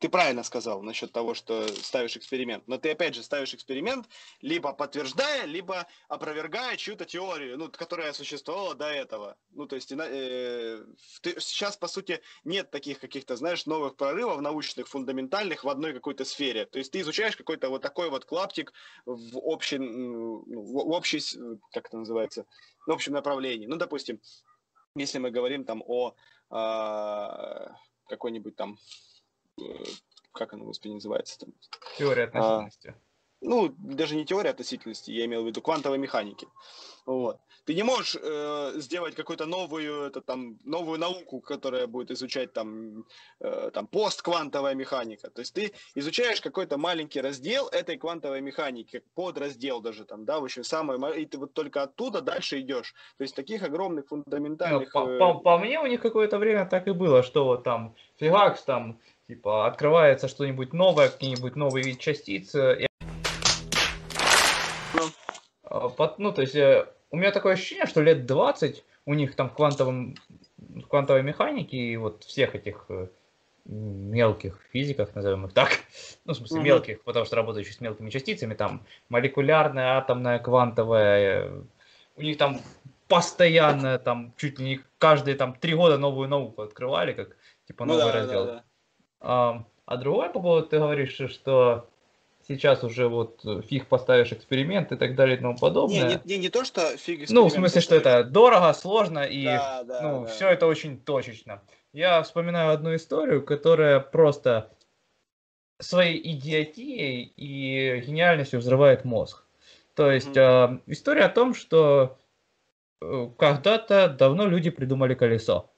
ты 0.00 0.08
правильно 0.08 0.42
сказал 0.42 0.82
насчет 0.82 1.12
того, 1.12 1.34
что 1.34 1.68
ставишь 1.68 2.16
эксперимент. 2.16 2.66
Но 2.66 2.78
ты 2.78 2.90
опять 2.90 3.14
же 3.14 3.22
ставишь 3.22 3.52
эксперимент, 3.52 4.08
либо 4.40 4.72
подтверждая, 4.72 5.44
либо 5.44 5.86
опровергая 6.08 6.76
чью-то 6.76 7.04
теорию, 7.04 7.58
ну, 7.58 7.70
которая 7.70 8.14
существовала 8.14 8.74
до 8.74 8.86
этого. 8.86 9.36
Ну, 9.50 9.66
то 9.66 9.76
есть 9.76 9.92
э, 9.92 10.84
ты, 11.20 11.38
сейчас, 11.38 11.76
по 11.76 11.86
сути, 11.86 12.22
нет 12.44 12.70
таких 12.70 12.98
каких-то, 12.98 13.36
знаешь, 13.36 13.66
новых 13.66 13.96
прорывов 13.96 14.40
научных, 14.40 14.88
фундаментальных 14.88 15.64
в 15.64 15.68
одной 15.68 15.92
какой-то 15.92 16.24
сфере. 16.24 16.64
То 16.64 16.78
есть 16.78 16.92
ты 16.92 17.00
изучаешь 17.00 17.36
какой-то 17.36 17.68
вот 17.68 17.82
такой 17.82 18.08
вот 18.08 18.24
клаптик 18.24 18.72
в 19.04 19.36
общий, 19.36 19.78
ну, 19.78 20.42
в 20.46 20.92
общий, 20.92 21.20
как 21.72 21.88
это 21.88 21.98
называется, 21.98 22.46
в 22.86 22.90
общем 22.90 23.12
направлении. 23.12 23.66
Ну, 23.66 23.76
допустим, 23.76 24.18
если 24.94 25.18
мы 25.18 25.30
говорим 25.30 25.64
там 25.64 25.82
о 25.86 26.14
э, 26.50 27.68
какой-нибудь 28.08 28.56
там 28.56 28.78
Э, 29.60 29.84
как 30.32 30.52
она, 30.52 30.64
господи, 30.64 30.92
называется 30.92 31.38
там? 31.38 31.52
Теория 31.98 32.24
а, 32.24 32.26
относительности. 32.26 32.88
А, 32.88 33.09
ну, 33.40 33.74
даже 33.78 34.16
не 34.16 34.24
теория 34.24 34.50
относительности, 34.50 35.10
я 35.10 35.24
имел 35.24 35.42
в 35.42 35.46
виду 35.46 35.62
квантовой 35.62 35.98
механики. 35.98 36.46
Вот. 37.06 37.38
Ты 37.64 37.74
не 37.74 37.82
можешь 37.82 38.16
э, 38.20 38.72
сделать 38.76 39.14
какую-то 39.14 39.46
новую, 39.46 40.02
это, 40.02 40.20
там, 40.20 40.58
новую 40.64 40.98
науку, 40.98 41.40
которая 41.40 41.86
будет 41.86 42.10
изучать 42.10 42.52
там, 42.52 43.04
э, 43.40 43.70
там 43.72 43.86
постквантовая 43.86 44.74
механика. 44.74 45.30
То 45.30 45.40
есть 45.40 45.54
ты 45.54 45.72
изучаешь 45.94 46.40
какой-то 46.40 46.78
маленький 46.78 47.20
раздел 47.20 47.68
этой 47.68 47.96
квантовой 47.96 48.40
механики, 48.40 49.02
подраздел 49.14 49.80
даже 49.80 50.04
там, 50.04 50.24
да, 50.24 50.40
в 50.40 50.44
общем, 50.44 50.64
самый, 50.64 51.22
и 51.22 51.26
ты 51.26 51.38
вот 51.38 51.52
только 51.52 51.82
оттуда 51.82 52.20
дальше 52.20 52.60
идешь. 52.60 52.94
То 53.18 53.22
есть 53.22 53.36
таких 53.36 53.62
огромных 53.62 54.08
фундаментальных... 54.08 54.94
Ну, 54.94 55.18
по, 55.18 55.34
по, 55.34 55.40
по 55.40 55.58
мне 55.58 55.80
у 55.80 55.86
них 55.86 56.00
какое-то 56.00 56.38
время 56.38 56.66
так 56.66 56.88
и 56.88 56.92
было, 56.92 57.22
что 57.22 57.44
вот 57.44 57.64
там 57.64 57.94
фигакс 58.18 58.62
там 58.62 58.98
Типа 59.30 59.68
открывается 59.68 60.26
что-нибудь 60.26 60.72
новое, 60.72 61.08
какие-нибудь 61.08 61.54
новые 61.54 61.84
вид 61.84 62.00
частиц. 62.00 62.52
И... 62.56 62.89
Ну. 65.70 66.14
ну, 66.18 66.32
то 66.32 66.42
есть 66.42 66.54
э, 66.56 66.86
у 67.10 67.16
меня 67.16 67.30
такое 67.30 67.54
ощущение, 67.54 67.86
что 67.86 68.02
лет 68.02 68.26
20 68.26 68.84
у 69.06 69.14
них 69.14 69.34
там 69.34 69.48
в 69.48 69.54
квантовом, 69.54 70.16
в 70.58 70.82
квантовой 70.82 71.22
механике 71.22 71.76
и 71.76 71.96
вот 71.96 72.24
всех 72.24 72.54
этих 72.54 72.86
э, 72.88 73.08
мелких 73.64 74.58
физиках, 74.72 75.14
назовем 75.14 75.46
их 75.46 75.52
так, 75.52 75.70
ну, 76.24 76.34
в 76.34 76.36
смысле 76.36 76.58
угу. 76.58 76.64
мелких, 76.64 77.02
потому 77.02 77.24
что 77.24 77.36
работающих 77.36 77.74
с 77.74 77.80
мелкими 77.80 78.10
частицами, 78.10 78.54
там 78.54 78.84
молекулярная, 79.08 79.96
атомная, 79.96 80.38
квантовая, 80.38 81.44
э, 81.44 81.62
у 82.16 82.22
них 82.22 82.36
там 82.36 82.60
постоянно, 83.08 83.98
там, 83.98 84.32
чуть 84.36 84.58
ли 84.58 84.64
не 84.64 84.80
каждые 84.98 85.36
там 85.36 85.54
три 85.54 85.74
года 85.74 85.98
новую 85.98 86.28
науку 86.28 86.62
открывали, 86.62 87.12
как, 87.12 87.36
типа, 87.66 87.84
новый 87.84 88.04
ну, 88.04 88.08
да, 88.08 88.14
раздел. 88.14 88.46
Да, 88.46 88.52
да. 88.52 88.64
А, 89.20 89.64
а 89.86 89.96
другой 89.96 90.30
по 90.30 90.40
поводу, 90.40 90.68
ты 90.68 90.78
говоришь, 90.78 91.20
что 91.30 91.89
сейчас 92.56 92.84
уже 92.84 93.08
вот 93.08 93.40
фиг 93.68 93.86
поставишь 93.86 94.32
эксперимент 94.32 94.92
и 94.92 94.96
так 94.96 95.14
далее 95.14 95.36
и 95.36 95.40
тому 95.40 95.56
подобное. 95.56 96.08
Не, 96.08 96.14
не, 96.14 96.20
не, 96.24 96.38
не 96.38 96.48
то, 96.48 96.64
что 96.64 96.96
фиг 96.96 97.28
Ну, 97.30 97.46
в 97.46 97.52
смысле, 97.52 97.80
что 97.80 97.94
это 97.94 98.24
дорого, 98.24 98.72
сложно 98.72 99.20
и 99.20 99.44
да, 99.44 99.82
да, 99.84 100.02
ну, 100.02 100.20
да. 100.22 100.26
все 100.26 100.48
это 100.48 100.66
очень 100.66 100.98
точечно. 100.98 101.62
Я 101.92 102.22
вспоминаю 102.22 102.72
одну 102.72 102.94
историю, 102.94 103.44
которая 103.44 104.00
просто 104.00 104.70
своей 105.80 106.20
идиотией 106.34 107.32
и 107.36 108.00
гениальностью 108.00 108.60
взрывает 108.60 109.04
мозг. 109.04 109.44
То 109.94 110.10
есть 110.10 110.36
mm-hmm. 110.36 110.78
э, 110.86 110.92
история 110.92 111.24
о 111.24 111.30
том, 111.30 111.54
что 111.54 112.18
э, 113.00 113.28
когда-то 113.38 114.08
давно 114.08 114.46
люди 114.46 114.70
придумали 114.70 115.14
колесо. 115.14 115.70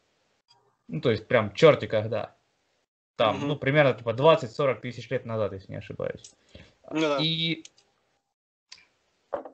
Ну, 0.88 1.00
то 1.00 1.10
есть 1.10 1.26
прям 1.26 1.54
черти 1.54 1.86
когда. 1.86 2.34
Там, 3.16 3.36
угу. 3.36 3.46
ну, 3.46 3.56
примерно 3.56 3.94
типа 3.94 4.10
20-40 4.10 4.80
тысяч 4.80 5.08
лет 5.10 5.24
назад, 5.26 5.52
если 5.52 5.72
не 5.72 5.78
ошибаюсь. 5.78 6.32
Ну. 6.90 7.18
И 7.20 7.64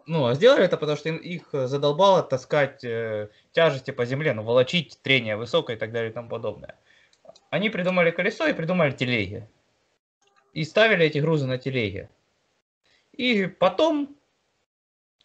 ну, 0.06 0.26
а 0.26 0.34
сделали 0.34 0.64
это, 0.64 0.76
потому 0.76 0.96
что 0.96 1.10
их 1.10 1.50
задолбало 1.52 2.22
таскать 2.22 2.82
э, 2.82 3.28
тяжести 3.52 3.90
по 3.90 4.06
земле, 4.06 4.32
ну, 4.32 4.42
волочить, 4.42 4.98
трение 5.02 5.36
высокое 5.36 5.76
и 5.76 5.78
так 5.78 5.92
далее 5.92 6.10
и 6.10 6.14
тому 6.14 6.28
подобное. 6.28 6.76
Они 7.50 7.70
придумали 7.70 8.10
колесо 8.10 8.46
и 8.46 8.54
придумали 8.54 8.92
телеги. 8.92 9.46
И 10.54 10.64
ставили 10.64 11.04
эти 11.04 11.18
грузы 11.18 11.46
на 11.46 11.58
телеги. 11.58 12.08
И 13.12 13.46
потом 13.46 14.16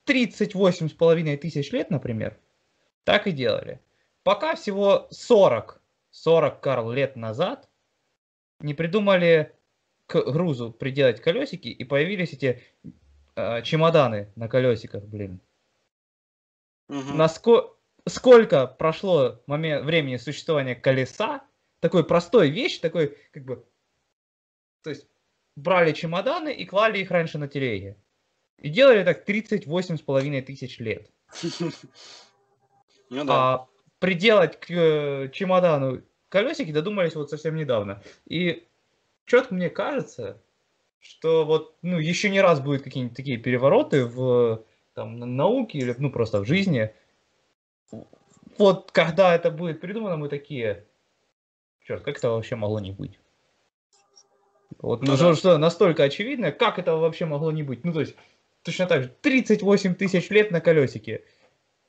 38 0.03 0.89
с 0.89 0.93
половиной 0.93 1.37
тысяч 1.37 1.71
лет, 1.71 1.89
например, 1.89 2.37
так 3.05 3.25
и 3.27 3.31
делали. 3.31 3.79
Пока 4.23 4.55
всего 4.55 5.07
40, 5.11 5.81
40 6.11 6.59
Карл 6.59 6.91
лет 6.91 7.15
назад 7.15 7.69
не 8.59 8.73
придумали 8.73 9.55
к 10.07 10.21
грузу 10.31 10.71
приделать 10.71 11.21
колесики, 11.21 11.67
и 11.67 11.83
появились 11.83 12.33
эти 12.33 12.61
э, 13.35 13.61
чемоданы 13.63 14.31
на 14.35 14.47
колесиках, 14.47 15.03
блин. 15.03 15.39
Угу. 16.89 17.13
Наско... 17.13 17.75
Сколько 18.05 18.67
прошло 18.67 19.41
момент 19.47 19.85
времени 19.85 20.17
существования 20.17 20.75
колеса, 20.75 21.45
такой 21.79 22.03
простой 22.05 22.49
вещь, 22.49 22.79
такой, 22.79 23.17
как 23.31 23.45
бы, 23.45 23.65
то 24.83 24.89
есть, 24.89 25.07
брали 25.55 25.93
чемоданы 25.93 26.53
и 26.53 26.65
клали 26.65 26.99
их 26.99 27.11
раньше 27.11 27.37
на 27.37 27.47
телеге. 27.47 27.97
И 28.57 28.69
делали 28.69 29.03
так 29.03 29.23
38 29.23 29.97
с 29.97 30.01
половиной 30.01 30.41
тысяч 30.41 30.79
лет. 30.79 31.09
Ну, 33.09 33.25
да. 33.25 33.53
А 33.53 33.67
приделать 33.99 34.59
к 34.59 34.69
э, 34.71 35.29
чемодану 35.31 36.01
колесики 36.29 36.71
додумались 36.71 37.15
вот 37.15 37.29
совсем 37.29 37.55
недавно. 37.55 38.01
И 38.25 38.67
четко 39.25 39.53
мне 39.53 39.69
кажется, 39.69 40.41
что 40.99 41.45
вот 41.45 41.75
ну, 41.81 41.99
еще 41.99 42.29
не 42.29 42.41
раз 42.41 42.59
будут 42.59 42.83
какие-нибудь 42.83 43.15
такие 43.15 43.37
перевороты 43.37 44.05
в 44.05 44.63
там, 44.93 45.19
науке 45.19 45.79
или 45.79 45.95
ну, 45.97 46.11
просто 46.11 46.39
в 46.39 46.45
жизни. 46.45 46.93
Вот 48.57 48.91
когда 48.91 49.35
это 49.35 49.51
будет 49.51 49.81
придумано, 49.81 50.17
мы 50.17 50.29
такие, 50.29 50.85
черт, 51.85 52.03
как 52.03 52.17
это 52.17 52.29
вообще 52.29 52.55
могло 52.55 52.79
не 52.79 52.91
быть? 52.91 53.19
Вот 54.79 55.01
ну, 55.01 55.13
ну 55.13 55.17
да. 55.17 55.35
что 55.35 55.57
настолько 55.57 56.03
очевидно, 56.03 56.51
как 56.51 56.79
это 56.79 56.95
вообще 56.95 57.25
могло 57.25 57.51
не 57.51 57.63
быть? 57.63 57.83
Ну, 57.83 57.93
то 57.93 58.01
есть, 58.01 58.15
точно 58.63 58.85
так 58.85 59.03
же, 59.03 59.09
38 59.21 59.95
тысяч 59.95 60.29
лет 60.29 60.51
на 60.51 60.61
колесике. 60.61 61.23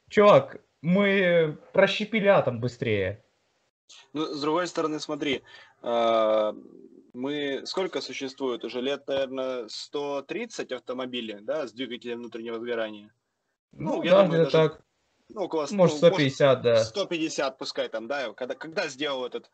Чувак, 0.09 0.61
мы 0.81 1.59
прощепили 1.73 2.27
атом 2.27 2.61
быстрее. 2.61 3.23
Ну, 4.13 4.27
с 4.27 4.41
другой 4.41 4.67
стороны, 4.67 5.01
смотри, 5.01 5.43
а, 5.83 6.55
мы 7.15 7.63
сколько 7.65 8.01
существует? 8.01 8.65
Уже 8.65 8.81
лет, 8.81 9.07
наверное, 9.07 9.69
130 9.69 10.73
автомобилей, 10.73 11.39
да, 11.41 11.67
с 11.67 11.73
двигателем 11.73 12.19
внутреннего 12.19 12.59
сгорания. 12.59 13.15
Ну, 13.73 13.97
ну 13.97 14.03
я 14.03 14.11
да, 14.11 14.23
думаю, 14.25 14.39
даже, 14.41 14.51
так. 14.51 14.83
Ну, 15.31 15.43
около 15.45 15.67
может, 15.71 15.97
150, 15.97 16.47
может, 16.47 16.63
да. 16.63 16.85
150 16.85 17.59
пускай 17.59 17.89
там, 17.89 18.09
да, 18.09 18.33
когда, 18.35 18.55
когда 18.55 18.89
сделал 18.89 19.25
этот 19.25 19.51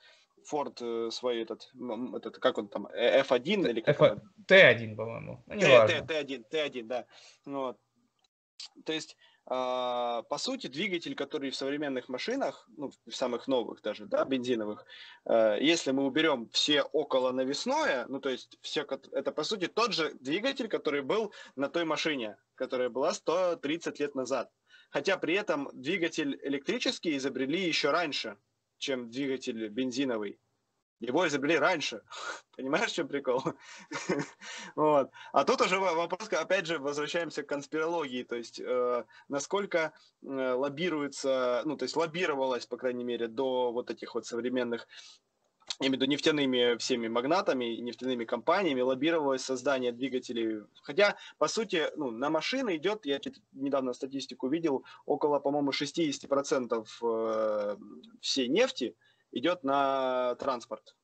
Ford 0.51 0.77
э, 0.81 1.11
свой 1.11 1.43
этот, 1.43 1.71
этот, 2.15 2.39
как 2.39 2.59
он 2.59 2.69
там, 2.69 2.87
э, 2.89 3.21
F1 3.23 3.71
или 3.71 3.81
как 3.81 4.01
F... 4.01 4.19
Т1, 4.49 4.97
по-моему. 4.97 5.45
Ну, 5.47 5.61
Т, 5.61 6.03
Т, 6.07 6.23
Т1, 6.23 6.45
Т1, 6.51 6.83
да. 6.85 7.07
Вот. 7.45 7.79
То 8.85 8.93
есть 8.93 9.17
по 9.47 10.37
сути, 10.39 10.69
двигатель, 10.69 11.15
который 11.15 11.51
в 11.51 11.57
современных 11.57 12.09
машинах, 12.09 12.69
ну, 12.77 12.93
в 13.07 13.15
самых 13.15 13.49
новых 13.49 13.83
даже, 13.83 14.07
да, 14.07 14.25
бензиновых, 14.25 14.85
э, 15.25 15.59
если 15.61 15.91
мы 15.91 16.05
уберем 16.05 16.49
все 16.51 16.83
около 16.83 17.33
навесное, 17.33 18.07
ну, 18.09 18.21
то 18.21 18.29
есть 18.29 18.59
все, 18.61 18.87
это, 19.13 19.33
по 19.33 19.43
сути, 19.43 19.67
тот 19.67 19.93
же 19.93 20.15
двигатель, 20.21 20.69
который 20.69 21.03
был 21.03 21.33
на 21.57 21.69
той 21.69 21.85
машине, 21.85 22.37
которая 22.55 22.91
была 22.91 23.13
130 23.13 23.99
лет 23.99 24.15
назад. 24.15 24.51
Хотя 24.91 25.17
при 25.17 25.35
этом 25.35 25.71
двигатель 25.73 26.39
электрический 26.43 27.17
изобрели 27.17 27.61
еще 27.61 27.91
раньше, 27.91 28.37
чем 28.79 29.11
двигатель 29.11 29.69
бензиновый. 29.69 30.39
Его 31.01 31.27
изобрели 31.27 31.57
раньше. 31.57 32.03
Понимаешь, 32.57 32.91
в 32.91 32.95
чем 32.95 33.09
прикол? 33.09 33.43
вот. 34.77 35.11
А 35.33 35.45
тут 35.45 35.63
уже 35.63 35.79
вопрос, 35.79 36.29
опять 36.31 36.67
же, 36.67 36.79
возвращаемся 36.79 37.43
к 37.43 37.49
конспирологии. 37.49 38.23
То 38.23 38.37
есть, 38.37 38.61
э, 38.61 39.05
насколько 39.29 39.93
э, 40.23 40.27
лоббируется, 40.27 41.63
ну, 41.65 41.77
то 41.77 41.85
есть 41.85 41.97
лоббировалось, 41.97 42.67
по 42.67 42.77
крайней 42.77 43.05
мере, 43.05 43.29
до 43.29 43.73
вот 43.73 43.91
этих 43.91 44.15
вот 44.15 44.27
современных 44.27 44.87
я 45.79 45.87
имею 45.87 45.99
в 45.99 46.03
виду 46.03 46.11
нефтяными 46.11 46.77
всеми 46.77 47.09
магнатами, 47.09 47.77
нефтяными 47.77 48.25
компаниями 48.25 48.81
лоббировалось 48.83 49.43
создание 49.43 49.93
двигателей. 49.93 50.65
Хотя, 50.83 51.17
по 51.39 51.49
сути, 51.49 51.87
ну, 51.97 52.11
на 52.11 52.29
машины 52.29 52.77
идет, 52.77 53.07
я 53.07 53.19
недавно 53.53 53.95
статистику 53.95 54.49
видел, 54.49 54.85
около, 55.07 55.39
по-моему, 55.39 55.71
60% 55.71 56.87
э, 57.03 57.77
всей 58.21 58.49
нефти– 58.49 58.95
идет 59.33 59.65
на 59.65 60.35
транспорт. 60.37 60.95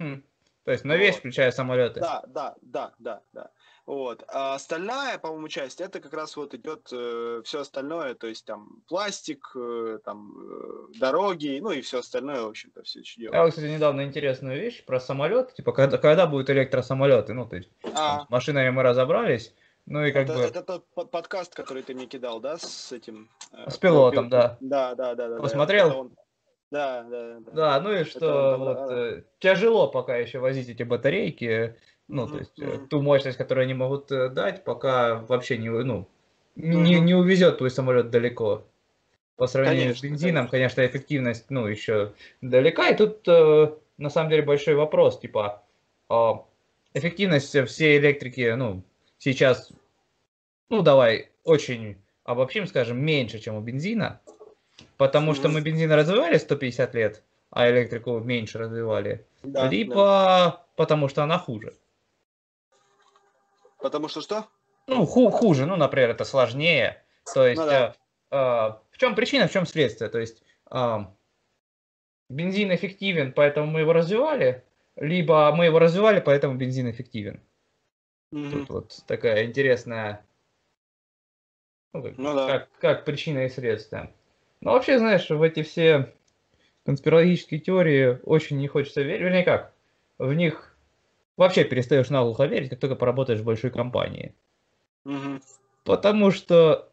Mm. 0.00 0.22
То 0.64 0.72
есть 0.72 0.84
на 0.84 0.96
весь, 0.96 1.14
вот. 1.14 1.18
включая 1.18 1.50
самолеты. 1.50 2.00
Да, 2.00 2.22
да, 2.26 2.54
да, 2.62 2.92
да, 2.98 3.22
да. 3.32 3.50
Вот. 3.86 4.24
А 4.28 4.54
остальная, 4.54 5.18
по-моему, 5.18 5.48
часть, 5.48 5.82
это 5.82 6.00
как 6.00 6.14
раз 6.14 6.36
вот 6.36 6.54
идет 6.54 6.88
э, 6.90 7.42
все 7.44 7.60
остальное, 7.60 8.14
то 8.14 8.26
есть 8.26 8.46
там 8.46 8.82
пластик, 8.88 9.46
э, 9.54 9.98
там 10.02 10.32
э, 10.38 10.98
дороги, 10.98 11.58
ну 11.60 11.70
и 11.70 11.82
все 11.82 11.98
остальное, 11.98 12.40
в 12.42 12.48
общем-то, 12.48 12.82
все 12.82 13.00
еще 13.00 13.20
дело. 13.20 13.34
Я, 13.34 13.46
кстати, 13.46 13.66
недавно 13.66 14.04
интересную 14.04 14.58
вещь 14.58 14.82
про 14.86 15.00
самолет, 15.00 15.54
типа, 15.54 15.72
когда, 15.72 15.98
когда 15.98 16.26
будут 16.26 16.48
электросамолеты, 16.48 17.34
ну, 17.34 17.46
то 17.46 17.56
есть 17.56 17.68
а. 17.82 18.18
там, 18.18 18.26
с 18.26 18.30
машинами 18.30 18.70
мы 18.70 18.82
разобрались, 18.82 19.52
ну 19.84 20.02
и 20.02 20.12
как 20.12 20.24
это, 20.24 20.32
бы... 20.32 20.40
Это 20.40 20.62
тот 20.62 21.10
подкаст, 21.10 21.54
который 21.54 21.82
ты 21.82 21.94
мне 21.94 22.06
кидал, 22.06 22.40
да, 22.40 22.56
с 22.56 22.90
этим... 22.90 23.28
Э, 23.52 23.68
с 23.68 23.76
пилотом, 23.76 24.30
да. 24.30 24.56
Да, 24.60 24.94
да, 24.94 25.14
да. 25.14 25.28
да 25.28 25.36
Посмотрел? 25.42 25.90
Да, 25.90 25.96
он... 25.96 26.16
Да, 26.74 27.04
да, 27.04 27.38
да. 27.38 27.52
Да, 27.52 27.80
ну 27.80 27.92
и 27.92 28.02
что 28.02 28.18
это, 28.18 28.56
вот, 28.58 28.74
да, 28.74 28.86
да. 28.88 29.08
Э, 29.10 29.22
тяжело 29.38 29.86
пока 29.86 30.16
еще 30.16 30.40
возить 30.40 30.68
эти 30.68 30.82
батарейки, 30.82 31.76
ну, 32.08 32.24
mm-hmm. 32.24 32.30
то 32.32 32.38
есть 32.38 32.58
mm-hmm. 32.58 32.86
ту 32.88 33.00
мощность, 33.00 33.38
которую 33.38 33.62
они 33.62 33.74
могут 33.74 34.10
э, 34.10 34.28
дать, 34.28 34.64
пока 34.64 35.20
вообще 35.28 35.56
не, 35.56 35.70
ну, 35.70 36.08
mm-hmm. 36.56 36.62
не, 36.62 36.98
не 36.98 37.14
увезет 37.14 37.58
твой 37.58 37.70
самолет 37.70 38.10
далеко. 38.10 38.66
По 39.36 39.46
сравнению 39.46 39.82
конечно, 39.82 40.00
с 40.00 40.10
бензином, 40.10 40.48
конечно. 40.48 40.82
конечно, 40.82 40.86
эффективность, 40.86 41.46
ну, 41.48 41.68
еще 41.68 42.12
далека. 42.40 42.88
И 42.88 42.96
тут, 42.96 43.22
э, 43.28 43.72
на 43.96 44.10
самом 44.10 44.30
деле, 44.30 44.42
большой 44.42 44.74
вопрос, 44.74 45.20
типа, 45.20 45.62
э, 46.10 46.30
эффективность 46.94 47.56
всей 47.68 47.98
электрики, 47.98 48.52
ну, 48.56 48.82
сейчас, 49.18 49.70
ну, 50.70 50.82
давай, 50.82 51.30
очень 51.44 51.98
обобщим, 52.24 52.66
скажем, 52.66 52.98
меньше, 52.98 53.38
чем 53.38 53.54
у 53.54 53.60
бензина. 53.60 54.20
Потому 54.96 55.34
что 55.34 55.48
мы 55.48 55.60
бензин 55.60 55.92
развивали 55.92 56.38
150 56.38 56.94
лет, 56.94 57.22
а 57.50 57.68
электрику 57.68 58.20
меньше 58.20 58.58
развивали. 58.58 59.26
Да, 59.42 59.68
либо 59.68 59.94
да. 59.94 60.64
потому 60.76 61.08
что 61.08 61.22
она 61.22 61.38
хуже. 61.38 61.74
Потому 63.78 64.08
что 64.08 64.20
что? 64.20 64.46
Ну, 64.86 65.04
ху 65.06 65.30
хуже. 65.30 65.66
Ну, 65.66 65.76
например, 65.76 66.10
это 66.10 66.24
сложнее. 66.24 67.02
То 67.32 67.46
есть, 67.46 67.60
ну, 67.60 67.66
да. 67.66 67.94
э, 68.30 68.36
э, 68.36 68.38
в 68.90 68.98
чем 68.98 69.14
причина, 69.14 69.48
в 69.48 69.52
чем 69.52 69.66
следствие? 69.66 70.10
То 70.10 70.18
есть, 70.18 70.42
э, 70.70 70.98
бензин 72.28 72.74
эффективен, 72.74 73.32
поэтому 73.32 73.70
мы 73.70 73.80
его 73.80 73.92
развивали, 73.92 74.62
либо 74.96 75.52
мы 75.54 75.66
его 75.66 75.78
развивали, 75.78 76.20
поэтому 76.20 76.54
бензин 76.56 76.90
эффективен. 76.90 77.40
Mm-hmm. 78.32 78.50
Тут 78.50 78.68
вот 78.68 79.04
такая 79.06 79.44
интересная, 79.44 80.24
ну, 81.92 82.02
как, 82.02 82.18
ну, 82.18 82.34
да. 82.34 82.46
как, 82.46 82.68
как 82.80 83.04
причина 83.04 83.46
и 83.46 83.48
следствие. 83.48 84.12
Ну, 84.64 84.72
вообще, 84.72 84.98
знаешь, 84.98 85.28
в 85.28 85.42
эти 85.42 85.62
все 85.62 86.14
конспирологические 86.86 87.60
теории 87.60 88.18
очень 88.24 88.58
не 88.58 88.66
хочется 88.66 89.02
верить. 89.02 89.20
Вернее, 89.20 89.44
как? 89.44 89.74
В 90.16 90.32
них 90.32 90.74
вообще 91.36 91.64
перестаешь 91.64 92.08
наглухо 92.08 92.46
верить, 92.46 92.70
как 92.70 92.80
только 92.80 92.96
поработаешь 92.96 93.40
в 93.40 93.44
большой 93.44 93.70
компании. 93.70 94.34
Угу. 95.04 95.40
Потому 95.84 96.30
что, 96.30 96.90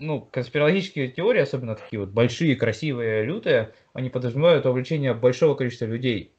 ну, 0.00 0.20
конспирологические 0.20 1.08
теории, 1.08 1.42
особенно 1.42 1.76
такие 1.76 2.00
вот 2.00 2.08
большие, 2.08 2.56
красивые, 2.56 3.22
лютые, 3.22 3.72
они 3.92 4.10
подразумевают 4.10 4.64
вовлечение 4.64 5.14
большого 5.14 5.54
количества 5.54 5.84
людей. 5.84 6.32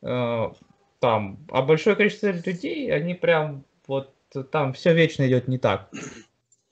Э, 0.00 0.46
там, 0.98 1.46
а 1.50 1.60
большое 1.60 1.94
количество 1.94 2.28
людей, 2.28 2.90
они 2.90 3.12
прям 3.12 3.64
вот 3.86 4.14
там 4.50 4.72
все 4.72 4.94
вечно 4.94 5.26
идет 5.28 5.46
не 5.46 5.58
так. 5.58 5.90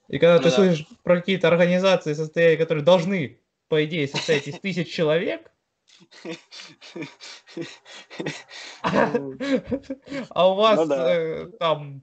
И 0.08 0.18
когда 0.18 0.36
ну, 0.36 0.42
ты 0.42 0.50
да. 0.50 0.56
слышишь 0.56 0.86
про 1.02 1.16
какие-то 1.16 1.48
организации, 1.48 2.14
состояния, 2.14 2.56
которые 2.56 2.84
должны, 2.84 3.40
по 3.68 3.84
идее, 3.84 4.08
состоять 4.08 4.48
из 4.48 4.58
тысяч 4.58 4.90
человек, 4.90 5.50
а 10.30 10.50
у 10.50 10.54
вас 10.54 10.88
ну 10.88 10.94
э, 10.94 11.46
там, 11.58 12.02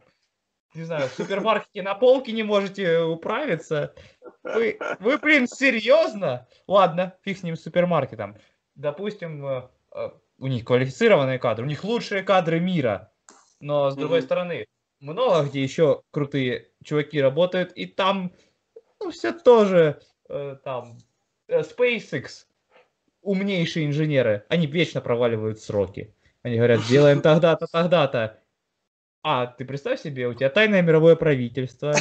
не 0.73 0.83
знаю, 0.83 1.07
в 1.09 1.13
супермаркете 1.13 1.81
на 1.81 1.95
полке 1.95 2.31
не 2.31 2.43
можете 2.43 2.99
управиться, 3.01 3.95
вы, 4.43 4.77
вы 4.99 5.17
блин, 5.17 5.47
серьезно? 5.47 6.47
Ладно, 6.67 7.15
фиг 7.23 7.39
с 7.39 7.43
ним 7.43 7.55
с 7.55 7.63
супермаркетом. 7.63 8.37
Допустим, 8.75 9.45
э, 9.45 9.69
э, 9.93 10.09
у 10.37 10.47
них 10.47 10.65
квалифицированные 10.65 11.39
кадры, 11.39 11.65
у 11.65 11.69
них 11.69 11.83
лучшие 11.83 12.21
кадры 12.21 12.59
мира. 12.59 13.11
Но 13.59 13.89
с 13.89 13.95
другой 13.95 14.21
стороны, 14.21 14.67
много 14.99 15.47
где 15.47 15.63
еще 15.63 16.01
крутые 16.11 16.69
чуваки 16.83 17.21
работают, 17.21 17.71
и 17.73 17.85
там 17.85 18.31
ну, 18.99 19.11
все 19.11 19.31
тоже 19.31 20.01
э, 20.29 20.57
там 20.63 20.97
э, 21.47 21.61
SpaceX, 21.61 22.45
умнейшие 23.21 23.87
инженеры, 23.87 24.45
они 24.49 24.67
вечно 24.67 25.01
проваливают 25.01 25.59
сроки. 25.59 26.13
Они 26.43 26.57
говорят, 26.57 26.81
сделаем 26.81 27.21
тогда-то, 27.21 27.67
тогда-то. 27.71 28.39
А, 29.23 29.47
ты 29.47 29.65
представь 29.65 29.99
себе, 29.99 30.27
у 30.27 30.35
тебя 30.35 30.49
тайное 30.51 30.83
мировое 30.83 31.15
правительство, 31.15 31.93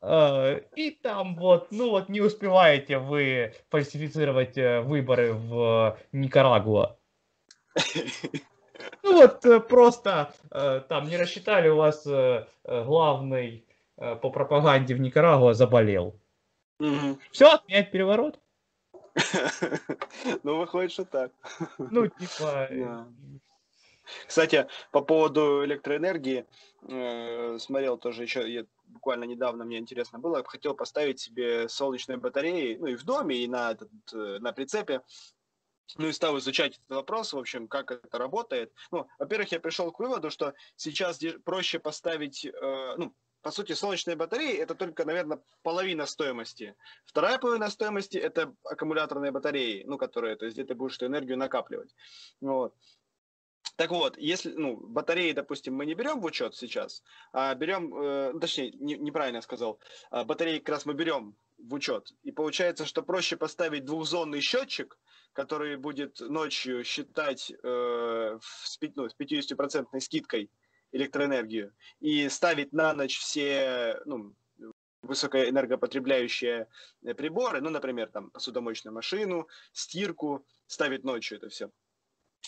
э, 0.00 0.60
и 0.76 0.90
там 0.90 1.36
вот, 1.36 1.70
ну 1.70 1.90
вот 1.90 2.08
не 2.08 2.22
успеваете 2.22 2.96
вы 2.98 3.54
фальсифицировать 3.68 4.56
э, 4.56 4.80
выборы 4.80 5.34
в 5.34 5.98
Никарагуа. 6.12 6.96
Ну 9.02 9.14
вот 9.14 9.44
э, 9.44 9.60
просто 9.60 10.32
э, 10.50 10.82
там 10.88 11.08
не 11.08 11.16
рассчитали, 11.16 11.68
у 11.68 11.76
вас 11.76 12.06
э, 12.06 12.46
главный 12.64 13.66
по 13.96 14.30
пропаганде 14.30 14.94
в 14.94 15.00
Никарагуа 15.00 15.54
заболел. 15.54 16.18
Угу. 16.80 17.18
Все, 17.30 17.52
отменять 17.52 17.90
переворот. 17.90 18.38
Ну, 20.42 20.58
выходит, 20.58 20.92
что 20.92 21.04
так. 21.04 21.32
Ну, 21.78 22.08
типа... 22.08 22.68
Кстати, 24.26 24.66
по 24.90 25.00
поводу 25.00 25.64
электроэнергии, 25.64 26.44
смотрел 27.58 27.98
тоже 27.98 28.22
еще, 28.22 28.66
буквально 28.86 29.24
недавно 29.24 29.64
мне 29.64 29.78
интересно 29.78 30.18
было, 30.18 30.42
хотел 30.44 30.74
поставить 30.74 31.20
себе 31.20 31.68
солнечные 31.68 32.18
батареи, 32.18 32.76
ну 32.80 32.88
и 32.88 32.96
в 32.96 33.04
доме, 33.04 33.36
и 33.36 33.46
на, 33.46 33.70
этот, 33.70 33.90
на 34.12 34.52
прицепе, 34.52 35.02
ну 35.98 36.08
и 36.08 36.12
стал 36.12 36.38
изучать 36.38 36.78
этот 36.78 36.90
вопрос, 36.90 37.32
в 37.32 37.38
общем, 37.38 37.68
как 37.68 37.90
это 37.90 38.18
работает. 38.18 38.72
Ну, 38.90 39.06
во-первых, 39.18 39.52
я 39.52 39.60
пришел 39.60 39.90
к 39.92 39.98
выводу, 39.98 40.30
что 40.30 40.54
сейчас 40.76 41.20
проще 41.44 41.78
поставить, 41.78 42.44
э, 42.44 42.94
ну, 42.96 43.14
по 43.42 43.50
сути, 43.50 43.72
солнечные 43.72 44.16
батареи 44.16 44.56
это 44.56 44.74
только, 44.74 45.04
наверное, 45.04 45.42
половина 45.62 46.06
стоимости. 46.06 46.76
Вторая 47.04 47.38
половина 47.38 47.70
стоимости 47.70 48.16
это 48.16 48.54
аккумуляторные 48.64 49.32
батареи, 49.32 49.82
ну, 49.86 49.98
которые, 49.98 50.36
то 50.36 50.44
есть, 50.44 50.56
где 50.56 50.64
ты 50.64 50.74
будешь 50.74 50.96
эту 50.96 51.06
энергию 51.06 51.36
накапливать. 51.36 51.94
Вот. 52.40 52.74
Так 53.76 53.90
вот, 53.90 54.18
если, 54.18 54.52
ну, 54.52 54.76
батареи, 54.76 55.32
допустим, 55.32 55.74
мы 55.74 55.86
не 55.86 55.94
берем 55.94 56.20
в 56.20 56.24
учет 56.24 56.54
сейчас, 56.54 57.02
а 57.32 57.54
берем, 57.54 57.94
э, 57.94 58.38
точнее, 58.38 58.70
не, 58.72 58.96
неправильно 58.96 59.40
сказал, 59.40 59.78
а 60.10 60.24
батареи 60.24 60.58
как 60.58 60.68
раз 60.68 60.86
мы 60.86 60.94
берем 60.94 61.34
в 61.62 61.74
учет. 61.74 62.12
И 62.22 62.32
получается, 62.32 62.86
что 62.86 63.02
проще 63.02 63.36
поставить 63.36 63.84
двухзонный 63.84 64.40
счетчик, 64.40 64.98
который 65.32 65.76
будет 65.76 66.20
ночью 66.20 66.84
считать 66.84 67.50
э, 67.50 68.38
с, 68.40 68.78
ну, 68.94 69.08
с 69.08 69.16
50% 69.18 70.00
скидкой 70.00 70.50
электроэнергию 70.92 71.72
и 72.00 72.28
ставить 72.28 72.72
на 72.72 72.92
ночь 72.92 73.18
все 73.18 73.98
ну, 74.04 74.34
высокоэнергопотребляющие 75.02 76.68
приборы, 77.16 77.60
ну, 77.60 77.70
например, 77.70 78.08
там 78.08 78.30
посудомоечную 78.30 78.94
машину, 78.94 79.48
стирку, 79.72 80.46
ставить 80.66 81.04
ночью 81.04 81.38
это 81.38 81.48
все, 81.48 81.70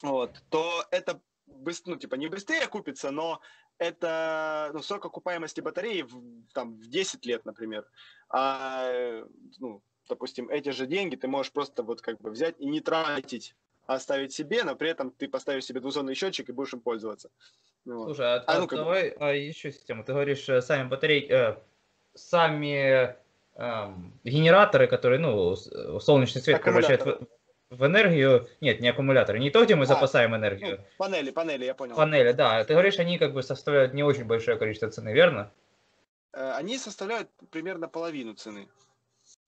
вот, 0.02 0.42
то 0.50 0.84
это 0.90 1.20
быстро, 1.46 1.92
ну, 1.92 1.96
типа, 1.96 2.16
не 2.16 2.28
быстрее 2.28 2.66
купится, 2.66 3.10
но 3.10 3.40
это 3.78 4.70
ну, 4.72 4.82
срок 4.82 5.06
окупаемости 5.06 5.60
батареи 5.60 6.02
в, 6.02 6.22
там, 6.52 6.74
в 6.74 6.86
10 6.86 7.24
лет, 7.26 7.44
например. 7.44 7.86
А, 8.28 9.24
ну, 9.58 9.82
допустим, 10.08 10.48
эти 10.48 10.70
же 10.70 10.86
деньги 10.86 11.16
ты 11.16 11.28
можешь 11.28 11.52
просто 11.52 11.82
вот 11.82 12.00
как 12.00 12.20
бы 12.20 12.30
взять 12.30 12.54
и 12.58 12.66
не 12.66 12.80
тратить, 12.80 13.54
а 13.86 13.94
оставить 13.94 14.32
себе, 14.32 14.64
но 14.64 14.76
при 14.76 14.90
этом 14.90 15.10
ты 15.10 15.28
поставишь 15.28 15.64
себе 15.64 15.80
двузонный 15.80 16.14
счетчик 16.14 16.48
и 16.48 16.52
будешь 16.52 16.72
им 16.72 16.80
пользоваться. 16.80 17.30
Ну, 17.84 18.04
Слушай, 18.04 18.36
а, 18.36 18.44
а, 18.46 18.60
ну, 18.60 18.66
как... 18.66 18.78
давай 18.78 19.10
а 19.10 19.32
еще 19.32 19.70
систему. 19.70 20.04
Ты 20.04 20.12
говоришь, 20.12 20.48
э, 20.48 20.62
сами 20.62 20.88
батарейки, 20.88 21.30
э, 21.30 21.56
сами 22.14 23.14
э, 23.56 23.94
генераторы, 24.24 24.86
которые, 24.86 25.18
ну, 25.18 25.54
солнечный 26.00 26.40
свет 26.40 26.62
превращают 26.62 27.04
в, 27.04 27.26
в 27.74 27.86
энергию. 27.86 28.48
Нет, 28.60 28.80
не 28.80 28.88
аккумуляторы, 28.88 29.38
не 29.38 29.50
то, 29.50 29.64
где 29.64 29.74
мы 29.74 29.84
а, 29.84 29.86
запасаем 29.86 30.34
энергию. 30.34 30.78
Ну, 30.78 30.84
панели, 30.98 31.30
панели, 31.30 31.64
я 31.64 31.74
понял. 31.74 31.96
Панели, 31.96 32.32
да. 32.32 32.64
Ты 32.64 32.74
говоришь, 32.74 32.98
они 32.98 33.18
как 33.18 33.32
бы 33.32 33.42
составляют 33.42 33.94
не 33.94 34.02
очень 34.02 34.24
большое 34.24 34.56
количество 34.56 34.90
цены, 34.90 35.12
верно? 35.12 35.50
Они 36.32 36.78
составляют 36.78 37.28
примерно 37.50 37.88
половину 37.88 38.34
цены. 38.34 38.68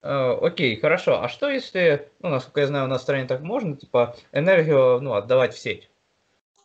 Окей, 0.02 0.78
хорошо. 0.78 1.22
А 1.22 1.28
что 1.28 1.48
если, 1.48 2.08
ну, 2.20 2.28
насколько 2.28 2.60
я 2.60 2.66
знаю, 2.66 2.84
у 2.84 2.88
нас 2.88 3.00
в 3.00 3.04
стране 3.04 3.26
так 3.26 3.40
можно, 3.40 3.76
типа, 3.76 4.16
энергию, 4.32 5.00
ну, 5.00 5.14
отдавать 5.14 5.54
в 5.54 5.58
сеть? 5.58 5.90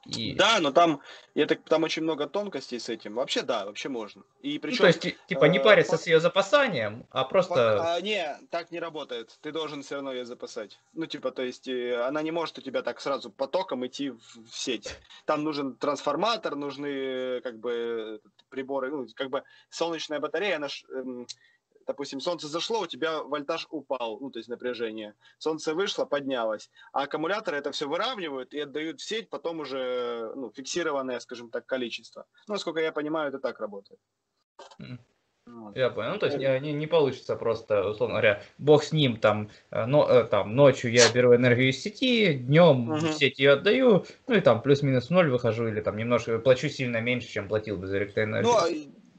И... 0.07 0.33
Да, 0.33 0.59
но 0.59 0.71
там, 0.71 1.01
я 1.35 1.45
так, 1.45 1.61
там 1.63 1.83
очень 1.83 2.01
много 2.01 2.27
тонкостей 2.27 2.79
с 2.79 2.89
этим. 2.89 3.15
Вообще, 3.15 3.43
да, 3.43 3.65
вообще 3.65 3.87
можно. 3.87 4.23
И 4.41 4.57
причем, 4.57 4.85
ну, 4.85 4.91
то 4.91 5.05
есть, 5.05 5.17
типа, 5.27 5.45
не 5.45 5.59
э, 5.59 5.63
париться 5.63 5.95
э, 5.95 5.99
с 5.99 6.07
ее 6.07 6.19
запасанием, 6.19 7.05
а 7.11 7.23
просто... 7.23 7.53
По, 7.53 7.93
а, 7.93 8.01
не, 8.01 8.35
так 8.49 8.71
не 8.71 8.79
работает. 8.79 9.37
Ты 9.41 9.51
должен 9.51 9.83
все 9.83 9.95
равно 9.95 10.11
ее 10.11 10.25
запасать. 10.25 10.79
Ну, 10.93 11.05
типа, 11.05 11.31
то 11.31 11.43
есть, 11.43 11.67
э, 11.67 12.01
она 12.01 12.23
не 12.23 12.31
может 12.31 12.57
у 12.57 12.61
тебя 12.61 12.81
так 12.81 12.99
сразу 12.99 13.29
потоком 13.29 13.85
идти 13.85 14.09
в, 14.09 14.19
в 14.19 14.55
сеть. 14.55 14.97
Там 15.25 15.43
нужен 15.43 15.75
трансформатор, 15.75 16.55
нужны, 16.55 17.39
как 17.41 17.59
бы, 17.59 18.21
приборы, 18.49 18.89
ну, 18.89 19.07
как 19.15 19.29
бы, 19.29 19.43
солнечная 19.69 20.19
батарея, 20.19 20.55
она 20.55 20.67
ж, 20.67 20.83
эм, 20.89 21.27
допустим, 21.91 22.21
солнце 22.21 22.47
зашло, 22.47 22.81
у 22.81 22.87
тебя 22.87 23.21
вольтаж 23.21 23.67
упал, 23.69 24.17
ну, 24.21 24.31
то 24.31 24.39
есть 24.39 24.49
напряжение. 24.49 25.13
Солнце 25.37 25.75
вышло, 25.75 26.05
поднялось. 26.05 26.71
А 26.93 27.03
аккумуляторы 27.03 27.57
это 27.57 27.71
все 27.71 27.87
выравнивают 27.87 28.53
и 28.53 28.59
отдают 28.61 29.01
в 29.01 29.03
сеть 29.03 29.29
потом 29.29 29.59
уже 29.59 30.31
ну, 30.35 30.51
фиксированное, 30.51 31.19
скажем 31.19 31.49
так, 31.49 31.65
количество. 31.65 32.25
Ну, 32.47 32.53
насколько 32.53 32.79
я 32.79 32.93
понимаю, 32.93 33.27
это 33.27 33.39
так 33.39 33.59
работает. 33.59 33.99
Вот. 35.47 35.75
Я 35.75 35.89
понял. 35.89 36.11
Ну, 36.13 36.19
то 36.19 36.27
есть 36.27 36.37
не, 36.37 36.59
не, 36.59 36.71
не 36.71 36.87
получится 36.87 37.35
просто, 37.35 37.89
условно 37.89 38.13
говоря, 38.13 38.41
бог 38.57 38.83
с 38.83 38.93
ним, 38.93 39.17
там, 39.17 39.49
э, 39.71 39.85
но, 39.85 40.07
э, 40.07 40.23
там, 40.25 40.55
ночью 40.55 40.91
я 40.91 41.11
беру 41.11 41.35
энергию 41.35 41.69
из 41.69 41.81
сети, 41.81 42.33
днем 42.33 42.89
угу. 42.89 42.99
в 42.99 43.13
сеть 43.13 43.39
ее 43.39 43.53
отдаю, 43.53 44.05
ну 44.27 44.35
и 44.35 44.39
там 44.39 44.61
плюс-минус 44.61 45.09
ноль 45.09 45.29
выхожу, 45.29 45.67
или 45.67 45.81
там 45.81 45.97
немножко 45.97 46.37
плачу 46.39 46.69
сильно 46.69 47.01
меньше, 47.01 47.27
чем 47.27 47.47
платил 47.47 47.77
без 47.77 47.91
электроэнергии. 47.91 48.47
Ну, 48.47 48.55
а 48.55 48.69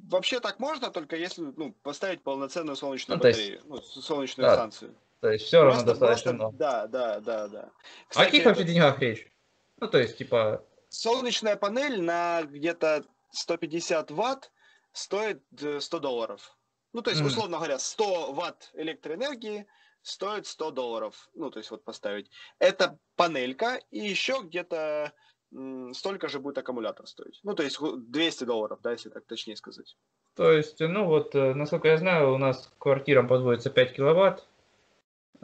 вообще 0.02 0.40
так 0.40 0.58
можно, 0.58 0.90
только 0.90 1.16
если 1.16 1.42
ну, 1.56 1.72
поставить 1.82 2.22
полноценную 2.22 2.76
солнечную 2.76 3.18
ну, 3.18 3.24
батарею, 3.24 3.54
есть, 3.54 3.66
ну, 3.66 3.80
солнечную 3.80 4.48
да, 4.48 4.54
станцию. 4.54 4.94
То 5.20 5.30
есть 5.30 5.46
все 5.46 5.62
равно 5.62 5.84
достаточно 5.84 6.32
просто, 6.32 6.32
много. 6.32 6.56
Да, 6.56 6.86
да, 6.86 7.20
да, 7.20 7.48
да. 7.48 7.70
Кстати, 8.08 8.26
О 8.26 8.30
каких 8.30 8.44
вообще 8.44 8.64
деньгах 8.64 8.98
речь? 9.00 9.30
Ну, 9.78 9.88
то 9.88 9.98
есть, 9.98 10.18
типа... 10.18 10.64
Солнечная 10.88 11.56
панель 11.56 12.02
на 12.02 12.42
где-то 12.42 13.04
150 13.30 14.10
ватт 14.10 14.52
стоит 14.92 15.42
100 15.80 15.98
долларов. 16.00 16.56
Ну, 16.92 17.00
то 17.00 17.10
есть, 17.10 17.22
условно 17.22 17.56
говоря, 17.56 17.78
100 17.78 18.32
ватт 18.32 18.70
электроэнергии 18.74 19.66
стоит 20.02 20.46
100 20.46 20.70
долларов. 20.72 21.30
Ну, 21.34 21.50
то 21.50 21.58
есть, 21.58 21.70
вот 21.70 21.84
поставить. 21.84 22.30
Это 22.58 22.98
панелька 23.16 23.80
и 23.90 24.00
еще 24.00 24.40
где-то 24.42 25.12
столько 25.92 26.28
же 26.28 26.40
будет 26.40 26.58
аккумулятор 26.58 27.06
стоить. 27.06 27.40
Ну, 27.42 27.54
то 27.54 27.62
есть 27.62 27.78
200 27.80 28.44
долларов, 28.44 28.80
да, 28.82 28.92
если 28.92 29.10
так 29.10 29.24
точнее 29.26 29.56
сказать. 29.56 29.96
То 30.34 30.50
есть, 30.50 30.80
ну 30.80 31.06
вот, 31.06 31.34
э, 31.34 31.54
насколько 31.54 31.88
я 31.88 31.98
знаю, 31.98 32.34
у 32.34 32.38
нас 32.38 32.72
квартирам 32.78 33.28
подводится 33.28 33.70
5 33.70 33.94
киловатт. 33.94 34.46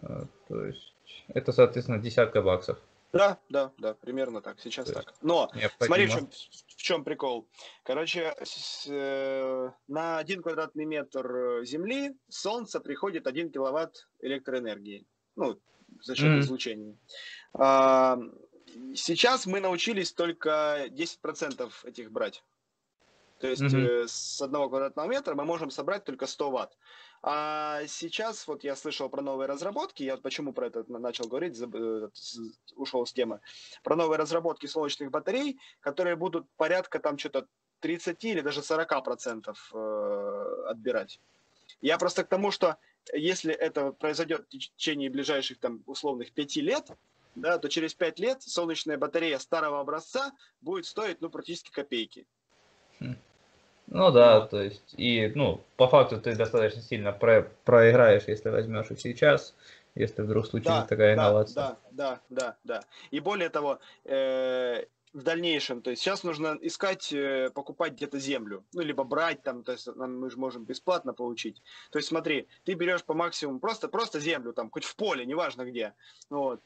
Э, 0.00 0.22
то 0.48 0.64
есть, 0.64 0.94
это, 1.28 1.52
соответственно, 1.52 1.98
десятка 1.98 2.40
баксов. 2.40 2.78
Да, 3.12 3.38
да, 3.48 3.72
да, 3.78 3.94
примерно 3.94 4.42
так, 4.42 4.60
сейчас 4.60 4.86
то 4.86 4.94
так. 4.94 5.14
Но, 5.22 5.50
смотри, 5.80 6.06
в 6.06 6.10
чем, 6.10 6.28
в 6.28 6.76
чем 6.76 7.04
прикол. 7.04 7.46
Короче, 7.82 8.34
с, 8.42 8.86
э, 8.86 9.70
на 9.88 10.18
1 10.18 10.42
квадратный 10.42 10.84
метр 10.84 11.64
земли 11.64 12.16
солнце 12.28 12.80
приходит 12.80 13.26
1 13.26 13.50
киловатт 13.50 14.08
электроэнергии. 14.20 15.06
Ну, 15.36 15.58
за 16.02 16.14
счет 16.14 16.26
mm. 16.26 16.40
излучения. 16.40 16.96
А, 17.54 18.18
Сейчас 18.94 19.46
мы 19.46 19.60
научились 19.60 20.12
только 20.12 20.86
10% 20.88 21.70
этих 21.84 22.10
брать. 22.10 22.44
То 23.38 23.46
есть 23.46 23.62
mm-hmm. 23.62 24.04
э, 24.04 24.08
с 24.08 24.42
одного 24.42 24.68
квадратного 24.68 25.08
метра 25.08 25.34
мы 25.34 25.44
можем 25.44 25.70
собрать 25.70 26.04
только 26.04 26.26
100 26.26 26.50
ватт. 26.50 26.76
А 27.22 27.82
сейчас 27.86 28.46
вот 28.46 28.64
я 28.64 28.76
слышал 28.76 29.08
про 29.08 29.22
новые 29.22 29.48
разработки, 29.48 30.02
я 30.02 30.16
почему 30.16 30.52
про 30.52 30.66
это 30.66 30.84
начал 30.88 31.26
говорить, 31.26 31.56
заб, 31.56 31.74
э, 31.74 32.08
ушел 32.76 33.06
с 33.06 33.12
темы, 33.12 33.40
про 33.82 33.96
новые 33.96 34.18
разработки 34.18 34.66
солнечных 34.66 35.10
батарей, 35.10 35.58
которые 35.80 36.16
будут 36.16 36.48
порядка 36.56 36.98
там 36.98 37.18
что-то 37.18 37.46
30 37.80 38.24
или 38.24 38.40
даже 38.40 38.62
40 38.62 39.04
процентов 39.04 39.70
э, 39.72 40.64
отбирать. 40.68 41.20
Я 41.80 41.98
просто 41.98 42.24
к 42.24 42.28
тому, 42.28 42.50
что 42.50 42.76
если 43.12 43.54
это 43.54 43.92
произойдет 43.92 44.46
в 44.46 44.48
течение 44.48 45.10
ближайших 45.10 45.58
там 45.60 45.82
условных 45.86 46.32
5 46.32 46.56
лет, 46.56 46.90
да, 47.40 47.58
то 47.58 47.68
через 47.68 47.94
5 47.94 48.18
лет 48.18 48.42
солнечная 48.42 48.98
батарея 48.98 49.38
старого 49.38 49.80
образца 49.80 50.32
будет 50.60 50.86
стоить, 50.86 51.20
ну, 51.20 51.30
практически 51.30 51.70
копейки. 51.70 52.26
Хм. 53.00 53.16
Ну 53.86 54.10
да, 54.10 54.42
то 54.42 54.62
есть, 54.62 54.94
и, 54.96 55.32
ну, 55.34 55.62
по 55.76 55.88
факту 55.88 56.20
ты 56.20 56.36
достаточно 56.36 56.82
сильно 56.82 57.12
про 57.12 57.50
проиграешь, 57.64 58.24
если 58.26 58.50
возьмешь 58.50 58.90
их 58.90 59.00
сейчас, 59.00 59.54
если 59.94 60.22
вдруг 60.22 60.46
случится 60.46 60.80
да, 60.82 60.86
такая 60.86 61.16
да, 61.16 61.22
инновация. 61.22 61.54
Да, 61.54 61.78
да, 61.90 62.20
да, 62.28 62.56
да. 62.64 62.84
И 63.10 63.20
более 63.20 63.48
того, 63.48 63.78
э 64.04 64.84
в 65.12 65.22
дальнейшем, 65.22 65.82
то 65.82 65.90
есть 65.90 66.02
сейчас 66.02 66.22
нужно 66.22 66.58
искать, 66.60 67.12
э, 67.12 67.50
покупать 67.54 67.94
где-то 67.94 68.18
землю, 68.18 68.64
ну, 68.72 68.82
либо 68.82 69.04
брать 69.04 69.42
там, 69.42 69.64
то 69.64 69.72
есть 69.72 69.88
мы 69.96 70.30
же 70.30 70.36
можем 70.36 70.64
бесплатно 70.64 71.12
получить. 71.14 71.62
То 71.90 71.98
есть 71.98 72.08
смотри, 72.08 72.46
ты 72.64 72.74
берешь 72.74 73.04
по 73.04 73.14
максимуму 73.14 73.58
просто, 73.58 73.88
просто 73.88 74.20
землю 74.20 74.52
там, 74.52 74.70
хоть 74.70 74.84
в 74.84 74.94
поле, 74.96 75.24
неважно 75.24 75.64
где, 75.64 75.94
вот, 76.30 76.60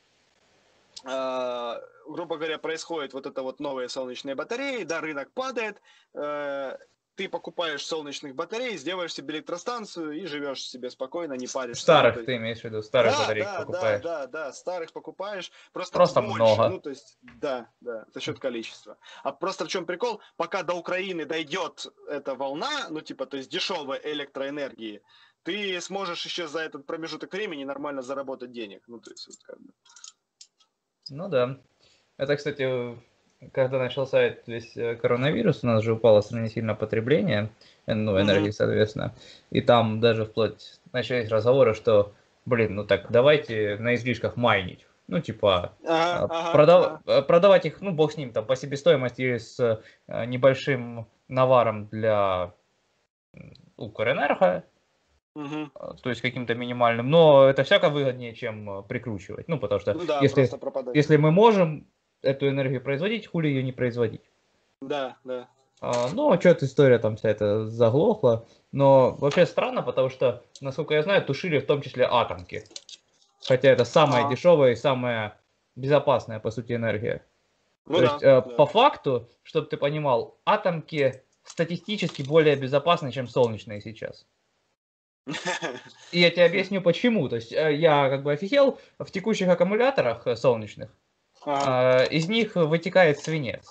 грубо 1.04 2.36
говоря, 2.36 2.58
происходит 2.58 3.12
вот 3.12 3.26
это 3.26 3.42
вот 3.42 3.60
новые 3.60 3.88
солнечные 3.88 4.34
батареи, 4.34 4.84
да, 4.84 5.00
рынок 5.00 5.32
падает, 5.32 5.80
uh, 6.14 6.78
ты 7.14 7.28
покупаешь 7.28 7.84
солнечных 7.84 8.34
батарей, 8.34 8.76
сделаешь 8.76 9.12
себе 9.12 9.34
электростанцию 9.36 10.12
и 10.12 10.26
живешь 10.26 10.62
себе 10.62 10.90
спокойно, 10.90 11.34
не 11.34 11.46
паришься. 11.46 11.82
Старых 11.82 12.24
ты 12.24 12.36
имеешь 12.36 12.60
в 12.60 12.64
виду, 12.64 12.82
старых 12.82 13.12
да, 13.12 13.18
батарей 13.18 13.42
да, 13.42 13.60
покупаешь? 13.60 14.02
Да, 14.02 14.26
да, 14.26 14.26
да, 14.26 14.52
старых 14.52 14.92
покупаешь, 14.92 15.52
просто, 15.72 15.94
просто 15.94 16.22
больше, 16.22 16.36
много. 16.36 16.68
Ну, 16.68 16.80
то 16.80 16.90
есть, 16.90 17.18
да, 17.22 17.68
да, 17.80 18.06
за 18.12 18.20
счет 18.20 18.38
количества. 18.38 18.96
А 19.22 19.32
просто 19.32 19.66
в 19.66 19.68
чем 19.68 19.84
прикол, 19.84 20.20
пока 20.36 20.62
до 20.62 20.74
Украины 20.74 21.26
дойдет 21.26 21.86
эта 22.08 22.34
волна, 22.34 22.88
ну, 22.88 23.00
типа, 23.00 23.26
то 23.26 23.36
есть 23.36 23.50
дешевой 23.50 24.00
электроэнергии, 24.02 25.02
ты 25.42 25.80
сможешь 25.80 26.24
еще 26.24 26.48
за 26.48 26.60
этот 26.60 26.86
промежуток 26.86 27.32
времени 27.32 27.64
нормально 27.64 28.02
заработать 28.02 28.52
денег. 28.52 28.84
Ну, 28.86 29.00
то 29.00 29.10
есть, 29.10 29.26
вот 29.26 29.36
как 29.44 29.60
бы. 29.60 29.72
Ну 31.10 31.28
да. 31.28 31.56
Это, 32.16 32.36
кстати, 32.36 32.96
когда 33.52 33.78
начался 33.78 34.36
весь 34.46 34.76
э, 34.76 34.96
коронавирус, 34.96 35.64
у 35.64 35.66
нас 35.66 35.82
же 35.82 35.94
упало 35.94 36.20
сравнительно 36.20 36.74
потребление, 36.74 37.50
э, 37.86 37.94
ну, 37.94 38.20
энергии, 38.20 38.48
mm-hmm. 38.48 38.52
соответственно. 38.52 39.14
И 39.50 39.60
там 39.60 40.00
даже 40.00 40.24
вплоть 40.24 40.80
начались 40.92 41.28
разговоры, 41.28 41.74
что, 41.74 42.12
блин, 42.46 42.76
ну 42.76 42.84
так, 42.84 43.10
давайте 43.10 43.76
на 43.78 43.94
излишках 43.94 44.36
майнить. 44.36 44.86
Ну, 45.08 45.20
типа, 45.20 45.72
ага, 45.84 46.28
ага, 46.30 46.52
продав... 46.52 47.00
ага. 47.04 47.22
продавать 47.22 47.66
их, 47.66 47.80
ну, 47.80 47.92
бог 47.92 48.12
с 48.12 48.16
ним, 48.16 48.32
там, 48.32 48.46
по 48.46 48.54
себестоимости 48.54 49.38
с 49.38 49.82
небольшим 50.06 51.06
наваром 51.28 51.86
для 51.88 52.52
Укрэнерго, 53.76 54.64
Угу. 55.34 55.96
То 56.02 56.10
есть 56.10 56.20
каким-то 56.20 56.54
минимальным. 56.54 57.08
Но 57.08 57.44
это 57.48 57.64
всяко 57.64 57.88
выгоднее, 57.88 58.34
чем 58.34 58.68
э, 58.70 58.82
прикручивать. 58.82 59.48
Ну, 59.48 59.58
потому 59.58 59.80
что 59.80 59.94
ну, 59.94 60.04
да, 60.04 60.20
если, 60.20 60.48
если 60.94 61.16
мы 61.16 61.30
можем 61.30 61.86
эту 62.20 62.48
энергию 62.48 62.82
производить, 62.82 63.26
хули 63.26 63.48
ее 63.48 63.62
не 63.62 63.72
производить. 63.72 64.22
Да, 64.82 65.16
да. 65.24 65.48
А, 65.80 66.08
ну, 66.12 66.38
что-то 66.38 66.66
история 66.66 66.98
там 66.98 67.16
вся 67.16 67.30
эта 67.30 67.66
заглохла. 67.66 68.46
Но 68.70 69.12
вообще 69.12 69.46
странно, 69.46 69.82
потому 69.82 70.10
что, 70.10 70.44
насколько 70.60 70.94
я 70.94 71.02
знаю, 71.02 71.24
тушили 71.24 71.58
в 71.58 71.66
том 71.66 71.82
числе 71.82 72.06
атомки. 72.08 72.64
Хотя 73.46 73.70
это 73.70 73.84
самая 73.84 74.26
а. 74.26 74.30
дешевая 74.30 74.72
и 74.72 74.76
самая 74.76 75.38
безопасная, 75.74 76.40
по 76.40 76.50
сути, 76.50 76.74
энергия. 76.74 77.24
Ну, 77.86 77.96
То 77.96 78.00
да, 78.00 78.12
есть, 78.12 78.22
э, 78.22 78.26
да. 78.26 78.40
по 78.42 78.66
факту, 78.66 79.28
чтобы 79.42 79.66
ты 79.66 79.76
понимал, 79.76 80.38
атомки 80.44 81.22
статистически 81.42 82.22
более 82.22 82.54
безопасны, 82.54 83.10
чем 83.10 83.26
солнечные 83.26 83.80
сейчас. 83.80 84.26
И 86.12 86.20
я 86.20 86.30
тебе 86.30 86.46
объясню 86.46 86.80
почему. 86.80 87.28
То 87.28 87.36
есть 87.36 87.52
э, 87.52 87.74
я 87.74 88.08
как 88.08 88.22
бы 88.22 88.32
офигел, 88.32 88.78
в 88.98 89.10
текущих 89.10 89.48
аккумуляторах 89.48 90.26
солнечных, 90.36 90.90
ага. 91.44 92.04
из 92.04 92.28
них 92.28 92.56
вытекает 92.56 93.18
свинец. 93.20 93.70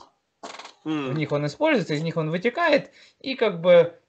в 0.84 1.14
них 1.14 1.32
он 1.32 1.46
используется, 1.46 1.94
из 1.94 2.02
них 2.02 2.18
он 2.18 2.32
вытекает, 2.32 2.92
и 3.20 3.36
как 3.36 3.62
бы 3.62 4.02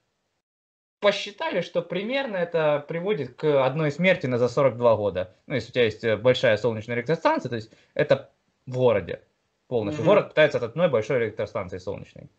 посчитали, 1.03 1.61
что 1.61 1.81
примерно 1.81 2.37
это 2.37 2.83
приводит 2.87 3.35
к 3.35 3.65
одной 3.65 3.91
смерти 3.91 4.25
на 4.25 4.37
за 4.37 4.47
42 4.47 4.95
года. 4.95 5.35
Ну, 5.47 5.55
если 5.55 5.69
у 5.69 5.73
тебя 5.73 5.83
есть 5.83 6.03
э, 6.03 6.17
большая 6.17 6.57
солнечная 6.57 6.95
электростанция, 6.95 7.49
то 7.49 7.55
есть 7.57 7.71
это 7.93 8.31
в 8.65 8.77
городе 8.77 9.21
полностью. 9.67 10.03
Mm-hmm. 10.03 10.07
Город 10.07 10.29
пытается 10.29 10.57
от 10.59 10.63
одной 10.63 10.89
большой 10.89 11.25
электростанции 11.25 11.77
солнечной. 11.77 12.23
Mm-hmm. 12.23 12.29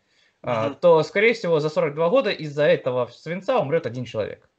А, 0.41 0.69
то, 0.71 1.03
скорее 1.03 1.33
всего, 1.33 1.59
за 1.59 1.69
42 1.69 2.09
года 2.09 2.31
из-за 2.31 2.63
этого 2.63 3.07
свинца 3.07 3.59
умрет 3.59 3.85
один 3.85 4.05
человек. 4.05 4.49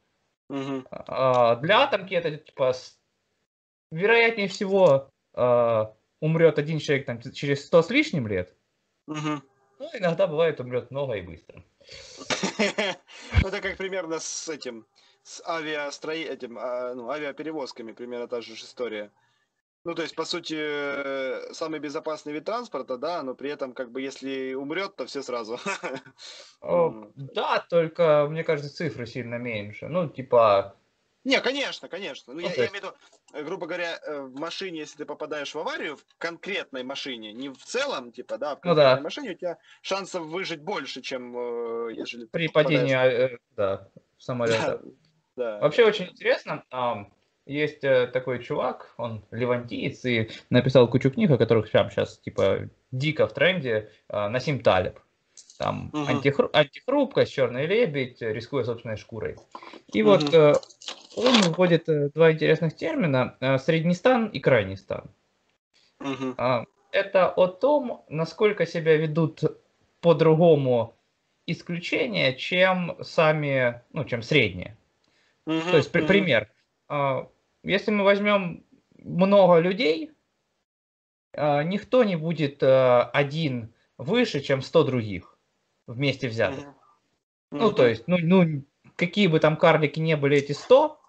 А, 0.48 1.56
для 1.56 1.80
атомки 1.80 2.14
это 2.14 2.36
типа 2.36 2.72
вероятнее 3.90 4.48
всего 4.48 5.10
а, 5.34 5.94
умрет 6.20 6.58
один 6.58 6.78
человек 6.78 7.06
там, 7.06 7.20
через 7.20 7.66
100 7.66 7.82
с 7.82 7.90
лишним 7.90 8.26
лет. 8.26 8.54
Mm-hmm. 9.08 9.40
Ну, 9.78 9.90
иногда 9.94 10.26
бывает 10.26 10.60
умрет 10.60 10.90
много 10.90 11.14
и 11.14 11.22
быстро. 11.22 11.62
Это 12.58 13.60
как 13.60 13.76
примерно 13.76 14.18
с 14.18 14.48
этим, 14.48 14.86
с 15.22 15.42
авиастрои, 15.46 16.22
этим, 16.22 16.58
а, 16.58 16.94
ну, 16.94 17.10
авиаперевозками, 17.10 17.92
примерно 17.92 18.26
та 18.26 18.40
же 18.40 18.54
история. 18.54 19.10
Ну, 19.86 19.94
то 19.94 20.02
есть, 20.02 20.16
по 20.16 20.24
сути, 20.24 20.56
э, 20.58 21.52
самый 21.52 21.78
безопасный 21.78 22.32
вид 22.32 22.44
транспорта, 22.44 22.98
да, 22.98 23.22
но 23.22 23.36
при 23.36 23.50
этом, 23.50 23.72
как 23.72 23.92
бы, 23.92 24.00
если 24.00 24.52
умрет, 24.54 24.96
то 24.96 25.06
все 25.06 25.22
сразу. 25.22 25.60
О, 26.60 27.12
да, 27.14 27.64
только, 27.70 28.26
мне 28.28 28.42
кажется, 28.42 28.74
цифры 28.74 29.06
сильно 29.06 29.36
меньше. 29.36 29.86
Ну, 29.86 30.08
типа... 30.08 30.74
Не, 31.22 31.40
конечно, 31.40 31.88
конечно. 31.88 32.32
Ну, 32.34 32.40
ну 32.40 32.46
я, 32.46 32.48
есть... 32.48 32.58
я 32.58 32.66
имею 32.66 32.72
в 32.72 32.82
виду, 32.82 32.94
э, 33.32 33.44
грубо 33.44 33.68
говоря, 33.68 33.96
э, 34.04 34.22
в 34.22 34.34
машине, 34.34 34.80
если 34.80 34.96
ты 34.96 35.04
попадаешь 35.04 35.54
в 35.54 35.58
аварию, 35.60 35.98
в 35.98 36.04
конкретной 36.18 36.82
машине, 36.82 37.32
не 37.32 37.48
в 37.48 37.58
целом, 37.58 38.10
типа, 38.10 38.38
да, 38.38 38.56
в 38.56 38.60
конкретной 38.62 38.90
ну, 38.90 38.96
да. 38.96 39.02
машине, 39.02 39.30
у 39.30 39.34
тебя 39.34 39.58
шансов 39.82 40.24
выжить 40.24 40.62
больше, 40.62 41.00
чем 41.00 41.90
если 41.90 42.24
При 42.24 42.48
падении, 42.48 43.38
да, 43.54 43.88
самолета. 44.18 44.82
Да, 45.36 45.58
да. 45.58 45.60
Вообще 45.60 45.84
очень 45.84 46.06
интересно, 46.06 46.64
есть 47.46 47.84
э, 47.84 48.08
такой 48.08 48.42
чувак, 48.42 48.92
он 48.96 49.24
левантиец 49.30 50.04
и 50.04 50.30
написал 50.50 50.88
кучу 50.88 51.10
книг, 51.10 51.30
о 51.30 51.38
которых 51.38 51.70
прям 51.70 51.90
сейчас 51.90 52.18
типа 52.18 52.68
дико 52.90 53.26
в 53.26 53.32
тренде, 53.32 53.90
э, 54.08 54.28
Насим 54.28 54.60
Талиб. 54.60 54.98
Там 55.58 55.90
угу. 55.92 56.06
антихру, 56.06 56.50
антихрупкость, 56.52 57.32
черный 57.32 57.66
лебедь, 57.66 58.20
рискуя 58.20 58.64
собственной 58.64 58.96
шкурой. 58.96 59.36
И 59.92 60.02
угу. 60.02 60.10
вот 60.10 60.34
э, 60.34 60.54
он 61.16 61.34
вводит 61.52 61.88
э, 61.88 62.10
два 62.14 62.32
интересных 62.32 62.74
термина, 62.76 63.36
э, 63.40 63.58
средний 63.58 63.94
стан 63.94 64.26
и 64.26 64.40
крайний 64.40 64.76
стан. 64.76 65.04
Угу. 66.00 66.34
Э, 66.36 66.64
это 66.90 67.28
о 67.28 67.46
том, 67.46 68.04
насколько 68.08 68.66
себя 68.66 68.96
ведут 68.96 69.42
по-другому 70.00 70.94
исключения, 71.46 72.34
чем 72.34 72.96
сами, 73.02 73.82
ну, 73.92 74.04
чем 74.04 74.22
средние. 74.22 74.76
Угу, 75.46 75.70
То 75.70 75.76
есть, 75.76 75.94
угу. 75.94 76.06
пример. 76.06 76.50
А, 76.88 77.28
если 77.66 77.90
мы 77.90 78.04
возьмем 78.04 78.64
много 78.98 79.58
людей, 79.58 80.12
а, 81.32 81.62
никто 81.62 82.04
не 82.04 82.16
будет 82.16 82.62
а, 82.62 83.04
один 83.04 83.74
выше, 83.98 84.40
чем 84.40 84.62
100 84.62 84.84
других 84.84 85.38
вместе 85.86 86.28
взятых. 86.28 86.64
Mm-hmm. 86.64 86.72
Ну, 87.50 87.72
то 87.72 87.86
есть, 87.86 88.06
ну, 88.06 88.18
ну, 88.20 88.64
какие 88.96 89.26
бы 89.26 89.40
там 89.40 89.56
карлики 89.56 90.00
не 90.00 90.16
были 90.16 90.38
эти 90.38 90.52
100, 90.52 91.00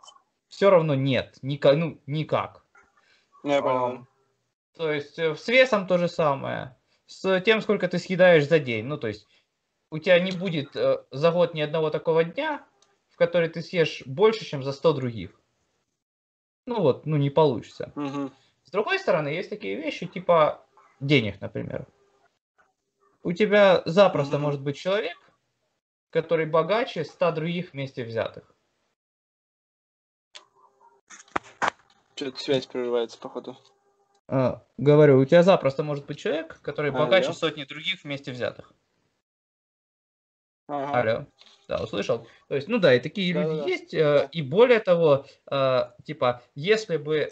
все 0.47 0.70
равно 0.70 0.95
нет, 0.95 1.38
никак, 1.41 1.76
ну, 1.76 2.01
никак. 2.05 2.64
Я 3.43 3.62
понял. 3.62 4.08
То 4.76 4.91
есть, 4.91 5.18
э, 5.18 5.36
с 5.36 5.47
весом 5.47 5.88
то 5.88 5.97
же 5.97 6.08
самое. 6.08 6.76
С 7.05 7.39
тем, 7.41 7.62
сколько 7.62 7.88
ты 7.88 7.99
съедаешь 7.99 8.47
за 8.47 8.60
день. 8.60 8.86
Ну, 8.86 8.97
то 8.97 9.08
есть, 9.08 9.28
у 9.89 9.97
тебя 9.97 10.20
не 10.20 10.32
будет 10.32 10.76
э, 10.76 11.03
за 11.12 11.32
год 11.32 11.53
ни 11.53 11.62
одного 11.62 11.89
такого 11.89 12.24
дня, 12.24 12.66
в 13.10 13.16
который 13.16 13.49
ты 13.49 13.62
съешь 13.62 14.03
больше, 14.05 14.45
чем 14.45 14.64
за 14.64 14.74
100 14.74 14.93
других 14.93 15.32
ну 16.68 16.82
вот, 16.82 17.05
ну 17.05 17.15
не 17.15 17.32
получится. 17.32 17.91
Угу. 17.95 18.30
С 18.65 18.72
другой 18.72 18.99
стороны, 18.99 19.30
есть 19.30 19.49
такие 19.49 19.76
вещи, 19.76 20.05
типа 20.05 20.61
денег, 20.99 21.41
например. 21.41 21.88
У 23.24 23.32
тебя 23.32 23.82
запросто 23.86 24.36
угу. 24.36 24.43
может 24.43 24.61
быть 24.61 24.78
человек, 24.78 25.18
который 26.11 26.45
богаче 26.45 27.03
ста 27.03 27.32
других 27.32 27.74
вместе 27.74 28.03
взятых. 28.03 28.53
Что-то 32.15 32.39
связь 32.39 32.65
прерывается, 32.65 33.18
походу. 33.18 33.57
А, 34.28 34.63
говорю, 34.78 35.20
у 35.20 35.26
тебя 35.26 35.43
запросто 35.43 35.84
может 35.84 36.05
быть 36.05 36.20
человек, 36.20 36.59
который 36.61 36.91
а, 36.91 36.93
богаче 36.93 37.32
сотни 37.32 37.63
других 37.63 38.03
вместе 38.03 38.32
взятых. 38.32 38.74
Ага. 40.68 40.99
Алло. 40.99 41.26
Да, 41.68 41.84
услышал. 41.84 42.28
То 42.47 42.55
есть, 42.55 42.68
ну 42.68 42.78
да, 42.78 42.93
и 42.93 42.99
такие 42.99 43.34
да, 43.34 43.43
люди 43.43 43.59
да, 43.59 43.68
есть. 43.68 43.91
Да. 43.91 44.30
И 44.32 44.41
более 44.41 44.80
того, 44.80 45.26
э, 45.51 45.84
типа, 46.05 46.41
если 46.55 46.97
бы 46.97 47.30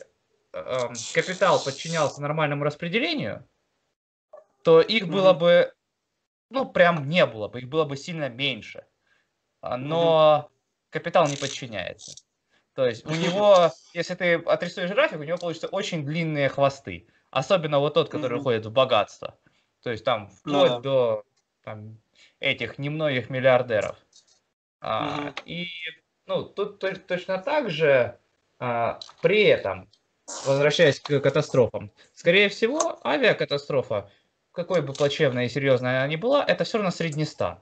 эм, 0.51 0.93
капитал 1.13 1.63
подчинялся 1.63 2.21
нормальному 2.21 2.63
распределению, 2.63 3.47
то 4.63 4.81
их 4.81 5.07
было 5.07 5.33
бы, 5.33 5.73
ну, 6.49 6.65
прям 6.65 7.07
не 7.07 7.25
было 7.25 7.47
бы, 7.47 7.59
их 7.59 7.69
было 7.69 7.85
бы 7.85 7.95
сильно 7.95 8.29
меньше. 8.29 8.85
А, 9.61 9.77
но 9.77 10.49
капитал 10.89 11.27
не 11.27 11.37
подчиняется. 11.37 12.15
То 12.73 12.85
есть 12.85 13.05
у 13.05 13.13
него, 13.13 13.71
если 13.93 14.15
ты 14.15 14.33
отрисуешь 14.35 14.91
график, 14.91 15.19
у 15.19 15.23
него 15.23 15.37
получится 15.37 15.67
очень 15.67 16.05
длинные 16.05 16.49
хвосты. 16.49 17.07
Особенно 17.31 17.79
вот 17.79 17.93
тот, 17.93 18.09
который 18.09 18.39
уходит 18.39 18.65
в 18.65 18.71
богатство. 18.71 19.37
То 19.81 19.91
есть 19.91 20.03
там 20.03 20.27
вплоть 20.27 20.71
ну 20.71 20.81
до 20.81 21.23
там, 21.63 21.97
этих 22.45 22.77
немногих 22.77 23.29
миллиардеров. 23.29 23.97
А, 24.79 25.33
и 25.45 25.67
ну, 26.27 26.43
тут 26.43 26.79
точно 27.07 27.39
так 27.39 27.69
же 27.71 28.17
а, 28.59 28.99
при 29.21 29.43
этом, 29.43 29.89
возвращаясь 30.45 30.99
к 30.99 31.19
катастрофам, 31.19 31.91
скорее 32.13 32.49
всего, 32.49 32.99
авиакатастрофа, 33.03 34.11
какой 34.51 34.81
бы 34.81 34.93
плачевная 34.93 35.45
и 35.45 35.49
серьезная 35.49 35.99
она 35.99 36.07
ни 36.07 36.15
была, 36.15 36.45
это 36.45 36.63
все 36.63 36.77
равно 36.77 36.91
среднестан. 36.91 37.57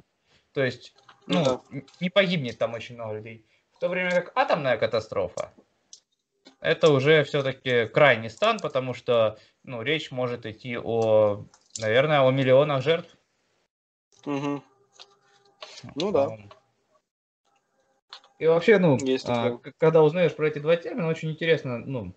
То 0.54 0.64
есть, 0.64 0.94
ну, 1.26 1.44
да. 1.44 1.62
не 2.02 2.10
погибнет 2.10 2.58
там 2.58 2.74
очень 2.74 2.96
много 2.96 3.16
людей. 3.16 3.46
В 3.76 3.80
то 3.80 3.88
время 3.88 4.12
как 4.12 4.32
атомная 4.36 4.78
катастрофа, 4.78 5.54
это 6.60 6.92
уже 6.92 7.24
все-таки 7.24 7.88
крайний 7.88 8.30
стан, 8.30 8.60
потому 8.60 8.94
что, 8.94 9.38
ну, 9.64 9.82
речь 9.82 10.12
может 10.12 10.46
идти 10.46 10.78
о, 10.78 11.46
наверное, 11.80 12.22
о 12.22 12.32
миллионах 12.32 12.84
жертв. 12.84 13.18
Угу. 14.26 14.64
Ну 15.96 16.12
да. 16.12 16.38
И 18.40 18.48
вообще, 18.48 18.78
ну, 18.78 18.98
Есть 18.98 19.26
а, 19.30 19.58
когда 19.78 20.02
узнаешь 20.04 20.36
про 20.36 20.48
эти 20.48 20.60
два 20.60 20.76
термина, 20.76 21.08
очень 21.08 21.32
интересно, 21.32 21.78
ну, 21.78 22.14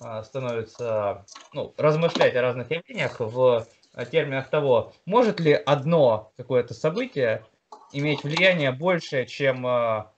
а, 0.00 0.22
становится, 0.22 1.24
ну, 1.52 1.72
размышлять 1.76 2.34
о 2.36 2.42
разных 2.42 2.70
явлениях 2.70 3.20
в 3.20 3.66
терминах 4.10 4.48
того, 4.48 4.92
может 5.06 5.40
ли 5.40 5.52
одно 5.52 6.32
какое-то 6.36 6.74
событие 6.74 7.44
иметь 7.92 8.22
влияние 8.24 8.72
большее, 8.72 9.26
чем 9.26 9.66
а, 9.66 10.12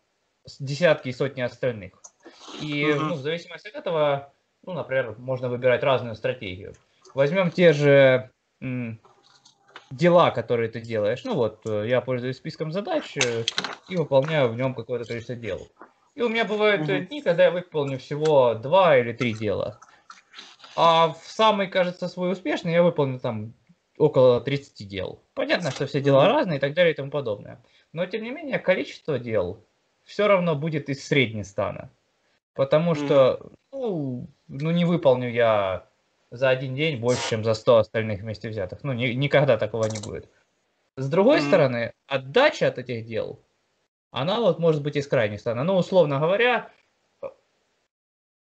десятки 0.58 1.08
и 1.08 1.12
сотни 1.12 1.42
остальных. 1.42 1.92
И 2.60 2.84
uh-huh. 2.84 2.98
ну, 2.98 3.14
в 3.14 3.20
зависимости 3.20 3.68
от 3.68 3.74
этого, 3.74 4.32
ну, 4.64 4.72
например, 4.72 5.14
можно 5.18 5.48
выбирать 5.48 5.82
разную 5.82 6.14
стратегию. 6.16 6.74
Возьмем 7.14 7.50
те 7.50 7.72
же 7.72 8.30
дела, 9.90 10.30
которые 10.30 10.70
ты 10.70 10.80
делаешь. 10.80 11.24
Ну 11.24 11.34
вот, 11.34 11.60
э, 11.66 11.86
я 11.88 12.00
пользуюсь 12.00 12.36
списком 12.36 12.72
задач 12.72 13.16
э, 13.16 13.44
и 13.88 13.96
выполняю 13.96 14.48
в 14.48 14.56
нем 14.56 14.74
какое-то 14.74 15.04
количество 15.04 15.34
дел. 15.34 15.68
И 16.14 16.22
у 16.22 16.28
меня 16.28 16.44
бывают 16.44 16.82
угу. 16.82 16.98
дни, 16.98 17.22
когда 17.22 17.44
я 17.44 17.50
выполню 17.50 17.98
всего 17.98 18.54
два 18.54 18.96
или 18.96 19.12
три 19.12 19.32
дела. 19.32 19.80
А 20.76 21.08
в 21.08 21.26
самый, 21.26 21.66
кажется, 21.66 22.08
свой 22.08 22.32
успешный 22.32 22.72
я 22.72 22.82
выполню 22.82 23.18
там 23.18 23.54
около 23.98 24.40
30 24.40 24.88
дел. 24.88 25.22
Понятно, 25.34 25.70
что 25.70 25.86
все 25.86 26.00
дела 26.00 26.26
разные 26.26 26.58
и 26.58 26.60
так 26.60 26.74
далее 26.74 26.92
и 26.92 26.96
тому 26.96 27.10
подобное. 27.10 27.62
Но, 27.92 28.06
тем 28.06 28.22
не 28.22 28.30
менее, 28.30 28.58
количество 28.58 29.18
дел 29.18 29.64
все 30.04 30.26
равно 30.26 30.54
будет 30.54 30.88
из 30.88 31.06
среднестана. 31.06 31.90
Потому 32.54 32.94
что, 32.94 33.52
ну, 33.72 34.28
ну, 34.48 34.70
не 34.70 34.84
выполню 34.84 35.30
я 35.30 35.86
за 36.30 36.48
один 36.48 36.74
день 36.74 37.00
больше, 37.00 37.28
чем 37.28 37.44
за 37.44 37.54
100 37.54 37.78
остальных 37.78 38.20
вместе 38.20 38.48
взятых. 38.48 38.82
Ну, 38.82 38.92
ни, 38.92 39.08
никогда 39.08 39.56
такого 39.56 39.86
не 39.86 40.00
будет. 40.00 40.28
С 40.96 41.08
другой 41.08 41.38
mm-hmm. 41.38 41.48
стороны, 41.48 41.92
отдача 42.06 42.68
от 42.68 42.78
этих 42.78 43.06
дел, 43.06 43.40
она 44.10 44.40
вот 44.40 44.58
может 44.58 44.82
быть 44.82 44.96
из 44.96 45.06
крайней 45.06 45.38
стороны. 45.38 45.64
Ну, 45.64 45.76
условно 45.76 46.18
говоря, 46.18 46.70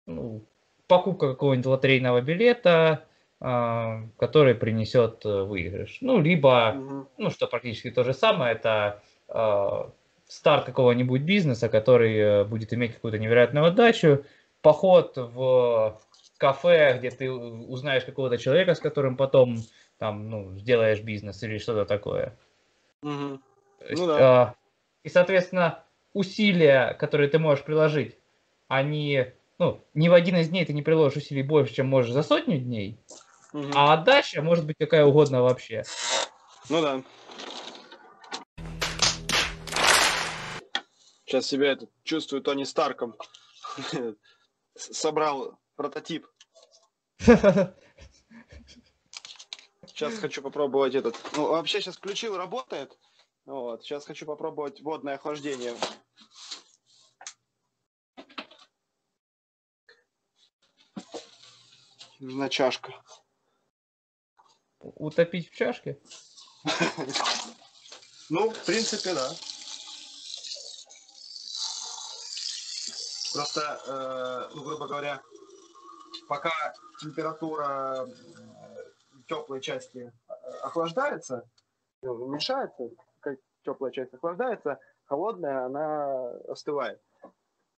ну, 0.05 0.45
покупка 0.87 1.29
какого-нибудь 1.29 1.67
лотерейного 1.67 2.21
билета, 2.21 3.05
э, 3.39 4.07
который 4.17 4.55
принесет 4.55 5.25
э, 5.25 5.43
выигрыш. 5.43 5.99
Ну, 6.01 6.19
либо, 6.19 6.73
mm-hmm. 6.75 7.07
ну, 7.17 7.29
что 7.29 7.47
практически 7.47 7.91
то 7.91 8.03
же 8.03 8.13
самое, 8.13 8.53
это 8.55 9.01
э, 9.27 9.89
старт 10.27 10.65
какого-нибудь 10.65 11.21
бизнеса, 11.21 11.69
который 11.69 12.17
э, 12.17 12.43
будет 12.43 12.73
иметь 12.73 12.95
какую-то 12.95 13.19
невероятную 13.19 13.65
отдачу, 13.65 14.25
поход 14.61 15.13
в 15.15 15.99
кафе, 16.41 16.97
где 16.97 17.11
ты 17.11 17.31
узнаешь 17.31 18.03
какого-то 18.03 18.39
человека, 18.39 18.73
с 18.73 18.79
которым 18.79 19.15
потом 19.15 19.59
там, 19.99 20.27
ну, 20.27 20.57
сделаешь 20.57 20.99
бизнес 21.01 21.43
или 21.43 21.59
что-то 21.59 21.85
такое. 21.85 22.35
То 23.03 23.39
есть, 23.87 24.01
Ну 24.01 24.07
да. 24.07 24.17
а, 24.19 24.55
и, 25.03 25.09
соответственно, 25.09 25.83
усилия, 26.13 26.95
которые 26.99 27.29
ты 27.29 27.37
можешь 27.37 27.63
приложить, 27.63 28.17
они, 28.67 29.27
ну, 29.59 29.85
ни 29.93 30.09
в 30.09 30.13
один 30.13 30.37
из 30.37 30.49
дней 30.49 30.65
ты 30.65 30.73
не 30.73 30.81
приложишь 30.81 31.17
усилий 31.17 31.43
больше, 31.43 31.75
чем 31.75 31.87
можешь 31.87 32.11
за 32.11 32.23
сотню 32.23 32.57
дней, 32.57 32.97
Мгм. 33.53 33.73
а 33.75 33.93
отдача 33.93 34.41
может 34.41 34.65
быть 34.65 34.77
какая 34.79 35.05
угодно 35.05 35.43
вообще. 35.43 35.83
Ну 36.69 36.81
да. 36.81 37.03
Сейчас 41.25 41.45
себя 41.45 41.73
это 41.73 41.87
чувствую 42.03 42.41
Тони 42.41 42.63
Старком. 42.63 43.15
Собрал 44.75 45.60
прототип. 45.81 46.27
Сейчас 49.87 50.17
хочу 50.19 50.41
попробовать 50.43 50.93
этот. 50.95 51.15
Ну, 51.35 51.47
вообще 51.47 51.81
сейчас 51.81 51.97
включил, 51.97 52.37
работает. 52.37 52.97
Вот. 53.45 53.83
Сейчас 53.83 54.05
хочу 54.05 54.25
попробовать 54.25 54.81
водное 54.81 55.15
охлаждение. 55.15 55.75
Нужна 62.19 62.49
чашка. 62.49 62.93
Утопить 64.79 65.51
в 65.51 65.55
чашке? 65.55 65.99
Ну, 68.33 68.49
в 68.49 68.65
принципе, 68.65 69.13
да. 69.13 69.29
Просто, 73.33 73.81
э, 73.85 74.55
ну, 74.55 74.63
грубо 74.63 74.87
говоря, 74.87 75.21
пока 76.27 76.51
температура 76.99 78.07
теплой 79.27 79.61
части 79.61 80.11
э, 80.27 80.33
охлаждается, 80.63 81.49
ну, 82.01 82.13
уменьшается, 82.13 82.89
пока 83.21 83.37
теплая 83.63 83.91
часть 83.91 84.13
охлаждается, 84.13 84.79
холодная, 85.05 85.65
она 85.65 86.31
остывает. 86.47 87.01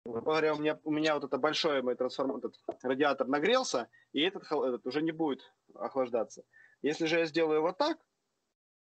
Говоря, 0.06 0.54
у 0.54 0.58
меня, 0.58 0.80
у 0.84 0.91
меня 0.91 1.14
вот 1.14 1.24
это 1.24 1.38
большой 1.38 1.82
мой 1.82 1.96
трансформатор, 1.96 2.52
этот 2.52 2.84
радиатор 2.84 3.28
нагрелся, 3.28 3.88
и 4.12 4.22
этот, 4.22 4.44
этот 4.44 4.86
уже 4.86 5.02
не 5.02 5.12
будет 5.12 5.41
охлаждаться. 5.76 6.44
Если 6.82 7.06
же 7.06 7.20
я 7.20 7.26
сделаю 7.26 7.62
вот 7.62 7.78
так, 7.78 7.98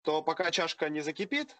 то 0.02 0.22
пока 0.22 0.50
чашка 0.50 0.88
не 0.88 1.00
закипит... 1.00 1.56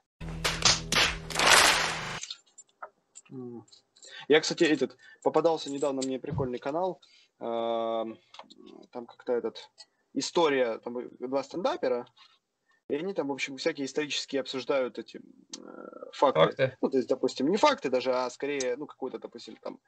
Я, 4.29 4.41
кстати, 4.41 4.65
этот 4.65 4.97
попадался 5.23 5.71
недавно 5.71 6.03
мне 6.03 6.19
прикольный 6.19 6.59
канал. 6.59 7.01
Эм, 7.41 8.19
Там 8.93 9.07
как-то 9.07 9.33
этот 9.33 9.71
история, 10.15 10.79
там 10.79 11.09
два 11.19 11.43
стендапера, 11.43 12.07
и 12.89 12.95
они 12.95 13.15
там, 13.15 13.29
в 13.29 13.33
общем, 13.33 13.57
всякие 13.57 13.87
исторические 13.87 14.41
обсуждают 14.41 14.99
эти 14.99 15.19
э, 15.19 16.11
факты. 16.13 16.41
Факты. 16.41 16.79
Ну, 16.81 16.91
то 16.91 16.97
есть, 16.97 17.09
допустим, 17.09 17.49
не 17.49 17.57
факты 17.57 17.91
даже, 17.91 18.15
а 18.15 18.31
скорее, 18.31 18.77
ну, 18.77 18.87
какую-то, 18.87 19.19
допустим, 19.19 19.57
там, 19.57 19.81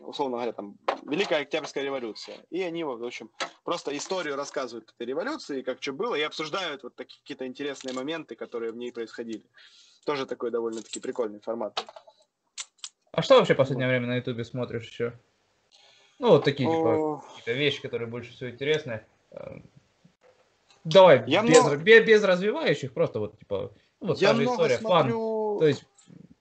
условно 0.00 0.36
говоря, 0.38 0.52
там, 0.52 0.76
Великая 1.04 1.42
Октябрьская 1.42 1.84
революция. 1.84 2.44
И 2.50 2.60
они, 2.62 2.82
в 2.82 3.04
общем, 3.04 3.30
просто 3.64 3.96
историю 3.96 4.34
рассказывают 4.34 4.92
этой 4.92 5.06
революции, 5.06 5.62
как 5.62 5.80
что 5.80 5.92
было, 5.92 6.16
и 6.16 6.22
обсуждают 6.22 6.82
вот 6.82 6.96
такие 6.96 7.20
какие-то 7.20 7.46
интересные 7.46 7.94
моменты, 7.94 8.34
которые 8.34 8.72
в 8.72 8.76
ней 8.76 8.92
происходили. 8.92 9.44
Тоже 10.04 10.26
такой 10.26 10.50
довольно-таки 10.50 10.98
прикольный 10.98 11.40
формат. 11.40 11.84
А 13.12 13.22
что 13.22 13.38
вообще 13.38 13.54
в 13.54 13.58
последнее 13.58 13.88
время 13.88 14.08
на 14.08 14.16
ютубе 14.16 14.44
смотришь 14.44 14.88
еще? 14.88 15.18
Ну, 16.18 16.30
вот 16.30 16.44
такие, 16.44 16.68
типа, 16.68 17.22
вещи, 17.46 17.82
которые 17.82 18.08
больше 18.08 18.32
всего 18.32 18.50
интересны. 18.50 19.04
Э, 19.32 19.58
Давай, 20.84 21.24
Я 21.26 21.42
без, 21.42 21.60
много- 21.60 21.76
бе- 21.76 22.00
без 22.04 22.22
развивающих, 22.22 22.94
просто 22.94 23.18
вот, 23.18 23.38
типа, 23.38 23.72
ну, 24.00 24.06
вот 24.08 24.18
я 24.18 24.28
та 24.28 24.34
же 24.36 24.44
история, 24.44 24.78
фан. 24.78 24.82
смотрю... 25.02 25.58
То 25.58 25.66
есть, 25.66 25.84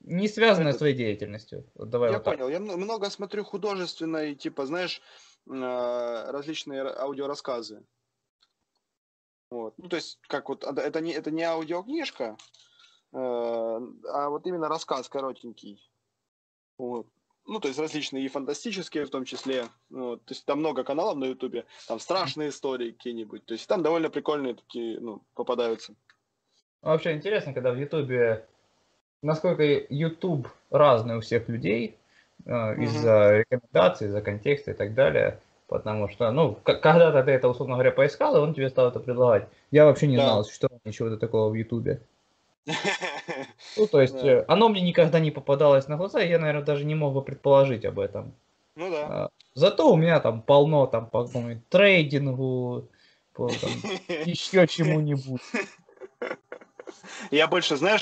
не 0.01 0.28
связанная 0.28 0.73
с 0.73 0.78
твоей 0.78 0.95
деятельностью. 0.95 1.65
Вот 1.73 1.89
давай 1.89 2.11
Я 2.11 2.17
вот 2.17 2.23
так. 2.26 2.36
понял. 2.38 2.49
Я 2.49 2.59
мно- 2.59 2.78
много 2.78 3.09
смотрю 3.09 3.43
художественной, 3.43 4.36
типа, 4.36 4.67
знаешь, 4.67 5.01
э, 5.49 5.51
различные 6.32 6.84
ра- 6.84 6.95
аудиорассказы. 6.95 7.84
Вот. 9.49 9.73
Ну, 9.78 9.89
то 9.89 9.95
есть, 9.95 10.19
как 10.28 10.47
вот, 10.49 10.63
это- 10.63 10.82
это 10.82 11.01
не, 11.01 11.11
это 11.11 11.32
не 11.32 11.41
аудиокнижка, 11.43 12.38
э, 13.13 13.17
а 13.17 14.30
вот 14.30 14.45
именно 14.45 14.67
рассказ 14.69 15.09
коротенький. 15.09 15.89
Вот. 16.78 17.07
Ну, 17.48 17.60
то 17.60 17.68
есть 17.68 17.80
различные 17.80 18.26
и 18.26 18.28
фантастические 18.28 19.06
в 19.06 19.10
том 19.10 19.24
числе. 19.24 19.66
Вот. 19.89 20.24
То 20.26 20.34
есть 20.34 20.46
там 20.46 20.60
много 20.60 20.84
каналов 20.84 21.18
на 21.18 21.26
Ютубе, 21.26 21.66
там 21.88 22.00
страшные 22.00 22.50
истории 22.50 22.91
какие-нибудь. 22.91 23.46
То 23.46 23.54
есть 23.54 23.68
там 23.68 23.84
довольно 23.84 24.10
прикольные 24.10 24.56
такие, 24.56 25.00
ну, 25.00 25.22
попадаются. 25.36 25.93
Вообще 26.82 27.14
интересно, 27.14 27.54
когда 27.54 27.72
в 27.72 27.78
Ютубе, 27.78 28.46
насколько 29.22 29.64
Ютуб 29.64 30.48
разный 30.72 31.18
у 31.18 31.22
всех 31.22 31.48
людей, 31.48 31.98
э, 32.46 32.52
Мгм. 32.74 32.84
из-за 32.84 33.38
рекомендаций, 33.39 34.08
из-за 34.08 34.22
контекста 34.22 34.72
и 34.72 34.74
так 34.74 34.93
далее. 34.96 35.39
Потому 35.68 36.10
что, 36.10 36.32
ну, 36.32 36.56
к- 36.56 36.76
когда-то 36.80 37.24
ты 37.24 37.32
это, 37.32 37.48
условно 37.48 37.76
говоря, 37.76 37.91
поискал, 37.91 38.36
и 38.36 38.39
он 38.39 38.54
тебе 38.54 38.70
стал 38.70 38.89
это 38.89 39.00
предлагать. 39.00 39.48
Я 39.72 39.86
вообще 39.86 40.08
не 40.08 40.18
Да. 40.18 40.24
знал, 40.24 40.46
что 40.46 40.68
чего-то 40.91 41.18
такого 41.18 41.50
в 41.50 41.56
Ютубе. 41.56 42.02
Ну, 43.78 43.88
то 43.88 44.01
есть, 44.01 44.21
Да. 44.21 44.28
э, 44.28 44.45
оно 44.47 44.69
мне 44.69 44.82
никогда 44.82 45.19
не 45.19 45.32
попадалось 45.32 45.88
на 45.88 45.97
глаза, 45.97 46.21
и 46.21 46.30
я, 46.30 46.39
наверное, 46.39 46.63
даже 46.63 46.86
не 46.86 46.95
мог 46.95 47.13
бы 47.13 47.21
предположить 47.21 47.86
об 47.86 47.99
этом. 47.99 48.34
Ну 48.76 48.89
да. 48.89 49.05
А, 49.07 49.30
Зато 49.53 49.91
у 49.91 49.95
меня 49.95 50.19
там 50.19 50.41
полно, 50.41 50.86
там, 50.86 51.09
по 51.09 51.30
трейдингу, 51.69 52.89
по 53.34 53.47
там, 53.47 53.71
еще 54.26 54.67
чему-нибудь. 54.67 55.41
Я 57.32 57.47
больше, 57.47 57.78
знаешь, 57.78 58.01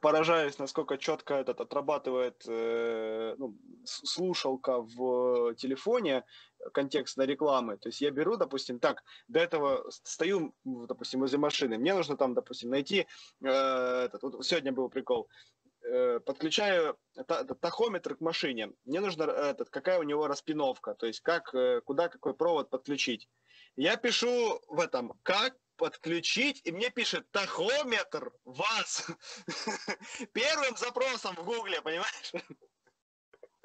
поражаюсь, 0.00 0.58
насколько 0.58 0.98
четко 0.98 1.34
этот 1.34 1.60
отрабатывает 1.60 2.44
э, 2.46 3.34
ну, 3.38 3.56
слушалка 3.84 4.80
в 4.80 5.54
телефоне 5.54 6.24
контекстной 6.72 7.26
рекламы. 7.26 7.76
То 7.76 7.88
есть 7.88 8.00
я 8.00 8.10
беру, 8.10 8.36
допустим, 8.36 8.80
так, 8.80 9.02
до 9.28 9.40
этого 9.40 9.88
стою, 9.90 10.54
допустим, 10.64 11.20
возле 11.20 11.38
машины, 11.38 11.78
мне 11.78 11.94
нужно 11.94 12.16
там, 12.16 12.34
допустим, 12.34 12.70
найти, 12.70 13.06
э, 13.42 13.48
этот, 13.48 14.22
вот 14.22 14.44
сегодня 14.44 14.72
был 14.72 14.88
прикол, 14.88 15.28
э, 15.82 16.20
подключаю 16.20 16.96
та- 17.26 17.44
та- 17.44 17.54
тахометр 17.54 18.16
к 18.16 18.20
машине, 18.20 18.72
мне 18.84 19.00
нужно 19.00 19.24
э, 19.24 19.50
этот, 19.50 19.70
какая 19.70 20.00
у 20.00 20.02
него 20.02 20.26
распиновка, 20.26 20.94
то 20.94 21.06
есть 21.06 21.20
как, 21.20 21.54
э, 21.54 21.80
куда 21.82 22.08
какой 22.08 22.34
провод 22.34 22.70
подключить. 22.70 23.28
Я 23.76 23.96
пишу 23.96 24.60
в 24.68 24.80
этом, 24.80 25.12
как 25.22 25.54
подключить, 25.78 26.60
и 26.64 26.72
мне 26.72 26.90
пишет 26.90 27.30
тахометр 27.30 28.30
ВАЗ. 28.44 29.06
Первым 30.34 30.76
запросом 30.76 31.34
в 31.36 31.44
Гугле, 31.44 31.80
понимаешь? 31.80 32.32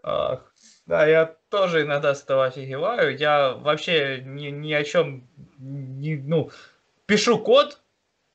Ах, 0.04 0.54
да, 0.86 1.06
я 1.08 1.26
тоже 1.50 1.82
иногда 1.82 2.14
с 2.14 2.24
этого 2.24 2.46
офигеваю. 2.46 3.18
Я 3.18 3.54
вообще 3.54 4.22
ни, 4.26 4.48
ни 4.48 4.74
о 4.74 4.84
чем 4.84 5.28
не, 5.58 6.16
ну, 6.18 6.52
пишу 7.06 7.40
код, 7.40 7.82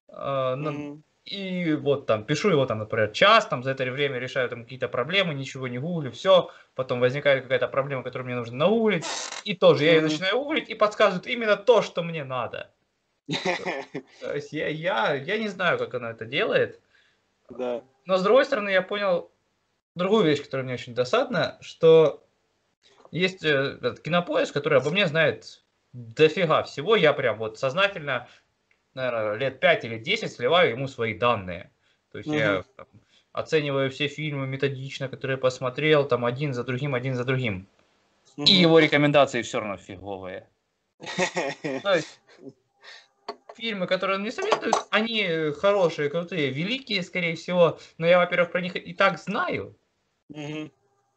э, 0.08 0.54
Мгм. 0.56 1.04
и 1.24 1.74
вот 1.74 2.06
там 2.06 2.24
пишу 2.24 2.48
его 2.48 2.64
там, 2.66 2.78
например, 2.78 3.12
час, 3.12 3.46
там 3.46 3.62
за 3.62 3.72
это 3.72 3.84
время 3.84 4.18
решаю 4.18 4.48
там 4.48 4.64
какие-то 4.64 4.88
проблемы, 4.88 5.34
ничего 5.34 5.68
не 5.68 5.78
гуглю, 5.78 6.10
все, 6.10 6.50
потом 6.74 7.00
возникает 7.00 7.42
какая-то 7.42 7.68
проблема, 7.68 8.02
которую 8.02 8.26
мне 8.26 8.36
нужно 8.36 8.56
нагуглить, 8.56 9.04
и 9.44 9.54
тоже 9.54 9.84
я 9.84 9.94
ее 9.96 10.00
начинаю 10.00 10.38
гуглить, 10.42 10.70
и 10.70 10.74
подсказывает 10.74 11.26
именно 11.26 11.56
то, 11.56 11.82
что 11.82 12.02
мне 12.02 12.24
надо. 12.24 12.70
То 14.20 14.34
есть 14.34 14.52
я, 14.52 14.68
я, 14.68 15.14
я 15.14 15.38
не 15.38 15.48
знаю, 15.48 15.78
как 15.78 15.94
она 15.94 16.10
это 16.10 16.24
делает, 16.24 16.80
Да. 17.50 17.82
но 18.06 18.16
с 18.16 18.22
другой 18.22 18.44
стороны, 18.44 18.70
я 18.70 18.82
понял 18.82 19.30
другую 19.94 20.24
вещь, 20.24 20.42
которая 20.42 20.64
мне 20.64 20.74
очень 20.74 20.94
досадна, 20.94 21.58
что 21.60 22.24
есть 23.10 23.44
э, 23.44 23.48
этот 23.80 24.00
кинопоиск, 24.00 24.52
который 24.54 24.78
обо 24.78 24.90
мне 24.90 25.06
знает 25.06 25.62
дофига 25.92 26.62
всего. 26.62 26.96
Я 26.96 27.12
прям 27.12 27.38
вот 27.38 27.58
сознательно, 27.58 28.28
наверное, 28.94 29.34
лет 29.34 29.60
5 29.60 29.84
или 29.84 29.98
10 29.98 30.32
сливаю 30.32 30.70
ему 30.70 30.88
свои 30.88 31.14
данные. 31.14 31.70
То 32.12 32.18
есть 32.18 32.30
я 32.30 32.52
Мгм. 32.54 32.64
там, 32.76 32.86
оцениваю 33.32 33.90
все 33.90 34.08
фильмы 34.08 34.46
методично, 34.46 35.08
которые 35.08 35.36
посмотрел, 35.36 36.06
там 36.06 36.24
один 36.24 36.54
за 36.54 36.64
другим, 36.64 36.94
один 36.94 37.14
за 37.14 37.24
другим. 37.24 37.66
И 38.36 38.52
его 38.52 38.78
рекомендации 38.78 39.42
все 39.42 39.60
равно 39.60 39.76
фиговые. 39.76 40.48
То 41.82 41.94
есть 41.94 42.20
фильмы, 43.59 43.86
которые 43.86 44.16
он 44.16 44.22
мне 44.22 44.32
советует, 44.32 44.76
они 44.90 45.22
э, 45.22 45.52
хорошие, 45.52 46.09
крутые, 46.11 46.50
великие, 46.50 47.02
скорее 47.02 47.36
всего, 47.36 47.78
но 47.98 48.06
я, 48.06 48.18
во-первых, 48.18 48.52
про 48.52 48.61
них 48.61 48.76
и 48.76 48.94
так 48.94 49.18
знаю, 49.18 49.76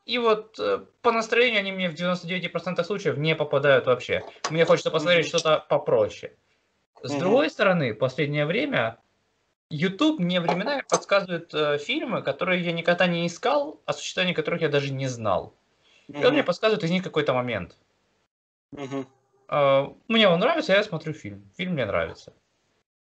и 0.06 0.18
вот 0.18 0.60
э, 0.60 0.80
по 1.02 1.12
настроению 1.12 1.60
они 1.60 1.72
мне 1.72 1.90
в 1.90 1.94
99% 1.94 2.84
случаев 2.84 3.18
не 3.18 3.36
попадают 3.36 3.86
вообще. 3.86 4.26
Мне 4.50 4.66
хочется 4.66 4.92
посмотреть 4.92 5.28
Мгм. 5.28 5.30
что-то 5.30 5.66
попроще. 5.70 6.38
С 7.04 7.12
Мгм. 7.12 7.20
другой 7.20 7.50
стороны, 7.50 7.94
в 7.94 7.98
последнее 7.98 8.46
время 8.46 9.00
YouTube 9.70 10.20
мне 10.20 10.42
временами 10.42 10.84
подсказывает 10.90 11.54
э, 11.54 11.78
фильмы, 11.80 12.24
которые 12.24 12.64
я 12.64 12.74
никогда 12.74 13.08
не 13.08 13.28
искал, 13.28 13.82
о 13.86 13.94
существовании 13.94 14.34
которых 14.36 14.62
я 14.62 14.70
даже 14.70 14.94
не 14.94 15.08
знал. 15.08 15.56
И 16.10 16.26
он 16.26 16.34
мне 16.34 16.44
подсказывает 16.44 16.84
из 16.84 16.92
них 16.92 17.04
какой-то 17.04 17.34
момент. 17.34 17.78
Мгм. 18.72 19.06
А, 19.52 19.94
мне 20.08 20.30
он 20.30 20.40
нравится, 20.40 20.74
я 20.74 20.84
смотрю 20.84 21.14
фильм. 21.14 21.52
Фильм 21.58 21.74
мне 21.74 21.86
нравится. 21.86 22.34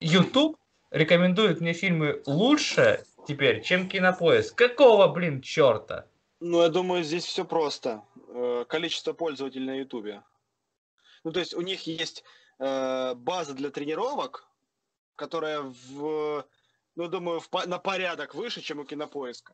YouTube 0.01 0.57
рекомендует 0.91 1.61
мне 1.61 1.74
фильмы 1.74 2.22
лучше 2.26 3.05
теперь, 3.28 3.62
чем 3.62 3.89
Кинопоиск. 3.89 4.57
Какого, 4.57 5.09
блин, 5.09 5.43
черта? 5.43 6.07
Ну, 6.41 6.62
я 6.62 6.70
думаю, 6.70 7.05
здесь 7.05 7.24
все 7.24 7.45
просто. 7.45 8.03
Э, 8.28 8.64
количество 8.66 9.12
пользователей 9.12 9.66
на 9.66 9.78
YouTube. 9.78 10.22
Ну, 11.22 11.33
то 11.33 11.39
есть 11.39 11.55
у 11.55 11.61
них 11.61 11.87
есть 11.87 12.24
э, 12.59 13.14
база 13.14 13.53
для 13.53 13.70
тренировок, 13.70 14.49
которая 15.16 15.61
в, 15.61 16.47
ну, 16.97 17.09
думаю, 17.09 17.41
в, 17.41 17.66
на 17.66 17.78
порядок 17.78 18.35
выше, 18.35 18.62
чем 18.62 18.80
у 18.80 18.85
Кинопоиска. 18.85 19.53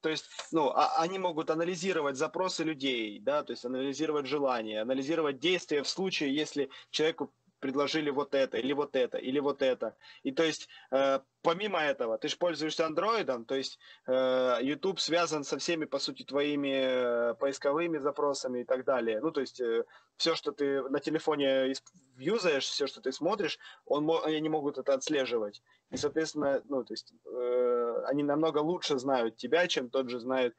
То 0.00 0.08
есть, 0.08 0.26
ну, 0.50 0.70
а, 0.70 0.96
они 0.96 1.18
могут 1.18 1.50
анализировать 1.50 2.16
запросы 2.16 2.64
людей, 2.64 3.20
да, 3.20 3.42
то 3.42 3.52
есть 3.52 3.64
анализировать 3.64 4.26
желания, 4.26 4.80
анализировать 4.80 5.38
действия 5.38 5.82
в 5.82 5.88
случае, 5.88 6.34
если 6.34 6.70
человеку 6.90 7.32
предложили 7.60 8.10
вот 8.10 8.34
это, 8.34 8.56
или 8.56 8.72
вот 8.72 8.96
это, 8.96 9.18
или 9.18 9.38
вот 9.38 9.62
это. 9.62 9.96
И 10.22 10.32
то 10.32 10.42
есть, 10.42 10.68
э, 10.90 11.20
помимо 11.42 11.80
этого, 11.80 12.18
ты 12.18 12.28
же 12.28 12.36
пользуешься 12.36 12.86
андроидом, 12.86 13.44
то 13.44 13.54
есть 13.54 13.78
э, 14.06 14.58
YouTube 14.62 15.00
связан 15.00 15.44
со 15.44 15.58
всеми, 15.58 15.84
по 15.84 15.98
сути, 15.98 16.24
твоими 16.24 17.30
э, 17.30 17.34
поисковыми 17.34 17.98
запросами 17.98 18.60
и 18.60 18.64
так 18.64 18.84
далее. 18.84 19.20
Ну, 19.20 19.30
то 19.30 19.40
есть, 19.40 19.60
э, 19.60 19.84
все, 20.16 20.34
что 20.34 20.52
ты 20.52 20.82
на 20.82 21.00
телефоне 21.00 21.72
юзаешь, 22.18 22.64
все, 22.64 22.86
что 22.86 23.00
ты 23.00 23.12
смотришь, 23.12 23.58
он, 23.86 24.10
они 24.24 24.48
могут 24.48 24.78
это 24.78 24.94
отслеживать. 24.94 25.62
И, 25.90 25.96
соответственно, 25.96 26.62
ну, 26.68 26.84
то 26.84 26.92
есть, 26.92 27.12
э, 27.24 28.02
они 28.06 28.22
намного 28.22 28.58
лучше 28.58 28.98
знают 28.98 29.36
тебя, 29.36 29.66
чем 29.66 29.88
тот 29.88 30.10
же 30.10 30.18
знает, 30.18 30.54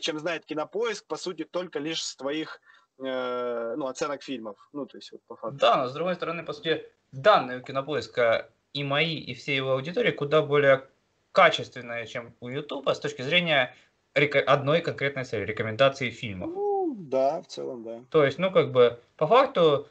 чем 0.00 0.18
знает 0.18 0.44
Кинопоиск, 0.44 1.06
по 1.06 1.16
сути, 1.16 1.44
только 1.44 1.78
лишь 1.78 2.02
с 2.02 2.16
твоих 2.16 2.60
ну, 3.00 3.86
оценок 3.86 4.22
фильмов. 4.22 4.56
Ну, 4.72 4.86
то 4.86 4.98
есть, 4.98 5.12
вот, 5.12 5.22
по 5.26 5.36
факту. 5.36 5.58
Да, 5.58 5.76
но 5.76 5.88
с 5.88 5.92
другой 5.92 6.14
стороны, 6.14 6.44
по 6.44 6.52
сути, 6.52 6.86
данные 7.12 7.58
у 7.58 7.62
Кинопоиска 7.62 8.50
и 8.72 8.84
мои, 8.84 9.16
и 9.16 9.34
все 9.34 9.56
его 9.56 9.72
аудитории 9.72 10.12
куда 10.12 10.42
более 10.42 10.86
качественные, 11.32 12.06
чем 12.06 12.34
у 12.40 12.48
Ютуба 12.48 12.94
с 12.94 13.00
точки 13.00 13.22
зрения 13.22 13.74
одной 14.14 14.80
конкретной 14.80 15.24
цели, 15.24 15.44
рекомендации 15.44 16.10
фильмов. 16.10 16.50
Ну, 16.50 16.94
да, 16.98 17.40
в 17.42 17.46
целом, 17.46 17.82
да. 17.84 18.04
То 18.10 18.24
есть, 18.24 18.38
ну, 18.38 18.50
как 18.50 18.72
бы, 18.72 19.00
по 19.16 19.26
факту, 19.26 19.88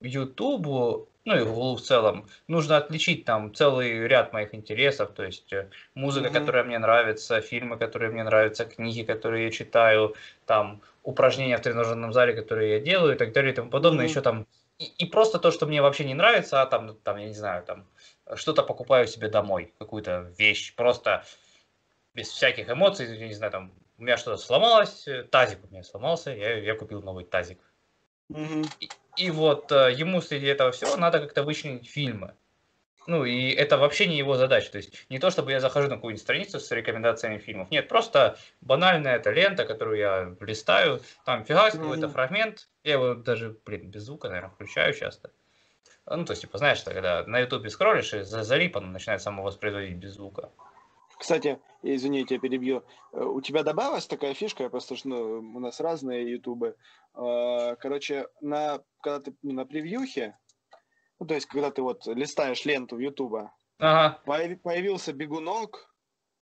Ютубу 0.00 1.08
ну 1.24 1.36
и 1.36 1.42
Гуглу 1.42 1.76
в 1.76 1.80
целом, 1.80 2.26
нужно 2.48 2.76
отличить 2.76 3.24
там 3.24 3.54
целый 3.54 4.06
ряд 4.06 4.32
моих 4.32 4.54
интересов, 4.54 5.12
то 5.12 5.24
есть 5.24 5.52
э, 5.52 5.70
музыка, 5.94 6.28
mm-hmm. 6.28 6.38
которая 6.40 6.64
мне 6.64 6.78
нравится, 6.78 7.40
фильмы, 7.40 7.78
которые 7.78 8.10
мне 8.10 8.24
нравятся, 8.24 8.64
книги, 8.64 9.02
которые 9.02 9.44
я 9.44 9.50
читаю, 9.50 10.14
там 10.46 10.82
упражнения 11.02 11.56
в 11.56 11.62
тренажерном 11.62 12.12
зале, 12.12 12.34
которые 12.34 12.74
я 12.74 12.80
делаю 12.80 13.14
и 13.14 13.18
так 13.18 13.32
далее 13.32 13.52
и 13.52 13.56
тому 13.56 13.70
подобное, 13.70 14.04
mm-hmm. 14.04 14.08
еще 14.08 14.20
там 14.20 14.46
и, 14.78 14.86
и 14.98 15.06
просто 15.06 15.38
то, 15.38 15.50
что 15.50 15.66
мне 15.66 15.80
вообще 15.80 16.04
не 16.04 16.14
нравится, 16.14 16.60
а 16.60 16.66
там, 16.66 16.96
там 16.96 17.16
я 17.16 17.26
не 17.26 17.34
знаю, 17.34 17.64
там 17.64 17.86
что-то 18.34 18.62
покупаю 18.62 19.06
себе 19.06 19.28
домой, 19.28 19.72
какую-то 19.78 20.32
вещь, 20.38 20.74
просто 20.74 21.24
без 22.14 22.28
всяких 22.28 22.68
эмоций, 22.68 23.18
я 23.18 23.26
не 23.26 23.34
знаю, 23.34 23.52
там 23.52 23.72
у 23.98 24.02
меня 24.02 24.16
что-то 24.16 24.36
сломалось, 24.36 25.06
э, 25.08 25.22
тазик 25.22 25.58
у 25.64 25.72
меня 25.72 25.84
сломался, 25.84 26.30
я, 26.30 26.58
я 26.58 26.74
купил 26.74 27.02
новый 27.02 27.24
тазик. 27.24 27.58
Mm-hmm. 28.32 28.66
И, 28.80 28.88
и 29.16 29.30
вот 29.30 29.70
э, 29.72 29.92
ему 29.92 30.20
среди 30.20 30.46
этого 30.46 30.72
всего 30.72 30.96
надо 30.96 31.20
как-то 31.20 31.42
вычленить 31.42 31.88
фильмы. 31.88 32.34
Ну, 33.06 33.24
и 33.24 33.50
это 33.50 33.76
вообще 33.76 34.06
не 34.06 34.16
его 34.16 34.36
задача. 34.36 34.70
То 34.72 34.78
есть 34.78 35.06
не 35.10 35.18
то, 35.18 35.30
чтобы 35.30 35.52
я 35.52 35.60
захожу 35.60 35.88
на 35.88 35.96
какую-нибудь 35.96 36.22
страницу 36.22 36.58
с 36.58 36.70
рекомендациями 36.70 37.38
фильмов. 37.38 37.70
Нет, 37.70 37.88
просто 37.88 38.38
банальная 38.60 39.16
эта 39.16 39.30
лента, 39.30 39.66
которую 39.66 39.98
я 39.98 40.34
листаю. 40.40 41.00
Там 41.24 41.44
фигак, 41.44 41.72
какой-то 41.72 42.08
фрагмент. 42.08 42.68
Я 42.82 42.94
его 42.94 43.14
даже, 43.14 43.56
блин, 43.64 43.90
без 43.90 44.04
звука, 44.04 44.28
наверное, 44.28 44.50
включаю 44.50 44.94
часто. 44.94 45.30
Ну, 46.06 46.24
то 46.24 46.32
есть, 46.32 46.42
типа, 46.42 46.58
знаешь, 46.58 46.82
когда 46.82 47.24
на 47.26 47.40
ютубе 47.40 47.70
скроллишь, 47.70 48.12
и 48.12 48.22
залип, 48.22 48.76
оно 48.76 48.88
начинает 48.88 49.22
само 49.22 49.42
воспроизводить 49.42 49.96
без 49.96 50.14
звука. 50.14 50.50
Кстати, 51.18 51.60
извините, 51.82 52.34
я 52.34 52.40
перебью. 52.40 52.84
Э, 53.12 53.24
у 53.24 53.40
тебя 53.40 53.62
добавилась 53.62 54.06
такая 54.06 54.34
фишка, 54.34 54.68
просто 54.68 54.96
что 54.96 55.08
ну, 55.08 55.38
у 55.38 55.60
нас 55.60 55.80
разные 55.80 56.30
ютубы. 56.30 56.76
Э, 57.14 57.76
короче, 57.76 58.28
на, 58.40 58.80
когда 59.00 59.20
ты 59.20 59.34
ну, 59.42 59.52
на 59.52 59.64
превьюхе, 59.64 60.36
ну, 61.20 61.26
то 61.26 61.34
есть, 61.34 61.46
когда 61.46 61.70
ты 61.70 61.82
вот 61.82 62.06
листаешь 62.06 62.64
ленту 62.64 62.98
Ютуба, 62.98 63.52
ага. 63.78 64.20
появился 64.24 65.12
бегунок, 65.12 65.94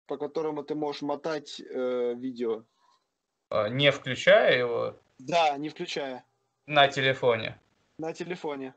по 0.07 0.17
которому 0.17 0.63
ты 0.63 0.75
можешь 0.75 1.01
мотать 1.01 1.59
э, 1.59 2.13
видео. 2.15 2.63
А, 3.49 3.69
не 3.69 3.91
включая 3.91 4.57
его? 4.57 4.95
Да, 5.19 5.57
не 5.57 5.69
включая. 5.69 6.23
На 6.65 6.87
телефоне? 6.87 7.59
На 7.97 8.13
телефоне. 8.13 8.73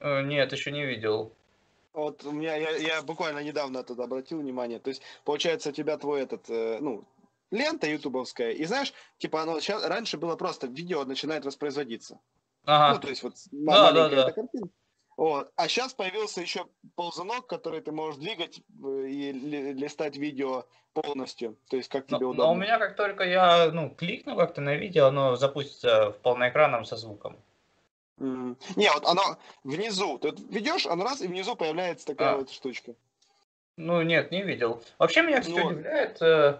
Э, 0.00 0.22
нет, 0.22 0.52
еще 0.52 0.70
не 0.70 0.84
видел. 0.86 1.36
Вот 1.98 2.24
у 2.24 2.30
меня, 2.30 2.54
я, 2.54 2.76
я 2.76 3.02
буквально 3.02 3.40
недавно 3.40 3.82
туда 3.82 4.04
обратил 4.04 4.38
внимание. 4.38 4.78
То 4.78 4.88
есть, 4.90 5.02
получается, 5.24 5.70
у 5.70 5.72
тебя 5.72 5.98
твой 5.98 6.22
этот, 6.22 6.48
э, 6.48 6.78
ну, 6.80 7.04
лента 7.50 7.88
ютубовская, 7.88 8.52
и 8.52 8.64
знаешь, 8.66 8.92
типа 9.18 9.42
оно 9.42 9.58
сейчас, 9.58 9.84
раньше 9.84 10.16
было 10.16 10.36
просто 10.36 10.68
видео 10.68 11.04
начинает 11.04 11.44
воспроизводиться. 11.44 12.20
Ага. 12.64 12.94
Ну, 12.94 13.00
то 13.00 13.08
есть 13.08 13.22
вот 13.24 13.34
да, 13.50 13.90
да, 13.90 14.08
да. 14.08 14.30
картинка. 14.30 14.68
Вот. 15.16 15.50
А 15.56 15.66
сейчас 15.66 15.92
появился 15.92 16.40
еще 16.40 16.66
ползунок, 16.94 17.48
который 17.48 17.80
ты 17.80 17.90
можешь 17.90 18.20
двигать 18.20 18.60
э, 18.60 19.08
и 19.08 19.32
листать 19.32 20.16
видео 20.16 20.66
полностью. 20.92 21.56
То 21.68 21.76
есть 21.76 21.88
как 21.88 22.06
тебе 22.06 22.20
но, 22.20 22.28
удобно. 22.28 22.44
Но 22.44 22.52
у 22.52 22.54
меня 22.54 22.78
как 22.78 22.94
только 22.94 23.24
я 23.24 23.72
ну, 23.72 23.90
кликну 23.90 24.36
как-то 24.36 24.60
на 24.60 24.76
видео, 24.76 25.06
оно 25.06 25.34
запустится 25.34 26.12
в 26.12 26.18
полноэкранном 26.18 26.84
со 26.84 26.96
звуком. 26.96 27.36
Mm. 28.18 28.56
Не, 28.76 28.90
вот 28.92 29.04
оно 29.06 29.38
внизу. 29.64 30.18
Ты 30.18 30.34
ведешь, 30.50 30.86
оно 30.86 31.04
раз, 31.04 31.20
и 31.20 31.28
внизу 31.28 31.56
появляется 31.56 32.06
такая 32.06 32.34
а. 32.34 32.36
вот 32.38 32.50
штучка. 32.50 32.94
Ну, 33.76 34.02
нет, 34.02 34.32
не 34.32 34.42
видел. 34.42 34.82
Вообще 34.98 35.22
меня 35.22 35.40
все 35.40 35.52
ну, 35.52 35.66
удивляет 35.66 36.20
э, 36.20 36.58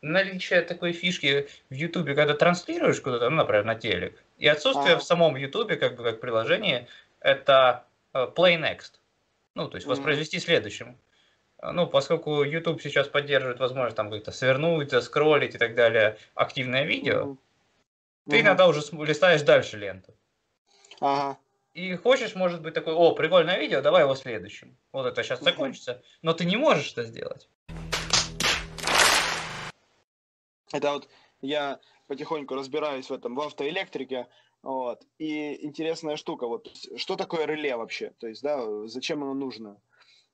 наличие 0.00 0.62
такой 0.62 0.92
фишки 0.92 1.48
в 1.70 1.74
Ютубе, 1.74 2.14
когда 2.14 2.34
транслируешь 2.34 3.00
куда-то, 3.00 3.30
ну, 3.30 3.36
например, 3.36 3.64
на 3.64 3.74
телек, 3.74 4.22
и 4.38 4.46
отсутствие 4.46 4.94
а. 4.94 4.98
в 4.98 5.02
самом 5.02 5.36
Ютубе, 5.36 5.76
как 5.76 5.96
бы, 5.96 6.04
как 6.04 6.20
приложении, 6.20 6.86
это 7.20 7.84
э, 8.14 8.28
Play 8.34 8.60
Next. 8.60 8.92
Ну, 9.54 9.68
то 9.68 9.76
есть 9.76 9.86
воспроизвести 9.86 10.36
mm 10.38 10.40
следующим. 10.40 10.96
Ну, 11.62 11.86
поскольку 11.86 12.42
YouTube 12.42 12.82
сейчас 12.82 13.06
поддерживает 13.06 13.60
возможность 13.60 13.96
там 13.96 14.10
как-то 14.10 14.32
свернуть, 14.32 14.92
скроллить 15.04 15.54
и 15.54 15.58
так 15.58 15.74
далее 15.74 16.16
активное 16.34 16.84
видео, 16.84 17.24
mm 17.24 17.36
ты 18.30 18.36
mm 18.36 18.40
иногда 18.42 18.68
уже 18.68 18.82
листаешь 19.04 19.42
дальше 19.42 19.76
ленту. 19.76 20.14
Ага. 21.02 21.36
И 21.74 21.96
хочешь, 21.96 22.36
может 22.36 22.62
быть, 22.62 22.74
такой, 22.74 22.94
о, 22.94 23.12
прикольное 23.12 23.58
видео, 23.58 23.80
давай 23.80 24.02
его 24.02 24.14
следующим. 24.14 24.78
Вот 24.92 25.04
это 25.04 25.24
сейчас 25.24 25.40
закончится. 25.40 26.00
Но 26.22 26.32
ты 26.32 26.44
не 26.44 26.56
можешь 26.56 26.92
это 26.92 27.02
сделать. 27.02 27.48
Это 30.72 30.92
вот 30.92 31.08
я 31.40 31.80
потихоньку 32.06 32.54
разбираюсь 32.54 33.10
в 33.10 33.12
этом, 33.12 33.34
в 33.34 33.40
автоэлектрике. 33.40 34.28
Вот. 34.62 35.02
И 35.18 35.66
интересная 35.66 36.16
штука, 36.16 36.46
вот, 36.46 36.68
что 36.96 37.16
такое 37.16 37.46
реле 37.46 37.76
вообще? 37.76 38.10
То 38.20 38.28
есть, 38.28 38.42
да, 38.42 38.64
зачем 38.86 39.24
оно 39.24 39.34
нужно? 39.34 39.80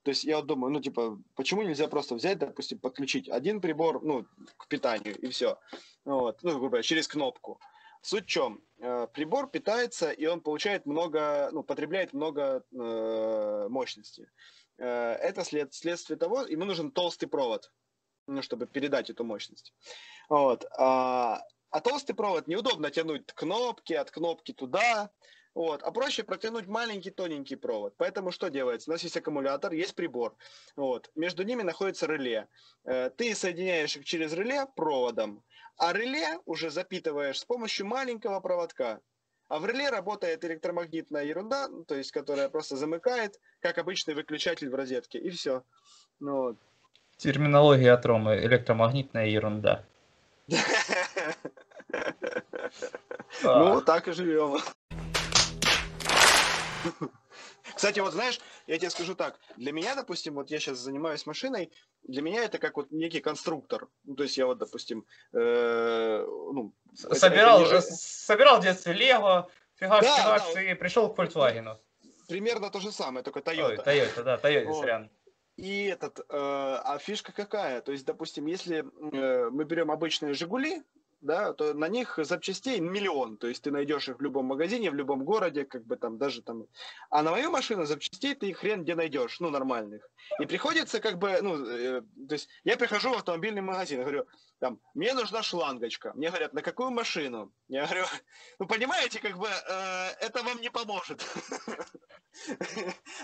То 0.02 0.10
есть 0.10 0.24
я 0.24 0.36
вот 0.36 0.46
думаю, 0.46 0.70
ну, 0.70 0.82
типа, 0.82 1.18
почему 1.34 1.62
нельзя 1.62 1.88
просто 1.88 2.14
взять, 2.14 2.38
допустим, 2.38 2.78
подключить 2.78 3.28
один 3.30 3.62
прибор, 3.62 4.02
ну, 4.02 4.26
к 4.58 4.68
питанию, 4.68 5.16
и 5.16 5.28
все. 5.28 5.58
Вот, 6.04 6.42
ну, 6.42 6.50
грубо 6.50 6.68
говоря, 6.68 6.82
через 6.82 7.08
кнопку. 7.08 7.58
Суть 8.02 8.24
в 8.24 8.28
чем? 8.28 8.62
Э, 8.80 9.08
прибор 9.12 9.50
питается, 9.50 10.10
и 10.10 10.26
он 10.26 10.40
получает 10.40 10.86
много, 10.86 11.50
ну, 11.52 11.62
потребляет 11.62 12.12
много 12.12 12.62
э, 12.72 13.66
мощности. 13.68 14.30
Э, 14.78 15.14
это 15.14 15.44
след, 15.44 15.74
следствие 15.74 16.16
того, 16.16 16.42
ему 16.42 16.64
нужен 16.64 16.92
толстый 16.92 17.26
провод, 17.26 17.72
ну, 18.26 18.40
чтобы 18.42 18.66
передать 18.66 19.10
эту 19.10 19.24
мощность. 19.24 19.74
Вот. 20.28 20.64
А, 20.78 21.42
а 21.70 21.80
толстый 21.80 22.14
провод 22.14 22.46
неудобно 22.46 22.90
тянуть 22.90 23.26
кнопки, 23.32 23.94
от 23.94 24.10
кнопки 24.10 24.52
туда, 24.52 25.10
вот. 25.58 25.82
А 25.82 25.90
проще 25.90 26.22
протянуть 26.22 26.68
маленький 26.68 27.10
тоненький 27.10 27.56
провод. 27.56 27.92
Поэтому 27.96 28.30
что 28.30 28.48
делается? 28.48 28.88
У 28.88 28.92
нас 28.92 29.02
есть 29.02 29.16
аккумулятор, 29.16 29.72
есть 29.72 29.96
прибор. 29.96 30.36
Вот. 30.76 31.10
Между 31.16 31.42
ними 31.42 31.62
находится 31.64 32.06
реле. 32.06 32.46
Э, 32.84 33.10
ты 33.10 33.34
соединяешь 33.34 33.96
их 33.96 34.04
через 34.04 34.32
реле 34.34 34.66
проводом, 34.76 35.42
а 35.76 35.92
реле 35.92 36.38
уже 36.44 36.70
запитываешь 36.70 37.40
с 37.40 37.44
помощью 37.44 37.86
маленького 37.86 38.38
проводка. 38.38 39.00
А 39.48 39.58
в 39.58 39.66
реле 39.66 39.90
работает 39.90 40.44
электромагнитная 40.44 41.24
ерунда, 41.24 41.68
то 41.88 41.96
есть 41.96 42.12
которая 42.12 42.48
просто 42.48 42.76
замыкает, 42.76 43.40
как 43.58 43.78
обычный 43.78 44.14
выключатель 44.14 44.70
в 44.70 44.76
розетке, 44.76 45.18
и 45.18 45.28
все. 45.30 45.64
Ну, 46.20 46.36
вот. 46.36 46.56
Терминология 47.16 47.94
от 47.94 48.06
Ромы. 48.06 48.36
Электромагнитная 48.36 49.26
ерунда. 49.26 49.84
Ну, 53.42 53.80
так 53.80 54.08
и 54.08 54.12
живем. 54.12 54.58
Кстати, 57.74 58.00
вот 58.00 58.12
знаешь, 58.12 58.40
я 58.66 58.78
тебе 58.78 58.90
скажу 58.90 59.14
так, 59.14 59.38
для 59.56 59.72
меня, 59.72 59.94
допустим, 59.94 60.34
вот 60.34 60.50
я 60.50 60.58
сейчас 60.58 60.78
занимаюсь 60.78 61.26
машиной, 61.26 61.72
для 62.02 62.22
меня 62.22 62.44
это 62.44 62.58
как 62.58 62.76
вот 62.76 62.90
некий 62.90 63.20
конструктор. 63.20 63.88
Ну, 64.04 64.14
то 64.14 64.22
есть 64.24 64.36
я 64.36 64.46
вот, 64.46 64.58
допустим, 64.58 65.04
э, 65.32 66.24
ну, 66.26 66.72
собирал, 66.94 67.62
это, 67.62 67.76
это 67.76 67.86
не... 67.86 67.96
собирал 67.96 68.60
в 68.60 68.62
детстве 68.62 68.92
Лего, 68.92 69.50
фигакс, 69.76 70.06
да, 70.06 70.16
фигакс, 70.16 70.54
да, 70.54 70.62
и 70.62 70.74
пришел 70.74 71.12
к 71.12 71.18
Volkswagen. 71.18 71.76
Примерно 72.28 72.70
то 72.70 72.80
же 72.80 72.92
самое, 72.92 73.22
только 73.22 73.40
Toyota. 73.40 73.68
Ой, 73.68 73.76
Toyota, 73.76 74.22
да, 74.22 74.36
Toyota, 74.36 74.64
вот. 74.64 74.80
сорян. 74.80 75.10
И 75.56 75.86
этот, 75.86 76.20
э, 76.20 76.24
а 76.30 76.98
фишка 76.98 77.32
какая? 77.32 77.80
То 77.80 77.90
есть, 77.90 78.04
допустим, 78.04 78.46
если 78.46 78.78
э, 78.78 79.50
мы 79.50 79.64
берем 79.64 79.90
обычные 79.90 80.34
Жигули, 80.34 80.82
да, 81.20 81.52
то 81.52 81.74
на 81.74 81.88
них 81.88 82.18
запчастей 82.22 82.80
миллион. 82.80 83.36
То 83.36 83.48
есть 83.48 83.62
ты 83.62 83.70
найдешь 83.70 84.08
их 84.08 84.18
в 84.18 84.22
любом 84.22 84.46
магазине, 84.46 84.90
в 84.90 84.94
любом 84.94 85.24
городе, 85.24 85.64
как 85.64 85.84
бы 85.84 85.96
там 85.96 86.18
даже 86.18 86.42
там. 86.42 86.66
А 87.10 87.22
на 87.22 87.30
мою 87.30 87.50
машину 87.50 87.84
запчастей 87.86 88.34
ты 88.34 88.48
их 88.48 88.58
хрен 88.58 88.82
где 88.82 88.94
найдешь, 88.94 89.40
ну, 89.40 89.50
нормальных. 89.50 90.08
И 90.40 90.46
приходится 90.46 91.00
как 91.00 91.18
бы, 91.18 91.38
ну, 91.42 91.64
э, 91.66 92.02
то 92.28 92.32
есть 92.34 92.48
я 92.64 92.76
прихожу 92.76 93.10
в 93.10 93.16
автомобильный 93.16 93.62
магазин, 93.62 94.00
говорю, 94.00 94.26
там, 94.58 94.80
мне 94.94 95.14
нужна 95.14 95.42
шлангочка. 95.42 96.12
Мне 96.14 96.28
говорят, 96.28 96.52
на 96.52 96.62
какую 96.62 96.90
машину? 96.90 97.52
Я 97.68 97.84
говорю, 97.84 98.04
ну, 98.58 98.66
понимаете, 98.66 99.20
как 99.20 99.38
бы 99.38 99.46
э, 99.46 100.08
это 100.20 100.42
вам 100.42 100.60
не 100.60 100.70
поможет. 100.70 101.24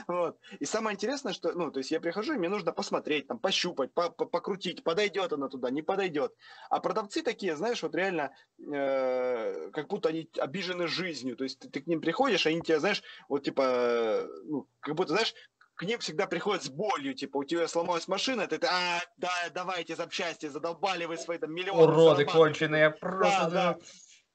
Вот. 0.08 0.38
И 0.58 0.64
самое 0.64 0.94
интересное, 0.94 1.32
что, 1.32 1.52
ну, 1.52 1.70
то 1.70 1.78
есть 1.78 1.92
я 1.92 2.00
прихожу, 2.00 2.32
и 2.32 2.36
мне 2.36 2.48
нужно 2.48 2.72
посмотреть, 2.72 3.28
там, 3.28 3.38
пощупать, 3.38 3.92
покрутить, 3.92 4.82
подойдет 4.82 5.32
она 5.32 5.48
туда, 5.48 5.70
не 5.70 5.82
подойдет. 5.82 6.34
А 6.68 6.80
продавцы 6.80 7.22
такие, 7.22 7.54
знаешь, 7.54 7.82
вот 7.82 7.94
реально, 7.94 8.34
э, 8.58 9.70
как 9.72 9.86
будто 9.86 10.08
они 10.08 10.28
обижены 10.38 10.88
жизнью. 10.88 11.36
То 11.36 11.44
есть 11.44 11.60
ты, 11.60 11.80
к 11.80 11.86
ним 11.86 12.00
приходишь, 12.00 12.46
они 12.46 12.60
тебя, 12.60 12.80
знаешь, 12.80 13.04
вот 13.28 13.44
типа, 13.44 14.26
ну, 14.44 14.68
как 14.80 14.96
будто, 14.96 15.12
знаешь, 15.12 15.34
к 15.74 15.82
ним 15.82 15.98
всегда 15.98 16.26
приходят 16.26 16.62
с 16.62 16.68
болью, 16.68 17.14
типа, 17.14 17.38
у 17.38 17.44
тебя 17.44 17.66
сломалась 17.66 18.06
машина, 18.06 18.46
ты, 18.46 18.58
а, 18.66 19.00
да, 19.16 19.32
давайте 19.52 19.96
запчасти, 19.96 20.46
задолбали 20.46 21.04
вы 21.04 21.16
свои 21.16 21.38
там 21.38 21.52
миллионы. 21.52 21.82
Уроды 21.82 22.24
конченые, 22.24 22.90
просто, 22.90 23.50
да, 23.50 23.72
да. 23.72 23.78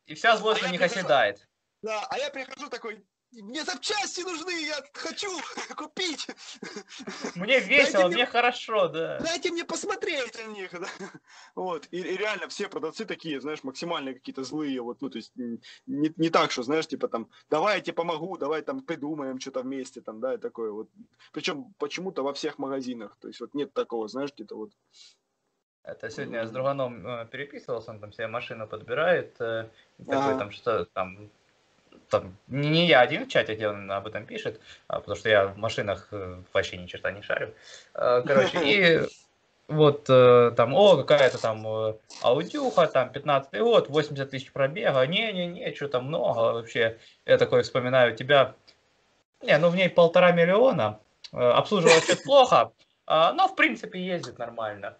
И 0.05 0.15
вся 0.15 0.35
злость 0.37 0.61
а 0.61 0.65
на 0.65 0.71
них 0.71 0.81
прихожу, 0.81 0.99
оседает. 0.99 1.47
Да, 1.81 2.05
а 2.09 2.17
я 2.17 2.29
прихожу 2.29 2.69
такой, 2.69 3.05
мне 3.31 3.63
запчасти 3.63 4.21
нужны, 4.21 4.51
я 4.65 4.75
хочу 4.93 5.29
купить. 5.75 6.27
Мне 7.35 7.59
весело, 7.59 8.07
мне, 8.07 8.17
мне 8.17 8.25
хорошо, 8.25 8.87
да. 8.87 9.19
Дайте 9.19 9.51
мне 9.51 9.63
посмотреть 9.63 10.37
на 10.37 10.51
них. 10.51 10.71
Да? 10.71 10.87
Вот. 11.55 11.87
И, 11.91 11.97
и 11.97 12.17
реально 12.17 12.47
все 12.47 12.67
продавцы 12.67 13.05
такие, 13.05 13.39
знаешь, 13.39 13.63
максимально 13.63 14.13
какие-то 14.13 14.43
злые. 14.43 14.81
Вот, 14.81 15.01
ну, 15.01 15.09
то 15.09 15.17
есть 15.17 15.31
не, 15.35 16.13
не 16.15 16.29
так, 16.29 16.51
что, 16.51 16.63
знаешь, 16.63 16.87
типа 16.87 17.07
там, 17.07 17.29
давай 17.49 17.77
я 17.77 17.81
тебе 17.81 17.93
помогу, 17.93 18.37
давай 18.37 18.61
там 18.61 18.81
придумаем 18.81 19.39
что-то 19.39 19.61
вместе, 19.61 20.01
там, 20.01 20.19
да, 20.19 20.33
и 20.33 20.37
такое 20.37 20.71
вот. 20.71 20.89
Причем 21.31 21.73
почему-то 21.77 22.23
во 22.23 22.33
всех 22.33 22.57
магазинах. 22.57 23.17
То 23.19 23.27
есть 23.27 23.39
вот 23.39 23.53
нет 23.53 23.73
такого, 23.73 24.07
знаешь, 24.07 24.33
где-то 24.33 24.55
вот. 24.55 24.71
Это 25.83 26.09
сегодня 26.09 26.39
я 26.39 26.45
с 26.45 26.51
друганом 26.51 27.07
э, 27.07 27.27
переписывался, 27.31 27.91
он 27.91 27.99
там 27.99 28.11
себе 28.11 28.27
машину 28.27 28.67
подбирает, 28.67 29.39
э, 29.39 29.69
такой 30.05 30.37
там 30.37 30.51
что 30.51 30.85
там 30.85 31.31
там, 32.09 32.37
не 32.47 32.87
я 32.87 33.01
один 33.01 33.25
в 33.25 33.29
чате, 33.29 33.55
где 33.55 33.67
он 33.69 33.89
об 33.91 34.07
этом 34.07 34.25
пишет, 34.25 34.59
а, 34.87 34.99
потому 34.99 35.15
что 35.15 35.29
я 35.29 35.47
в 35.47 35.57
машинах 35.57 36.07
э, 36.11 36.41
вообще 36.53 36.77
ни 36.77 36.87
черта 36.87 37.11
не 37.11 37.21
шарю. 37.21 37.53
А, 37.93 38.21
короче, 38.21 38.59
и 38.63 39.01
вот 39.67 40.09
э, 40.09 40.51
там, 40.57 40.73
о, 40.73 40.97
какая-то 40.97 41.39
там 41.39 41.65
э, 41.67 41.93
аудюха, 42.21 42.87
там 42.87 43.11
15 43.11 43.59
год, 43.61 43.89
80 43.89 44.29
тысяч 44.29 44.51
пробега, 44.51 45.05
не-не-не, 45.05 45.73
что-то 45.75 46.01
много 46.01 46.53
вообще. 46.53 46.97
Я 47.25 47.37
такой 47.37 47.61
вспоминаю 47.61 48.15
тебя, 48.15 48.55
не, 49.41 49.57
ну 49.57 49.69
в 49.69 49.75
ней 49.75 49.89
полтора 49.89 50.31
миллиона, 50.31 50.99
обслуживалась 51.31 52.07
чуть 52.07 52.23
плохо, 52.23 52.71
а, 53.05 53.33
но 53.33 53.47
в 53.47 53.55
принципе 53.55 53.99
ездит 53.99 54.37
нормально. 54.39 54.97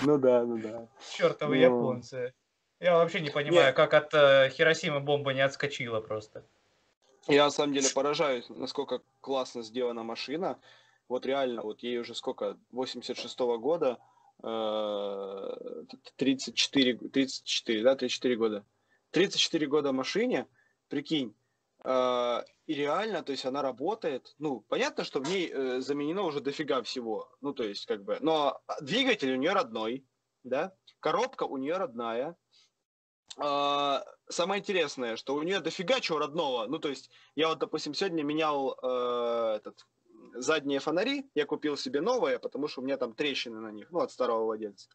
Ну 0.01 0.17
да, 0.17 0.43
ну 0.43 0.57
да. 0.57 0.87
Чертовы 1.15 1.55
ну... 1.55 1.61
японцы. 1.61 2.33
Я 2.79 2.95
вообще 2.95 3.21
не 3.21 3.29
понимаю, 3.29 3.67
Нет. 3.67 3.75
как 3.75 3.93
от 3.93 4.13
э, 4.13 4.49
Хиросимы 4.49 4.99
бомба 5.01 5.33
не 5.33 5.41
отскочила 5.41 6.01
просто. 6.01 6.43
Я 7.27 7.45
на 7.45 7.51
самом 7.51 7.73
деле 7.73 7.87
поражаюсь, 7.93 8.49
насколько 8.49 9.01
классно 9.21 9.61
сделана 9.61 10.03
машина. 10.03 10.59
Вот 11.07 11.25
реально, 11.27 11.61
вот 11.61 11.83
ей 11.83 11.99
уже 11.99 12.15
сколько, 12.15 12.57
86-го 12.73 13.59
года, 13.59 13.99
э, 14.41 15.83
34, 16.15 16.97
34, 17.09 17.83
да, 17.83 17.95
34 17.95 18.35
года. 18.35 18.65
34 19.11 19.67
года 19.67 19.91
машине, 19.91 20.47
прикинь, 20.89 21.35
э, 21.83 22.43
и 22.71 22.73
реально, 22.73 23.21
то 23.21 23.33
есть 23.33 23.45
она 23.45 23.61
работает. 23.61 24.33
Ну, 24.39 24.61
понятно, 24.61 25.03
что 25.03 25.19
в 25.19 25.27
ней 25.27 25.51
э, 25.51 25.81
заменено 25.81 26.23
уже 26.23 26.39
дофига 26.39 26.81
всего. 26.83 27.29
Ну, 27.41 27.53
то 27.53 27.63
есть, 27.63 27.85
как 27.85 28.01
бы. 28.05 28.17
Но 28.21 28.61
двигатель 28.79 29.33
у 29.33 29.35
нее 29.35 29.51
родной, 29.51 30.05
да, 30.43 30.73
коробка 31.01 31.43
у 31.43 31.57
нее 31.57 31.75
родная. 31.75 32.37
Э, 33.37 33.99
самое 34.29 34.61
интересное, 34.61 35.17
что 35.17 35.35
у 35.35 35.43
нее 35.43 35.59
дофига 35.59 35.99
чего 35.99 36.19
родного. 36.19 36.65
Ну, 36.67 36.79
то 36.79 36.87
есть, 36.87 37.09
я 37.35 37.49
вот, 37.49 37.59
допустим, 37.59 37.93
сегодня 37.93 38.23
менял 38.23 38.79
э, 38.81 39.55
этот, 39.57 39.85
задние 40.35 40.79
фонари, 40.79 41.29
я 41.35 41.45
купил 41.45 41.75
себе 41.75 41.99
новые, 41.99 42.39
потому 42.39 42.69
что 42.69 42.79
у 42.79 42.85
меня 42.85 42.95
там 42.95 43.13
трещины 43.13 43.59
на 43.59 43.71
них, 43.71 43.91
ну, 43.91 43.99
от 43.99 44.11
старого 44.11 44.45
владельца. 44.45 44.87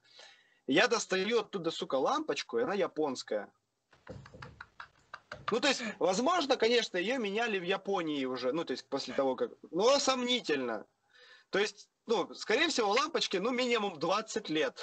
Я 0.66 0.88
достаю 0.88 1.40
оттуда, 1.40 1.70
сука, 1.70 1.96
лампочку, 1.96 2.58
и 2.58 2.62
она 2.62 2.72
японская. 2.72 3.52
Ну, 5.50 5.60
то 5.60 5.68
есть, 5.68 5.82
возможно, 5.98 6.56
конечно, 6.56 6.96
ее 6.96 7.18
меняли 7.18 7.58
в 7.58 7.62
Японии 7.62 8.24
уже, 8.24 8.52
ну, 8.52 8.64
то 8.64 8.72
есть, 8.72 8.88
после 8.88 9.14
того, 9.14 9.36
как... 9.36 9.52
Но 9.70 9.98
сомнительно. 9.98 10.86
То 11.50 11.58
есть, 11.58 11.88
ну, 12.06 12.32
скорее 12.34 12.68
всего, 12.68 12.90
лампочки, 12.90 13.36
ну, 13.36 13.50
минимум 13.50 13.98
20 13.98 14.48
лет. 14.50 14.80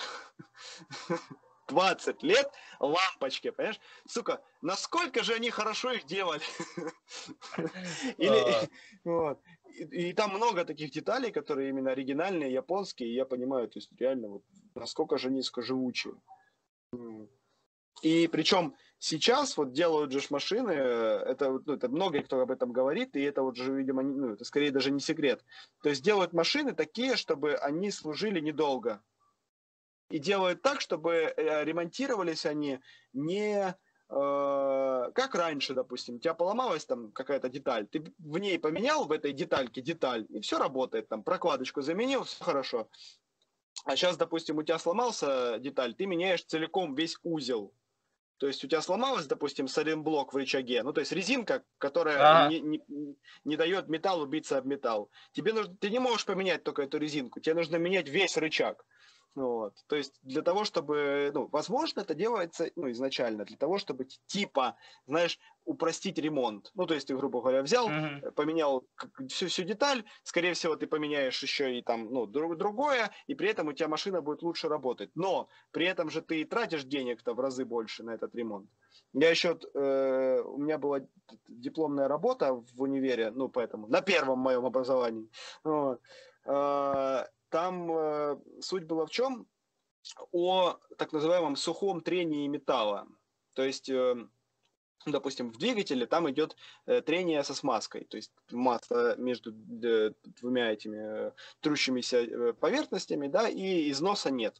20 1.68 2.24
лет 2.24 2.51
лампочки, 2.80 3.49
понимаешь? 3.51 3.80
Сука, 4.07 4.41
насколько 4.61 5.24
же 5.24 5.34
они 5.34 5.49
хорошо 5.49 5.91
их 5.91 6.05
делали. 6.05 6.41
Или, 8.18 8.38
а. 8.38 8.68
вот. 9.03 9.41
и, 9.74 10.09
и 10.09 10.14
там 10.14 10.32
много 10.32 10.66
таких 10.66 10.91
деталей, 10.91 11.32
которые 11.32 11.70
именно 11.70 11.91
оригинальные, 11.91 12.53
японские, 12.53 13.09
и 13.09 13.16
я 13.16 13.26
понимаю, 13.26 13.68
то 13.68 13.80
есть 13.80 13.89
реально, 13.99 14.30
вот, 14.30 14.43
насколько 14.76 15.18
же 15.18 15.30
низкоживучие. 15.32 16.16
И 18.01 18.28
причем 18.28 18.76
сейчас 19.04 19.58
вот 19.58 19.74
делают 19.74 20.14
же 20.14 20.22
машины, 20.30 20.72
это, 20.72 21.60
ну, 21.66 21.74
это 21.74 21.89
много 21.89 22.24
кто 22.24 22.39
об 22.39 22.51
этом 22.51 22.72
говорит, 22.72 23.18
и 23.18 23.22
это 23.22 23.41
вот 23.41 23.58
же, 23.58 23.74
видимо, 23.74 24.01
ну, 24.01 24.34
это 24.34 24.45
скорее 24.45 24.72
даже 24.72 24.91
не 24.91 25.01
секрет. 25.01 25.43
То 25.82 25.89
есть 25.89 26.01
делают 26.01 26.32
машины 26.32 26.74
такие, 26.74 27.18
чтобы 27.18 27.56
они 27.56 27.91
служили 27.91 28.39
недолго. 28.39 29.04
И 30.10 30.20
делают 30.20 30.62
так, 30.62 30.80
чтобы 30.80 31.34
э, 31.36 31.66
ремонтировались 31.66 32.45
они 32.45 32.80
не 33.12 33.68
э, 33.68 33.74
как 34.10 35.36
раньше, 35.36 35.74
допустим, 35.74 36.16
у 36.16 36.20
тебя 36.20 36.34
поломалась 36.34 36.86
там 36.86 37.12
какая-то 37.12 37.49
деталь, 37.49 37.88
ты 37.88 38.06
в 38.20 38.38
ней 38.38 38.58
поменял 38.58 39.06
в 39.06 39.12
этой 39.12 39.34
детальке 39.34 39.82
деталь, 39.82 40.26
и 40.30 40.39
все 40.39 40.58
работает, 40.58 41.10
там 41.10 41.24
прокладочку 41.24 41.82
заменил, 41.82 42.24
все 42.24 42.41
хорошо. 42.41 42.88
А 43.84 43.97
сейчас, 43.97 44.16
допустим, 44.16 44.60
у 44.60 44.64
тебя 44.64 44.80
сломался 44.80 45.58
деталь, 45.60 45.93
ты 45.93 46.06
меняешь 46.06 46.45
целиком 46.45 46.95
весь 46.95 47.18
узел, 47.24 47.74
то 48.43 48.47
есть 48.47 48.61
у 48.61 48.67
тебя 48.67 48.81
сломалась, 48.81 49.25
допустим, 49.25 49.69
блок 50.03 50.33
в 50.33 50.35
рычаге, 50.35 50.83
ну 50.83 50.91
то 50.91 50.99
есть 50.99 51.13
резинка, 51.13 51.63
которая 51.77 52.17
а. 52.19 52.49
не, 52.49 52.59
не, 52.59 52.81
не 53.45 53.55
дает 53.55 53.87
металлу 53.87 54.25
биться 54.25 54.57
об 54.57 54.65
металл. 54.65 55.09
Тебе 55.31 55.53
нужно, 55.53 55.73
ты 55.77 55.89
не 55.89 55.99
можешь 55.99 56.25
поменять 56.25 56.61
только 56.65 56.81
эту 56.81 56.97
резинку, 56.97 57.39
тебе 57.39 57.55
нужно 57.55 57.77
менять 57.77 58.09
весь 58.09 58.35
рычаг. 58.35 58.85
Вот. 59.36 59.73
То 59.88 59.95
есть 59.95 60.19
для 60.21 60.43
того, 60.43 60.63
чтобы, 60.63 61.31
ну, 61.34 61.47
возможно, 61.51 62.01
это 62.01 62.13
делается, 62.13 62.69
ну, 62.75 62.91
изначально 62.91 63.45
для 63.45 63.57
того, 63.57 63.79
чтобы 63.79 64.05
типа, 64.27 64.75
знаешь, 65.07 65.39
упростить 65.65 66.19
ремонт. 66.19 66.71
Ну, 66.75 66.86
то 66.86 66.93
есть 66.93 67.07
ты, 67.07 67.15
грубо 67.15 67.41
говоря, 67.41 67.63
взял, 67.63 67.89
uh-huh. 67.89 68.31
поменял 68.31 68.86
всю, 69.29 69.47
всю 69.47 69.63
деталь, 69.63 70.03
скорее 70.23 70.53
всего, 70.53 70.75
ты 70.75 70.86
поменяешь 70.86 71.41
еще 71.41 71.77
и 71.77 71.81
там, 71.81 72.11
ну, 72.11 72.27
друг, 72.27 72.57
другое, 72.57 73.11
и 73.25 73.34
при 73.34 73.49
этом 73.49 73.67
у 73.67 73.73
тебя 73.73 73.88
машина 73.88 74.21
будет 74.21 74.43
лучше 74.43 74.69
работать. 74.69 75.09
Но 75.15 75.47
при 75.71 75.88
этом 75.88 76.09
же 76.11 76.21
ты 76.21 76.45
тратишь 76.45 76.84
денег-то 76.84 77.34
в 77.34 77.39
разы 77.39 77.65
больше 77.65 78.03
на 78.03 78.11
этот 78.11 78.36
ремонт. 78.36 78.69
Я 79.13 79.29
еще, 79.29 79.57
э, 79.73 80.41
у 80.41 80.57
меня 80.57 80.77
была 80.77 81.01
дипломная 81.47 82.07
работа 82.07 82.53
в 82.53 82.81
универе, 82.81 83.31
ну, 83.31 83.49
поэтому, 83.49 83.88
на 83.88 84.01
первом 84.01 84.39
моем 84.39 84.65
образовании. 84.65 85.27
Вот. 85.63 86.01
Э, 86.45 87.25
там 87.54 87.91
э, 87.91 88.38
суть 88.62 88.86
была 88.86 89.06
в 89.06 89.12
чем? 89.12 89.47
О 90.32 90.76
так 90.97 91.14
называемом 91.14 91.56
сухом 91.56 92.01
трении 92.01 92.47
металла. 92.47 93.08
То 93.54 93.62
есть, 93.62 93.89
э, 93.89 94.16
допустим, 95.06 95.51
в 95.51 95.58
двигателе 95.60 96.08
там 96.08 96.28
идет 96.32 96.56
э, 96.88 97.01
трение 97.01 97.43
со 97.43 97.54
смазкой, 97.54 98.06
то 98.06 98.18
есть 98.18 98.32
масса 98.51 99.16
между 99.20 99.51
э, 99.51 100.14
двумя 100.41 100.72
этими 100.72 101.28
э, 101.28 101.32
трущимися 101.60 102.18
э, 102.24 102.54
поверхностями, 102.54 103.28
да, 103.28 103.47
и 103.47 103.91
износа 103.91 104.32
нет. 104.32 104.60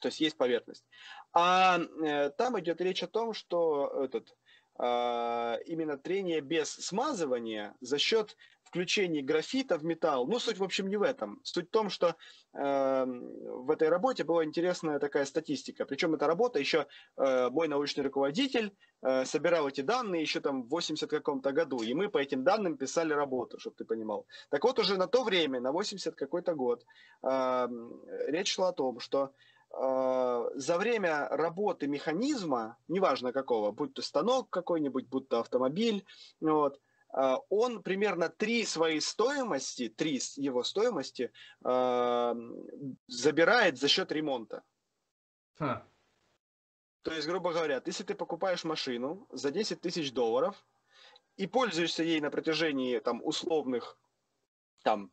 То 0.00 0.08
есть 0.08 0.20
есть 0.20 0.36
поверхность. 0.36 0.84
А 1.32 1.78
э, 1.78 2.30
там 2.36 2.60
идет 2.60 2.82
речь 2.82 3.02
о 3.02 3.08
том, 3.08 3.32
что 3.32 4.04
этот 4.04 4.36
э, 4.78 5.62
именно 5.64 5.96
трение 5.96 6.42
без 6.42 6.70
смазывания 6.70 7.74
за 7.80 7.96
счет 7.96 8.36
включения 8.70 9.20
графита 9.20 9.76
в 9.78 9.84
металл. 9.84 10.26
Ну, 10.26 10.38
суть, 10.38 10.58
в 10.58 10.62
общем, 10.64 10.88
не 10.88 10.96
в 10.96 11.02
этом. 11.02 11.40
Суть 11.42 11.66
в 11.66 11.70
том, 11.70 11.90
что 11.90 12.14
э, 12.54 13.04
в 13.04 13.70
этой 13.70 13.88
работе 13.88 14.22
была 14.22 14.44
интересная 14.44 15.00
такая 15.00 15.24
статистика. 15.24 15.84
Причем 15.84 16.14
эта 16.14 16.26
работа 16.26 16.60
еще 16.60 16.86
э, 17.16 17.50
мой 17.50 17.66
научный 17.66 18.04
руководитель 18.04 18.72
э, 19.02 19.24
собирал 19.24 19.68
эти 19.68 19.80
данные 19.80 20.22
еще 20.22 20.40
там 20.40 20.62
в 20.62 20.68
80 20.68 21.10
каком-то 21.10 21.50
году. 21.50 21.82
И 21.82 21.94
мы 21.94 22.08
по 22.08 22.18
этим 22.18 22.44
данным 22.44 22.76
писали 22.76 23.12
работу, 23.12 23.58
чтобы 23.58 23.74
ты 23.76 23.84
понимал. 23.84 24.26
Так 24.50 24.64
вот, 24.64 24.78
уже 24.78 24.96
на 24.96 25.08
то 25.08 25.24
время, 25.24 25.60
на 25.60 25.72
80 25.72 26.14
какой-то 26.14 26.54
год, 26.54 26.84
э, 27.24 27.68
речь 28.28 28.54
шла 28.54 28.68
о 28.68 28.72
том, 28.72 29.00
что 29.00 29.32
э, 29.72 30.50
за 30.54 30.78
время 30.78 31.28
работы 31.28 31.88
механизма, 31.88 32.76
неважно 32.86 33.32
какого, 33.32 33.72
будь 33.72 33.94
то 33.94 34.02
станок 34.02 34.48
какой-нибудь, 34.48 35.08
будь 35.08 35.28
то 35.28 35.40
автомобиль, 35.40 36.04
вот, 36.40 36.80
он 37.12 37.82
примерно 37.82 38.28
три 38.28 38.64
своей 38.64 39.00
стоимости, 39.00 39.88
три 39.88 40.20
его 40.36 40.62
стоимости 40.62 41.32
э, 41.64 42.34
забирает 43.08 43.78
за 43.78 43.88
счет 43.88 44.12
ремонта. 44.12 44.62
Ха. 45.58 45.84
То 47.02 47.12
есть, 47.12 47.26
грубо 47.26 47.52
говоря, 47.52 47.82
если 47.84 48.04
ты 48.04 48.14
покупаешь 48.14 48.64
машину 48.64 49.26
за 49.30 49.50
10 49.50 49.80
тысяч 49.80 50.12
долларов 50.12 50.64
и 51.36 51.46
пользуешься 51.46 52.02
ей 52.02 52.20
на 52.20 52.30
протяжении 52.30 52.98
там 52.98 53.24
условных, 53.24 53.98
там, 54.82 55.10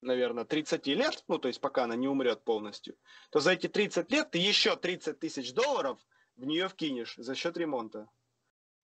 наверное, 0.00 0.44
30 0.44 0.86
лет, 0.88 1.24
ну, 1.28 1.38
то 1.38 1.48
есть 1.48 1.60
пока 1.60 1.84
она 1.84 1.94
не 1.94 2.08
умрет 2.08 2.42
полностью, 2.42 2.96
то 3.30 3.40
за 3.40 3.52
эти 3.52 3.68
30 3.68 4.10
лет 4.10 4.30
ты 4.30 4.38
еще 4.38 4.76
30 4.76 5.18
тысяч 5.18 5.52
долларов 5.52 5.98
в 6.36 6.44
нее 6.44 6.68
вкинешь 6.68 7.16
за 7.16 7.34
счет 7.34 7.56
ремонта. 7.56 8.08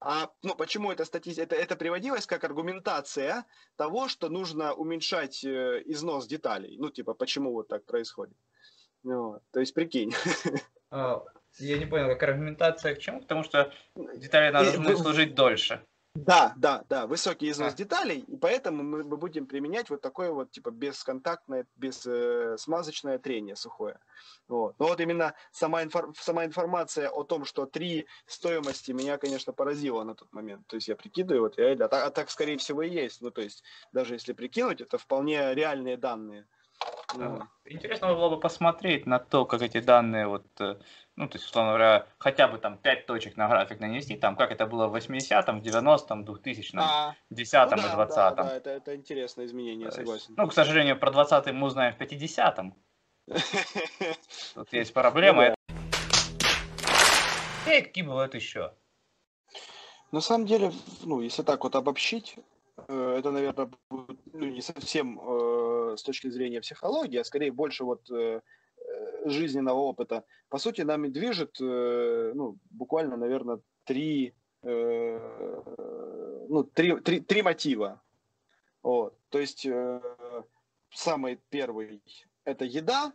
А 0.05 0.31
ну, 0.43 0.57
почему 0.57 0.91
эта 0.91 1.05
статистика, 1.05 1.43
это, 1.43 1.55
это 1.55 1.77
приводилось 1.77 2.27
как 2.27 2.43
аргументация 2.43 3.47
того, 3.77 4.09
что 4.09 4.29
нужно 4.29 4.75
уменьшать 4.75 5.45
э, 5.45 5.83
износ 5.87 6.27
деталей. 6.27 6.77
Ну, 6.79 6.91
типа, 6.91 7.15
почему 7.15 7.53
вот 7.53 7.69
так 7.69 7.85
происходит. 7.85 8.37
Ну, 9.05 9.41
то 9.53 9.61
есть, 9.61 9.75
прикинь. 9.75 10.13
А, 10.95 11.23
я 11.59 11.79
не 11.79 11.87
понял, 11.87 12.09
как 12.09 12.23
аргументация 12.25 12.95
к 12.95 12.99
чему? 12.99 13.23
Потому 13.23 13.45
что 13.45 13.73
детали 14.17 14.53
должны 14.53 14.95
служить 14.95 15.35
дольше. 15.35 15.83
Да, 16.15 16.53
да, 16.57 16.85
да, 16.91 17.07
высокий 17.07 17.49
износ 17.49 17.73
а. 17.73 17.77
деталей, 17.77 18.19
и 18.19 18.37
поэтому 18.37 18.83
мы, 18.83 19.03
мы 19.03 19.17
будем 19.17 19.47
применять 19.47 19.89
вот 19.89 20.03
такое 20.03 20.31
вот 20.31 20.51
типа 20.51 20.71
бесконтактное, 20.71 21.67
без 21.77 22.05
э, 22.05 22.57
смазочное 22.59 23.19
трение 23.19 23.57
сухое. 23.57 23.99
Вот. 24.47 24.79
Но 24.79 24.89
вот 24.89 25.01
именно 25.01 25.35
сама, 25.53 25.83
инфор, 25.83 26.13
сама 26.21 26.45
информация 26.45 27.09
о 27.09 27.25
том, 27.25 27.47
что 27.47 27.65
три 27.65 28.07
стоимости 28.27 28.93
меня, 28.93 29.17
конечно, 29.17 29.55
поразила 29.55 30.05
на 30.05 30.15
тот 30.15 30.31
момент. 30.35 30.67
То 30.67 30.77
есть 30.77 30.89
я 30.89 30.97
прикидываю, 30.97 31.45
вот 31.45 31.57
реально, 31.57 31.87
а 31.87 31.89
так, 31.89 32.07
а 32.07 32.11
так 32.11 32.31
скорее 32.31 32.59
всего 32.59 32.83
и 32.83 32.91
есть. 32.91 33.23
Ну 33.23 33.31
то 33.31 33.41
есть 33.41 33.65
даже 33.93 34.15
если 34.15 34.35
прикинуть, 34.35 34.83
это 34.83 34.99
вполне 34.99 35.55
реальные 35.55 35.97
данные. 35.97 36.47
Ну. 37.15 37.43
Интересно 37.65 38.15
было 38.15 38.29
бы 38.31 38.41
посмотреть 38.41 39.07
на 39.07 39.19
то, 39.19 39.45
как 39.45 39.63
эти 39.63 39.81
данные 39.81 40.27
вот 40.27 40.47
э, 40.61 40.77
ну, 41.17 41.29
то 41.29 41.37
есть, 41.37 41.47
условно 41.47 41.73
говоря, 41.73 42.07
хотя 42.19 42.49
бы 42.49 42.59
там 42.59 42.79
5 42.79 43.07
точек 43.07 43.37
на 43.37 43.47
график 43.47 43.81
нанести, 43.81 44.17
там, 44.17 44.35
как 44.35 44.51
это 44.51 44.67
было 44.67 44.89
в 44.89 44.97
80-м, 44.97 45.61
90-м, 45.61 46.25
2000-м, 46.25 46.81
а, 46.81 47.15
10-м 47.31 47.71
ну, 47.71 47.83
да, 47.83 47.93
и 47.93 47.97
20-м. 47.97 48.09
Да, 48.09 48.31
да, 48.31 48.57
это, 48.57 48.71
это 48.71 48.97
интересное 48.97 49.45
изменение, 49.45 49.91
то 49.91 49.97
согласен. 49.97 50.25
Есть, 50.29 50.39
ну, 50.39 50.49
к 50.49 50.55
сожалению, 50.55 50.99
про 50.99 51.11
20-й 51.11 51.53
мы 51.53 51.67
узнаем 51.67 51.95
в 51.95 52.01
50-м. 52.01 52.75
Тут 54.55 54.73
есть 54.73 54.95
проблема. 54.95 55.55
И 57.67 57.81
какие 57.83 58.05
бывают 58.05 58.35
еще? 58.35 58.73
На 60.13 60.21
самом 60.21 60.47
деле, 60.47 60.73
ну, 61.03 61.21
если 61.21 61.43
так 61.43 61.63
вот 61.63 61.77
обобщить, 61.77 62.37
э, 62.89 63.17
это, 63.19 63.31
наверное, 63.31 63.71
будет 63.91 64.19
ну, 64.33 64.47
не 64.47 64.63
совсем 64.63 65.21
э, 65.21 65.62
с 65.97 66.03
точки 66.03 66.29
зрения 66.29 66.61
психологии, 66.61 67.19
а 67.19 67.25
скорее 67.25 67.53
больше 67.53 67.85
вот 67.85 68.11
э, 68.11 68.41
жизненного 69.25 69.79
опыта, 69.79 70.25
по 70.49 70.59
сути, 70.59 70.83
нами 70.83 71.09
движет, 71.09 71.57
э, 71.61 72.33
ну, 72.35 72.59
буквально, 72.71 73.17
наверное, 73.17 73.61
три, 73.85 74.35
э, 74.63 75.65
ну, 76.49 76.65
три, 76.65 76.97
три, 77.01 77.21
три 77.21 77.43
мотива. 77.43 78.03
Вот. 78.83 79.17
То 79.29 79.39
есть, 79.39 79.65
э, 79.67 80.01
самый 80.91 81.41
первый– 81.49 82.03
это 82.45 82.65
еда, 82.65 83.13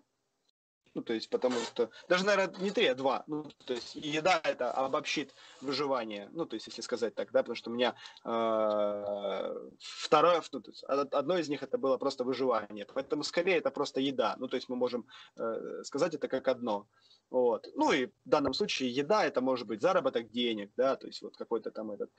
ну, 0.98 1.04
то 1.04 1.14
есть, 1.14 1.30
потому 1.30 1.60
что, 1.60 1.92
даже, 2.10 2.26
наверное, 2.26 2.60
не 2.60 2.72
три, 2.72 2.88
а 2.88 2.96
два. 2.96 3.24
Ну, 3.28 3.44
то 3.66 3.74
есть, 3.74 3.94
еда 3.96 4.42
это 4.44 4.72
обобщит 4.72 5.32
выживание. 5.62 6.28
Ну, 6.32 6.48
то 6.48 6.56
есть, 6.56 6.66
если 6.66 6.82
сказать 6.82 7.14
так, 7.14 7.32
да, 7.32 7.44
потому 7.44 7.56
что 7.56 7.70
у 7.70 7.74
меня 7.74 7.96
э, 8.26 9.70
второе, 9.80 10.42
ну, 10.52 10.60
то 10.60 10.72
есть, 10.72 10.84
одно 10.84 11.38
из 11.38 11.50
них 11.50 11.62
это 11.62 11.78
было 11.78 11.98
просто 11.98 12.24
выживание. 12.24 12.88
Поэтому, 12.92 13.24
скорее, 13.24 13.58
это 13.58 13.70
просто 13.70 14.02
еда. 14.02 14.36
Ну, 14.40 14.48
то 14.48 14.56
есть, 14.56 14.70
мы 14.70 14.76
можем 14.76 15.06
э, 15.36 15.84
сказать 15.84 16.16
это 16.16 16.28
как 16.28 16.48
одно. 16.48 16.88
Вот. 17.30 17.68
Ну, 17.76 17.92
и 17.92 18.08
в 18.08 18.12
данном 18.26 18.56
случае 18.56 18.90
еда 18.90 19.24
это 19.24 19.40
может 19.40 19.68
быть 19.68 19.84
заработок 19.84 20.32
денег, 20.32 20.72
да, 20.78 20.96
то 20.96 21.06
есть, 21.06 21.22
вот 21.22 21.38
какой-то 21.38 21.70
там 21.70 21.92
этот. 21.92 22.10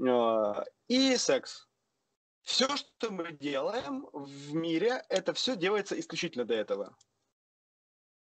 Э, 0.00 0.64
и 0.88 1.16
секс. 1.16 1.68
Все, 2.42 2.66
что 2.76 3.12
мы 3.12 3.32
делаем 3.32 4.08
в 4.12 4.54
мире, 4.54 5.04
это 5.08 5.32
все 5.34 5.54
делается 5.54 5.98
исключительно 5.98 6.44
для 6.44 6.58
этого. 6.58 6.96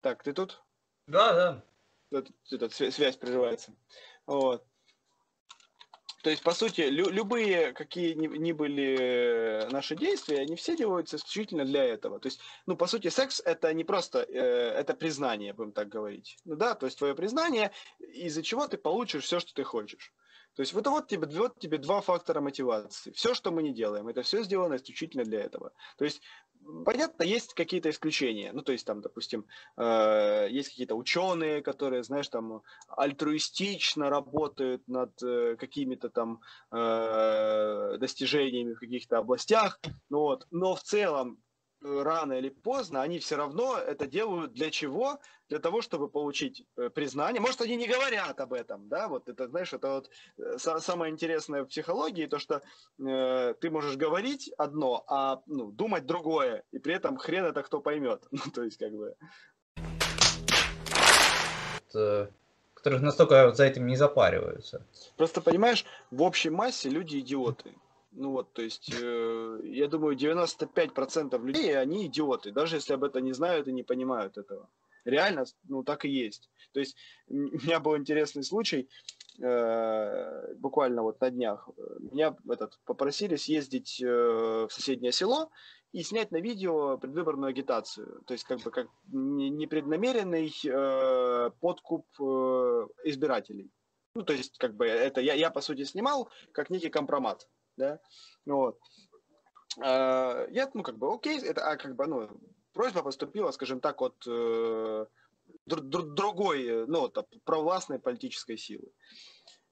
Так, 0.00 0.22
ты 0.22 0.32
тут? 0.32 0.62
Да, 1.06 1.32
да. 1.32 1.64
Тут, 2.10 2.30
тут 2.48 2.72
связь 2.72 3.16
прерывается. 3.16 3.74
Вот. 4.26 4.64
То 6.22 6.28
есть, 6.28 6.42
по 6.42 6.52
сути, 6.52 6.82
лю- 6.82 7.08
любые, 7.08 7.72
какие 7.72 8.12
ни, 8.12 8.26
ни 8.26 8.52
были 8.52 9.66
наши 9.70 9.96
действия, 9.96 10.40
они 10.40 10.54
все 10.54 10.76
делаются 10.76 11.16
исключительно 11.16 11.64
для 11.64 11.82
этого. 11.84 12.20
То 12.20 12.26
есть, 12.26 12.40
ну, 12.66 12.76
по 12.76 12.86
сути, 12.86 13.08
секс 13.08 13.40
это 13.42 13.72
не 13.72 13.84
просто, 13.84 14.20
э, 14.20 14.38
это 14.38 14.94
признание, 14.94 15.54
будем 15.54 15.72
так 15.72 15.88
говорить. 15.88 16.36
Ну 16.44 16.56
да, 16.56 16.74
то 16.74 16.86
есть 16.86 16.98
твое 16.98 17.14
признание, 17.14 17.70
из-за 17.98 18.42
чего 18.42 18.68
ты 18.68 18.76
получишь 18.76 19.24
все, 19.24 19.40
что 19.40 19.54
ты 19.54 19.64
хочешь. 19.64 20.12
То 20.56 20.60
есть 20.62 20.72
вот, 20.72 20.86
вот, 20.86 21.08
тебе, 21.08 21.26
вот 21.26 21.58
тебе 21.58 21.78
два 21.78 22.00
фактора 22.00 22.40
мотивации. 22.40 23.12
Все, 23.12 23.34
что 23.34 23.50
мы 23.50 23.62
не 23.62 23.72
делаем, 23.72 24.08
это 24.08 24.22
все 24.22 24.42
сделано 24.42 24.76
исключительно 24.76 25.24
для 25.24 25.40
этого. 25.40 25.72
То 25.96 26.04
есть 26.04 26.22
Понятно, 26.84 27.22
есть 27.22 27.54
какие-то 27.54 27.90
исключения. 27.90 28.52
Ну, 28.52 28.62
то 28.62 28.72
есть, 28.72 28.86
там, 28.86 29.00
допустим, 29.00 29.46
э, 29.76 30.48
есть 30.50 30.70
какие-то 30.70 30.94
ученые, 30.94 31.62
которые, 31.62 32.02
знаешь, 32.04 32.28
там, 32.28 32.62
альтруистично 32.88 34.10
работают 34.10 34.86
над 34.86 35.10
э, 35.22 35.56
какими-то 35.56 36.10
там 36.10 36.40
э, 36.70 37.96
достижениями 37.98 38.74
в 38.74 38.80
каких-то 38.80 39.18
областях. 39.18 39.80
Ну, 40.10 40.18
вот. 40.20 40.46
Но 40.50 40.74
в 40.74 40.82
целом 40.82 41.42
рано 41.82 42.34
или 42.34 42.50
поздно, 42.50 43.00
они 43.02 43.18
все 43.18 43.36
равно 43.36 43.78
это 43.78 44.06
делают 44.06 44.52
для 44.52 44.70
чего? 44.70 45.18
Для 45.50 45.58
того, 45.58 45.82
чтобы 45.82 46.08
получить 46.08 46.64
э, 46.76 46.90
признание. 46.90 47.40
Может, 47.40 47.60
они 47.60 47.74
не 47.74 47.88
говорят 47.88 48.40
об 48.40 48.52
этом, 48.52 48.88
да, 48.88 49.08
вот 49.08 49.28
это, 49.28 49.48
знаешь, 49.48 49.72
это 49.72 49.88
вот 49.94 50.10
э, 50.38 50.58
самое 50.58 51.12
интересное 51.12 51.64
в 51.64 51.66
психологии, 51.66 52.26
то, 52.26 52.38
что 52.38 52.62
э, 53.00 53.54
ты 53.60 53.70
можешь 53.70 53.96
говорить 53.96 54.52
одно, 54.58 55.02
а 55.08 55.42
ну, 55.46 55.72
думать 55.72 56.06
другое, 56.06 56.62
и 56.70 56.78
при 56.78 56.94
этом 56.94 57.16
хрен 57.16 57.44
это 57.44 57.64
кто 57.64 57.80
поймет. 57.80 58.22
Ну, 58.30 58.52
то 58.54 58.62
есть, 58.62 58.78
как 58.78 58.92
бы... 58.92 59.16
Которых 62.74 63.02
настолько 63.02 63.52
за 63.52 63.64
этим 63.64 63.88
не 63.88 63.96
запариваются. 63.96 64.86
Просто, 65.16 65.40
понимаешь, 65.40 65.84
в 66.12 66.22
общей 66.22 66.50
массе 66.50 66.88
люди 66.88 67.18
идиоты. 67.18 67.74
Ну 68.12 68.30
вот, 68.30 68.52
то 68.52 68.62
есть, 68.62 68.92
э, 68.92 69.60
я 69.64 69.88
думаю, 69.88 70.16
95% 70.16 71.44
людей, 71.44 71.76
они 71.76 72.06
идиоты, 72.06 72.52
даже 72.52 72.76
если 72.76 72.94
об 72.94 73.02
этом 73.02 73.24
не 73.24 73.32
знают 73.32 73.68
и 73.68 73.72
не 73.72 73.82
понимают 73.82 74.38
этого. 74.38 74.68
Реально, 75.04 75.44
ну 75.68 75.82
так 75.82 76.04
и 76.04 76.08
есть. 76.08 76.50
То 76.72 76.80
есть, 76.80 76.96
у 77.28 77.34
меня 77.34 77.80
был 77.80 77.96
интересный 77.96 78.44
случай, 78.44 78.88
э, 79.42 80.54
буквально 80.56 81.02
вот 81.02 81.20
на 81.20 81.30
днях. 81.30 81.68
Меня 81.98 82.36
этот, 82.48 82.78
попросили 82.84 83.36
съездить 83.36 84.00
э, 84.02 84.06
в 84.06 84.70
соседнее 84.70 85.12
село 85.12 85.50
и 85.92 86.02
снять 86.02 86.30
на 86.30 86.40
видео 86.40 86.98
предвыборную 86.98 87.50
агитацию. 87.50 88.22
То 88.26 88.34
есть, 88.34 88.44
как 88.44 88.60
бы, 88.60 88.70
как 88.70 88.88
непреднамеренный 89.10 90.52
э, 90.64 91.50
подкуп 91.60 92.06
избирателей. 93.04 93.70
Ну, 94.14 94.22
то 94.22 94.32
есть, 94.32 94.58
как 94.58 94.74
бы, 94.74 94.86
это 94.86 95.20
я, 95.20 95.34
я, 95.34 95.50
по 95.50 95.60
сути, 95.60 95.84
снимал 95.84 96.30
как 96.52 96.70
некий 96.70 96.90
компромат 96.90 97.48
да, 97.80 97.98
вот. 98.46 98.78
А, 99.82 100.46
я, 100.50 100.70
ну, 100.74 100.82
как 100.82 100.98
бы, 100.98 101.12
окей, 101.12 101.40
это, 101.40 101.66
а, 101.66 101.76
как 101.76 101.96
бы, 101.96 102.06
ну, 102.06 102.28
просьба 102.72 103.02
поступила, 103.02 103.50
скажем 103.50 103.80
так, 103.80 104.00
от 104.02 104.14
э, 104.26 105.06
др- 105.66 106.14
другой, 106.14 106.86
ну, 106.86 107.04
от 107.04 107.28
провластной 107.44 107.98
политической 107.98 108.56
силы. 108.56 108.92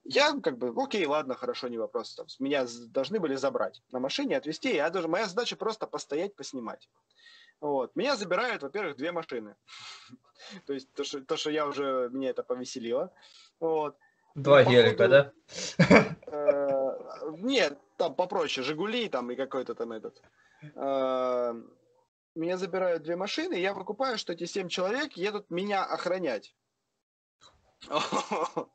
Я 0.04 0.32
как 0.40 0.56
бы, 0.58 0.72
окей, 0.76 1.04
ладно, 1.06 1.34
хорошо, 1.34 1.68
не 1.68 1.78
вопрос. 1.78 2.14
Там, 2.14 2.26
меня 2.38 2.66
должны 2.88 3.20
были 3.20 3.36
забрать 3.36 3.82
на 3.92 4.00
машине, 4.00 4.36
отвезти. 4.36 4.74
Я 4.74 4.90
даже, 4.90 5.08
моя 5.08 5.26
задача 5.26 5.56
просто 5.56 5.86
постоять, 5.86 6.34
поснимать. 6.34 6.88
Вот. 7.60 7.94
Меня 7.96 8.16
забирают, 8.16 8.62
во-первых, 8.62 8.96
две 8.96 9.12
машины. 9.12 9.56
то 10.66 10.72
есть 10.72 10.88
то 10.94 11.36
что, 11.36 11.50
я 11.50 11.66
уже, 11.66 12.08
меня 12.12 12.30
это 12.30 12.42
повеселило. 12.42 13.12
Вот. 13.60 13.96
Два 14.34 14.64
гелика, 14.64 15.08
да? 15.08 15.32
Э, 16.30 16.90
нет, 17.38 17.78
там 17.96 18.14
попроще, 18.14 18.64
Жигули 18.64 19.08
там 19.08 19.30
и 19.30 19.34
какой-то 19.34 19.74
там 19.74 19.92
этот. 19.92 20.22
Меня 22.34 22.56
забирают 22.56 23.02
две 23.02 23.16
машины, 23.16 23.54
я 23.54 23.74
выкупаю, 23.74 24.18
что 24.18 24.32
эти 24.32 24.44
семь 24.44 24.68
человек 24.68 25.14
едут 25.14 25.50
меня 25.50 25.84
охранять. 25.84 26.54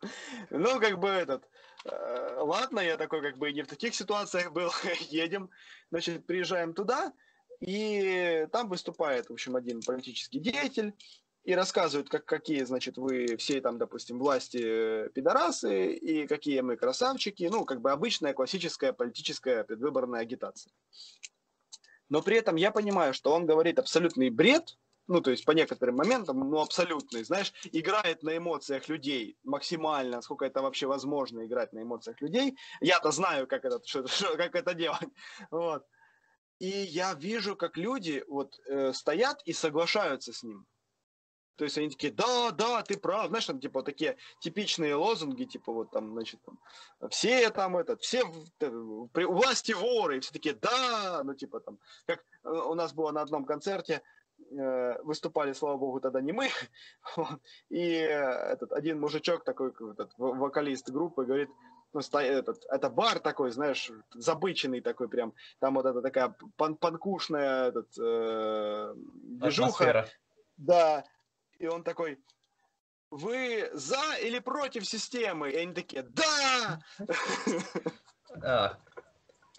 Ну, 0.49 0.79
как 0.79 0.99
бы 0.99 1.09
этот, 1.09 1.49
э, 1.85 2.35
ладно, 2.39 2.79
я 2.79 2.97
такой 2.97 3.21
как 3.21 3.37
бы 3.37 3.51
не 3.51 3.63
в 3.63 3.67
таких 3.67 3.95
ситуациях 3.95 4.51
был, 4.51 4.71
едем, 5.09 5.49
значит, 5.91 6.25
приезжаем 6.25 6.73
туда, 6.73 7.13
и 7.59 8.47
там 8.51 8.69
выступает, 8.69 9.29
в 9.29 9.33
общем, 9.33 9.55
один 9.55 9.81
политический 9.81 10.39
деятель, 10.39 10.93
и 11.43 11.55
рассказывают, 11.55 12.09
как, 12.09 12.25
какие, 12.25 12.63
значит, 12.63 12.97
вы 12.97 13.35
все 13.37 13.59
там, 13.59 13.77
допустим, 13.77 14.17
власти 14.17 14.61
э, 14.61 15.09
пидорасы, 15.13 15.93
и 15.93 16.25
какие 16.25 16.61
мы 16.61 16.77
красавчики, 16.77 17.49
ну, 17.51 17.65
как 17.65 17.81
бы 17.81 17.91
обычная 17.91 18.33
классическая 18.33 18.93
политическая 18.93 19.65
предвыборная 19.65 20.21
агитация. 20.21 20.71
Но 22.13 22.21
при 22.21 22.37
этом 22.37 22.57
я 22.57 22.69
понимаю, 22.69 23.11
что 23.15 23.33
он 23.33 23.47
говорит 23.47 23.79
абсолютный 23.79 24.29
бред, 24.29 24.77
ну, 25.07 25.19
то 25.19 25.31
есть 25.31 25.45
по 25.45 25.51
некоторым 25.51 25.95
моментам, 25.95 26.47
ну, 26.47 26.61
абсолютный, 26.61 27.23
знаешь, 27.23 27.51
играет 27.71 28.21
на 28.21 28.37
эмоциях 28.37 28.87
людей 28.87 29.35
максимально, 29.43 30.21
сколько 30.21 30.45
это 30.45 30.61
вообще 30.61 30.85
возможно 30.85 31.43
играть 31.43 31.73
на 31.73 31.81
эмоциях 31.81 32.21
людей. 32.21 32.55
Я-то 32.81 33.09
знаю, 33.09 33.47
как 33.47 33.65
это, 33.65 33.81
что, 33.85 34.05
что, 34.07 34.37
как 34.37 34.53
это 34.53 34.75
делать. 34.75 35.09
Вот. 35.49 35.87
И 36.59 36.67
я 36.67 37.15
вижу, 37.15 37.55
как 37.55 37.77
люди 37.77 38.23
вот 38.27 38.59
э, 38.67 38.93
стоят 38.93 39.41
и 39.45 39.51
соглашаются 39.51 40.33
с 40.33 40.43
ним. 40.43 40.67
То 41.55 41.65
есть 41.65 41.77
они 41.77 41.89
такие, 41.89 42.11
да, 42.11 42.51
да, 42.51 42.81
ты 42.81 42.97
прав, 42.97 43.27
знаешь, 43.27 43.45
там 43.45 43.59
типа 43.59 43.83
такие 43.83 44.17
типичные 44.39 44.95
лозунги, 44.95 45.43
типа 45.43 45.71
вот 45.71 45.91
там, 45.91 46.13
значит, 46.13 46.39
там, 46.43 46.57
все 47.09 47.49
там 47.51 47.77
этот, 47.77 48.01
все 48.01 48.23
при 48.59 49.25
власти 49.25 49.73
воры, 49.73 50.17
и 50.17 50.19
все 50.19 50.33
такие, 50.33 50.55
да, 50.55 51.21
ну 51.23 51.33
типа 51.35 51.59
там, 51.59 51.77
как 52.07 52.23
э, 52.43 52.49
у 52.49 52.73
нас 52.73 52.93
было 52.93 53.11
на 53.11 53.21
одном 53.21 53.45
концерте, 53.45 54.01
э, 54.51 55.01
выступали, 55.03 55.53
слава 55.53 55.77
богу, 55.77 55.99
тогда 55.99 56.21
не 56.21 56.31
мы, 56.31 56.49
и 57.69 57.81
этот 57.81 58.71
один 58.71 58.99
мужичок 58.99 59.43
такой, 59.43 59.71
этот, 59.71 60.11
вокалист 60.17 60.89
группы, 60.89 61.25
говорит, 61.25 61.49
ну, 61.93 62.01
этот, 62.19 62.65
это 62.69 62.89
бар 62.89 63.19
такой, 63.19 63.51
знаешь, 63.51 63.91
забыченный 64.15 64.81
такой 64.81 65.07
прям, 65.07 65.33
там 65.59 65.75
вот 65.75 65.85
это 65.85 66.01
такая 66.01 66.35
пан 66.57 66.75
панкушная 66.75 67.67
этот, 67.67 67.89
э, 67.99 68.95
движуха. 68.95 69.67
Атмосфера. 69.67 70.07
Да, 70.57 71.03
и 71.63 71.67
он 71.67 71.83
такой, 71.83 72.19
вы 73.09 73.69
за 73.73 74.17
или 74.21 74.39
против 74.39 74.85
системы? 74.85 75.49
И 75.49 75.55
они 75.55 75.73
такие, 75.73 76.03
да! 76.03 76.81
А, 78.41 78.79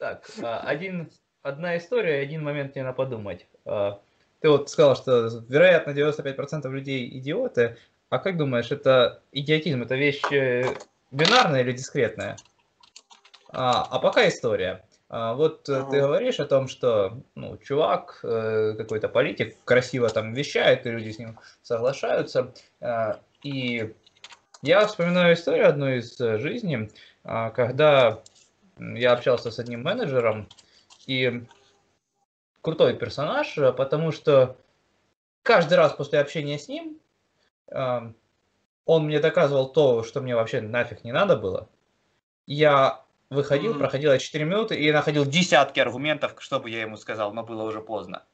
так, 0.00 0.28
а, 0.42 0.58
один, 0.58 1.08
одна 1.42 1.78
история, 1.78 2.20
один 2.20 2.42
момент 2.42 2.74
мне 2.74 2.82
надо 2.82 2.96
подумать. 2.96 3.46
А, 3.64 4.02
ты 4.40 4.48
вот 4.48 4.68
сказал, 4.68 4.96
что, 4.96 5.28
вероятно, 5.48 5.92
95% 5.92 6.68
людей 6.70 7.08
идиоты. 7.20 7.78
А 8.08 8.18
как 8.18 8.36
думаешь, 8.36 8.72
это 8.72 9.22
идиотизм, 9.30 9.82
это 9.82 9.94
вещь 9.94 10.24
э, 10.32 10.74
бинарная 11.12 11.60
или 11.60 11.70
дискретная? 11.70 12.36
А, 13.50 13.86
а 13.88 14.00
пока 14.00 14.26
история. 14.26 14.84
А, 15.08 15.34
вот 15.34 15.68
ага. 15.68 15.90
ты 15.90 16.00
говоришь 16.00 16.40
о 16.40 16.46
том, 16.46 16.68
что 16.68 17.18
ну, 17.34 17.56
чувак, 17.58 18.20
э, 18.22 18.74
какой-то 18.76 19.08
политик 19.08 19.56
красиво 19.64 20.08
там 20.08 20.32
вещает, 20.32 20.86
и 20.86 20.90
люди 20.90 21.10
с 21.10 21.18
ним 21.18 21.38
соглашаются. 21.62 22.52
Э, 22.80 23.14
и 23.42 23.94
я 24.62 24.86
вспоминаю 24.86 25.34
историю 25.34 25.68
одну 25.68 25.88
из 25.88 26.16
жизни, 26.18 26.90
э, 27.24 27.50
когда 27.54 28.22
я 28.78 29.12
общался 29.12 29.50
с 29.50 29.58
одним 29.58 29.82
менеджером, 29.82 30.48
и 31.06 31.44
крутой 32.62 32.94
персонаж, 32.94 33.54
потому 33.76 34.10
что 34.10 34.56
каждый 35.42 35.74
раз 35.74 35.92
после 35.92 36.18
общения 36.18 36.58
с 36.58 36.66
ним 36.66 36.98
э, 37.68 38.12
он 38.86 39.04
мне 39.04 39.20
доказывал 39.20 39.70
то, 39.70 40.02
что 40.02 40.20
мне 40.20 40.34
вообще 40.34 40.60
нафиг 40.60 41.04
не 41.04 41.12
надо 41.12 41.36
было. 41.36 41.68
Я 42.46 43.03
выходил, 43.34 43.74
mm-hmm. 43.74 43.78
проходило 43.78 44.18
4 44.18 44.44
минуты 44.44 44.76
и 44.76 44.90
находил 44.90 45.24
десятки 45.26 45.80
аргументов, 45.80 46.34
чтобы 46.38 46.70
я 46.70 46.80
ему 46.80 46.96
сказал, 46.96 47.34
но 47.34 47.42
было 47.42 47.62
уже 47.62 47.80
поздно. 47.80 48.24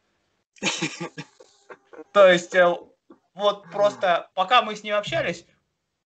То 2.12 2.30
есть, 2.30 2.55
э, 2.55 2.76
вот 3.34 3.68
просто, 3.70 4.30
пока 4.34 4.62
мы 4.62 4.76
с 4.76 4.82
ним 4.82 4.94
общались, 4.94 5.44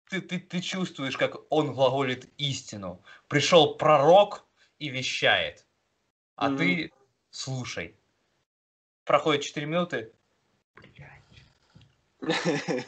ты, 0.09 0.21
ты, 0.21 0.39
ты 0.39 0.61
чувствуешь, 0.61 1.17
как 1.17 1.37
он 1.51 1.73
глаголит 1.73 2.29
истину. 2.37 3.03
Пришел 3.29 3.77
пророк 3.77 4.45
и 4.79 4.89
вещает, 4.89 5.65
а 6.37 6.51
mm-hmm. 6.51 6.57
ты 6.59 6.93
слушай. 7.31 7.97
Проходит 9.05 9.43
4 9.43 9.67
минуты. 9.67 10.13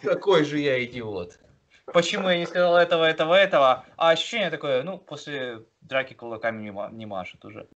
Какой 0.02 0.44
же 0.44 0.58
я 0.58 0.84
идиот. 0.84 1.38
Почему 1.86 2.28
я 2.28 2.38
не 2.38 2.46
сказал 2.46 2.76
этого, 2.76 3.04
этого, 3.04 3.34
этого? 3.34 3.84
А 3.96 4.10
ощущение 4.10 4.50
такое, 4.50 4.82
ну, 4.82 4.98
после 4.98 5.64
драки 5.80 6.14
кулаками 6.14 6.62
не, 6.62 6.96
не 6.96 7.06
машет 7.06 7.44
уже. 7.44 7.68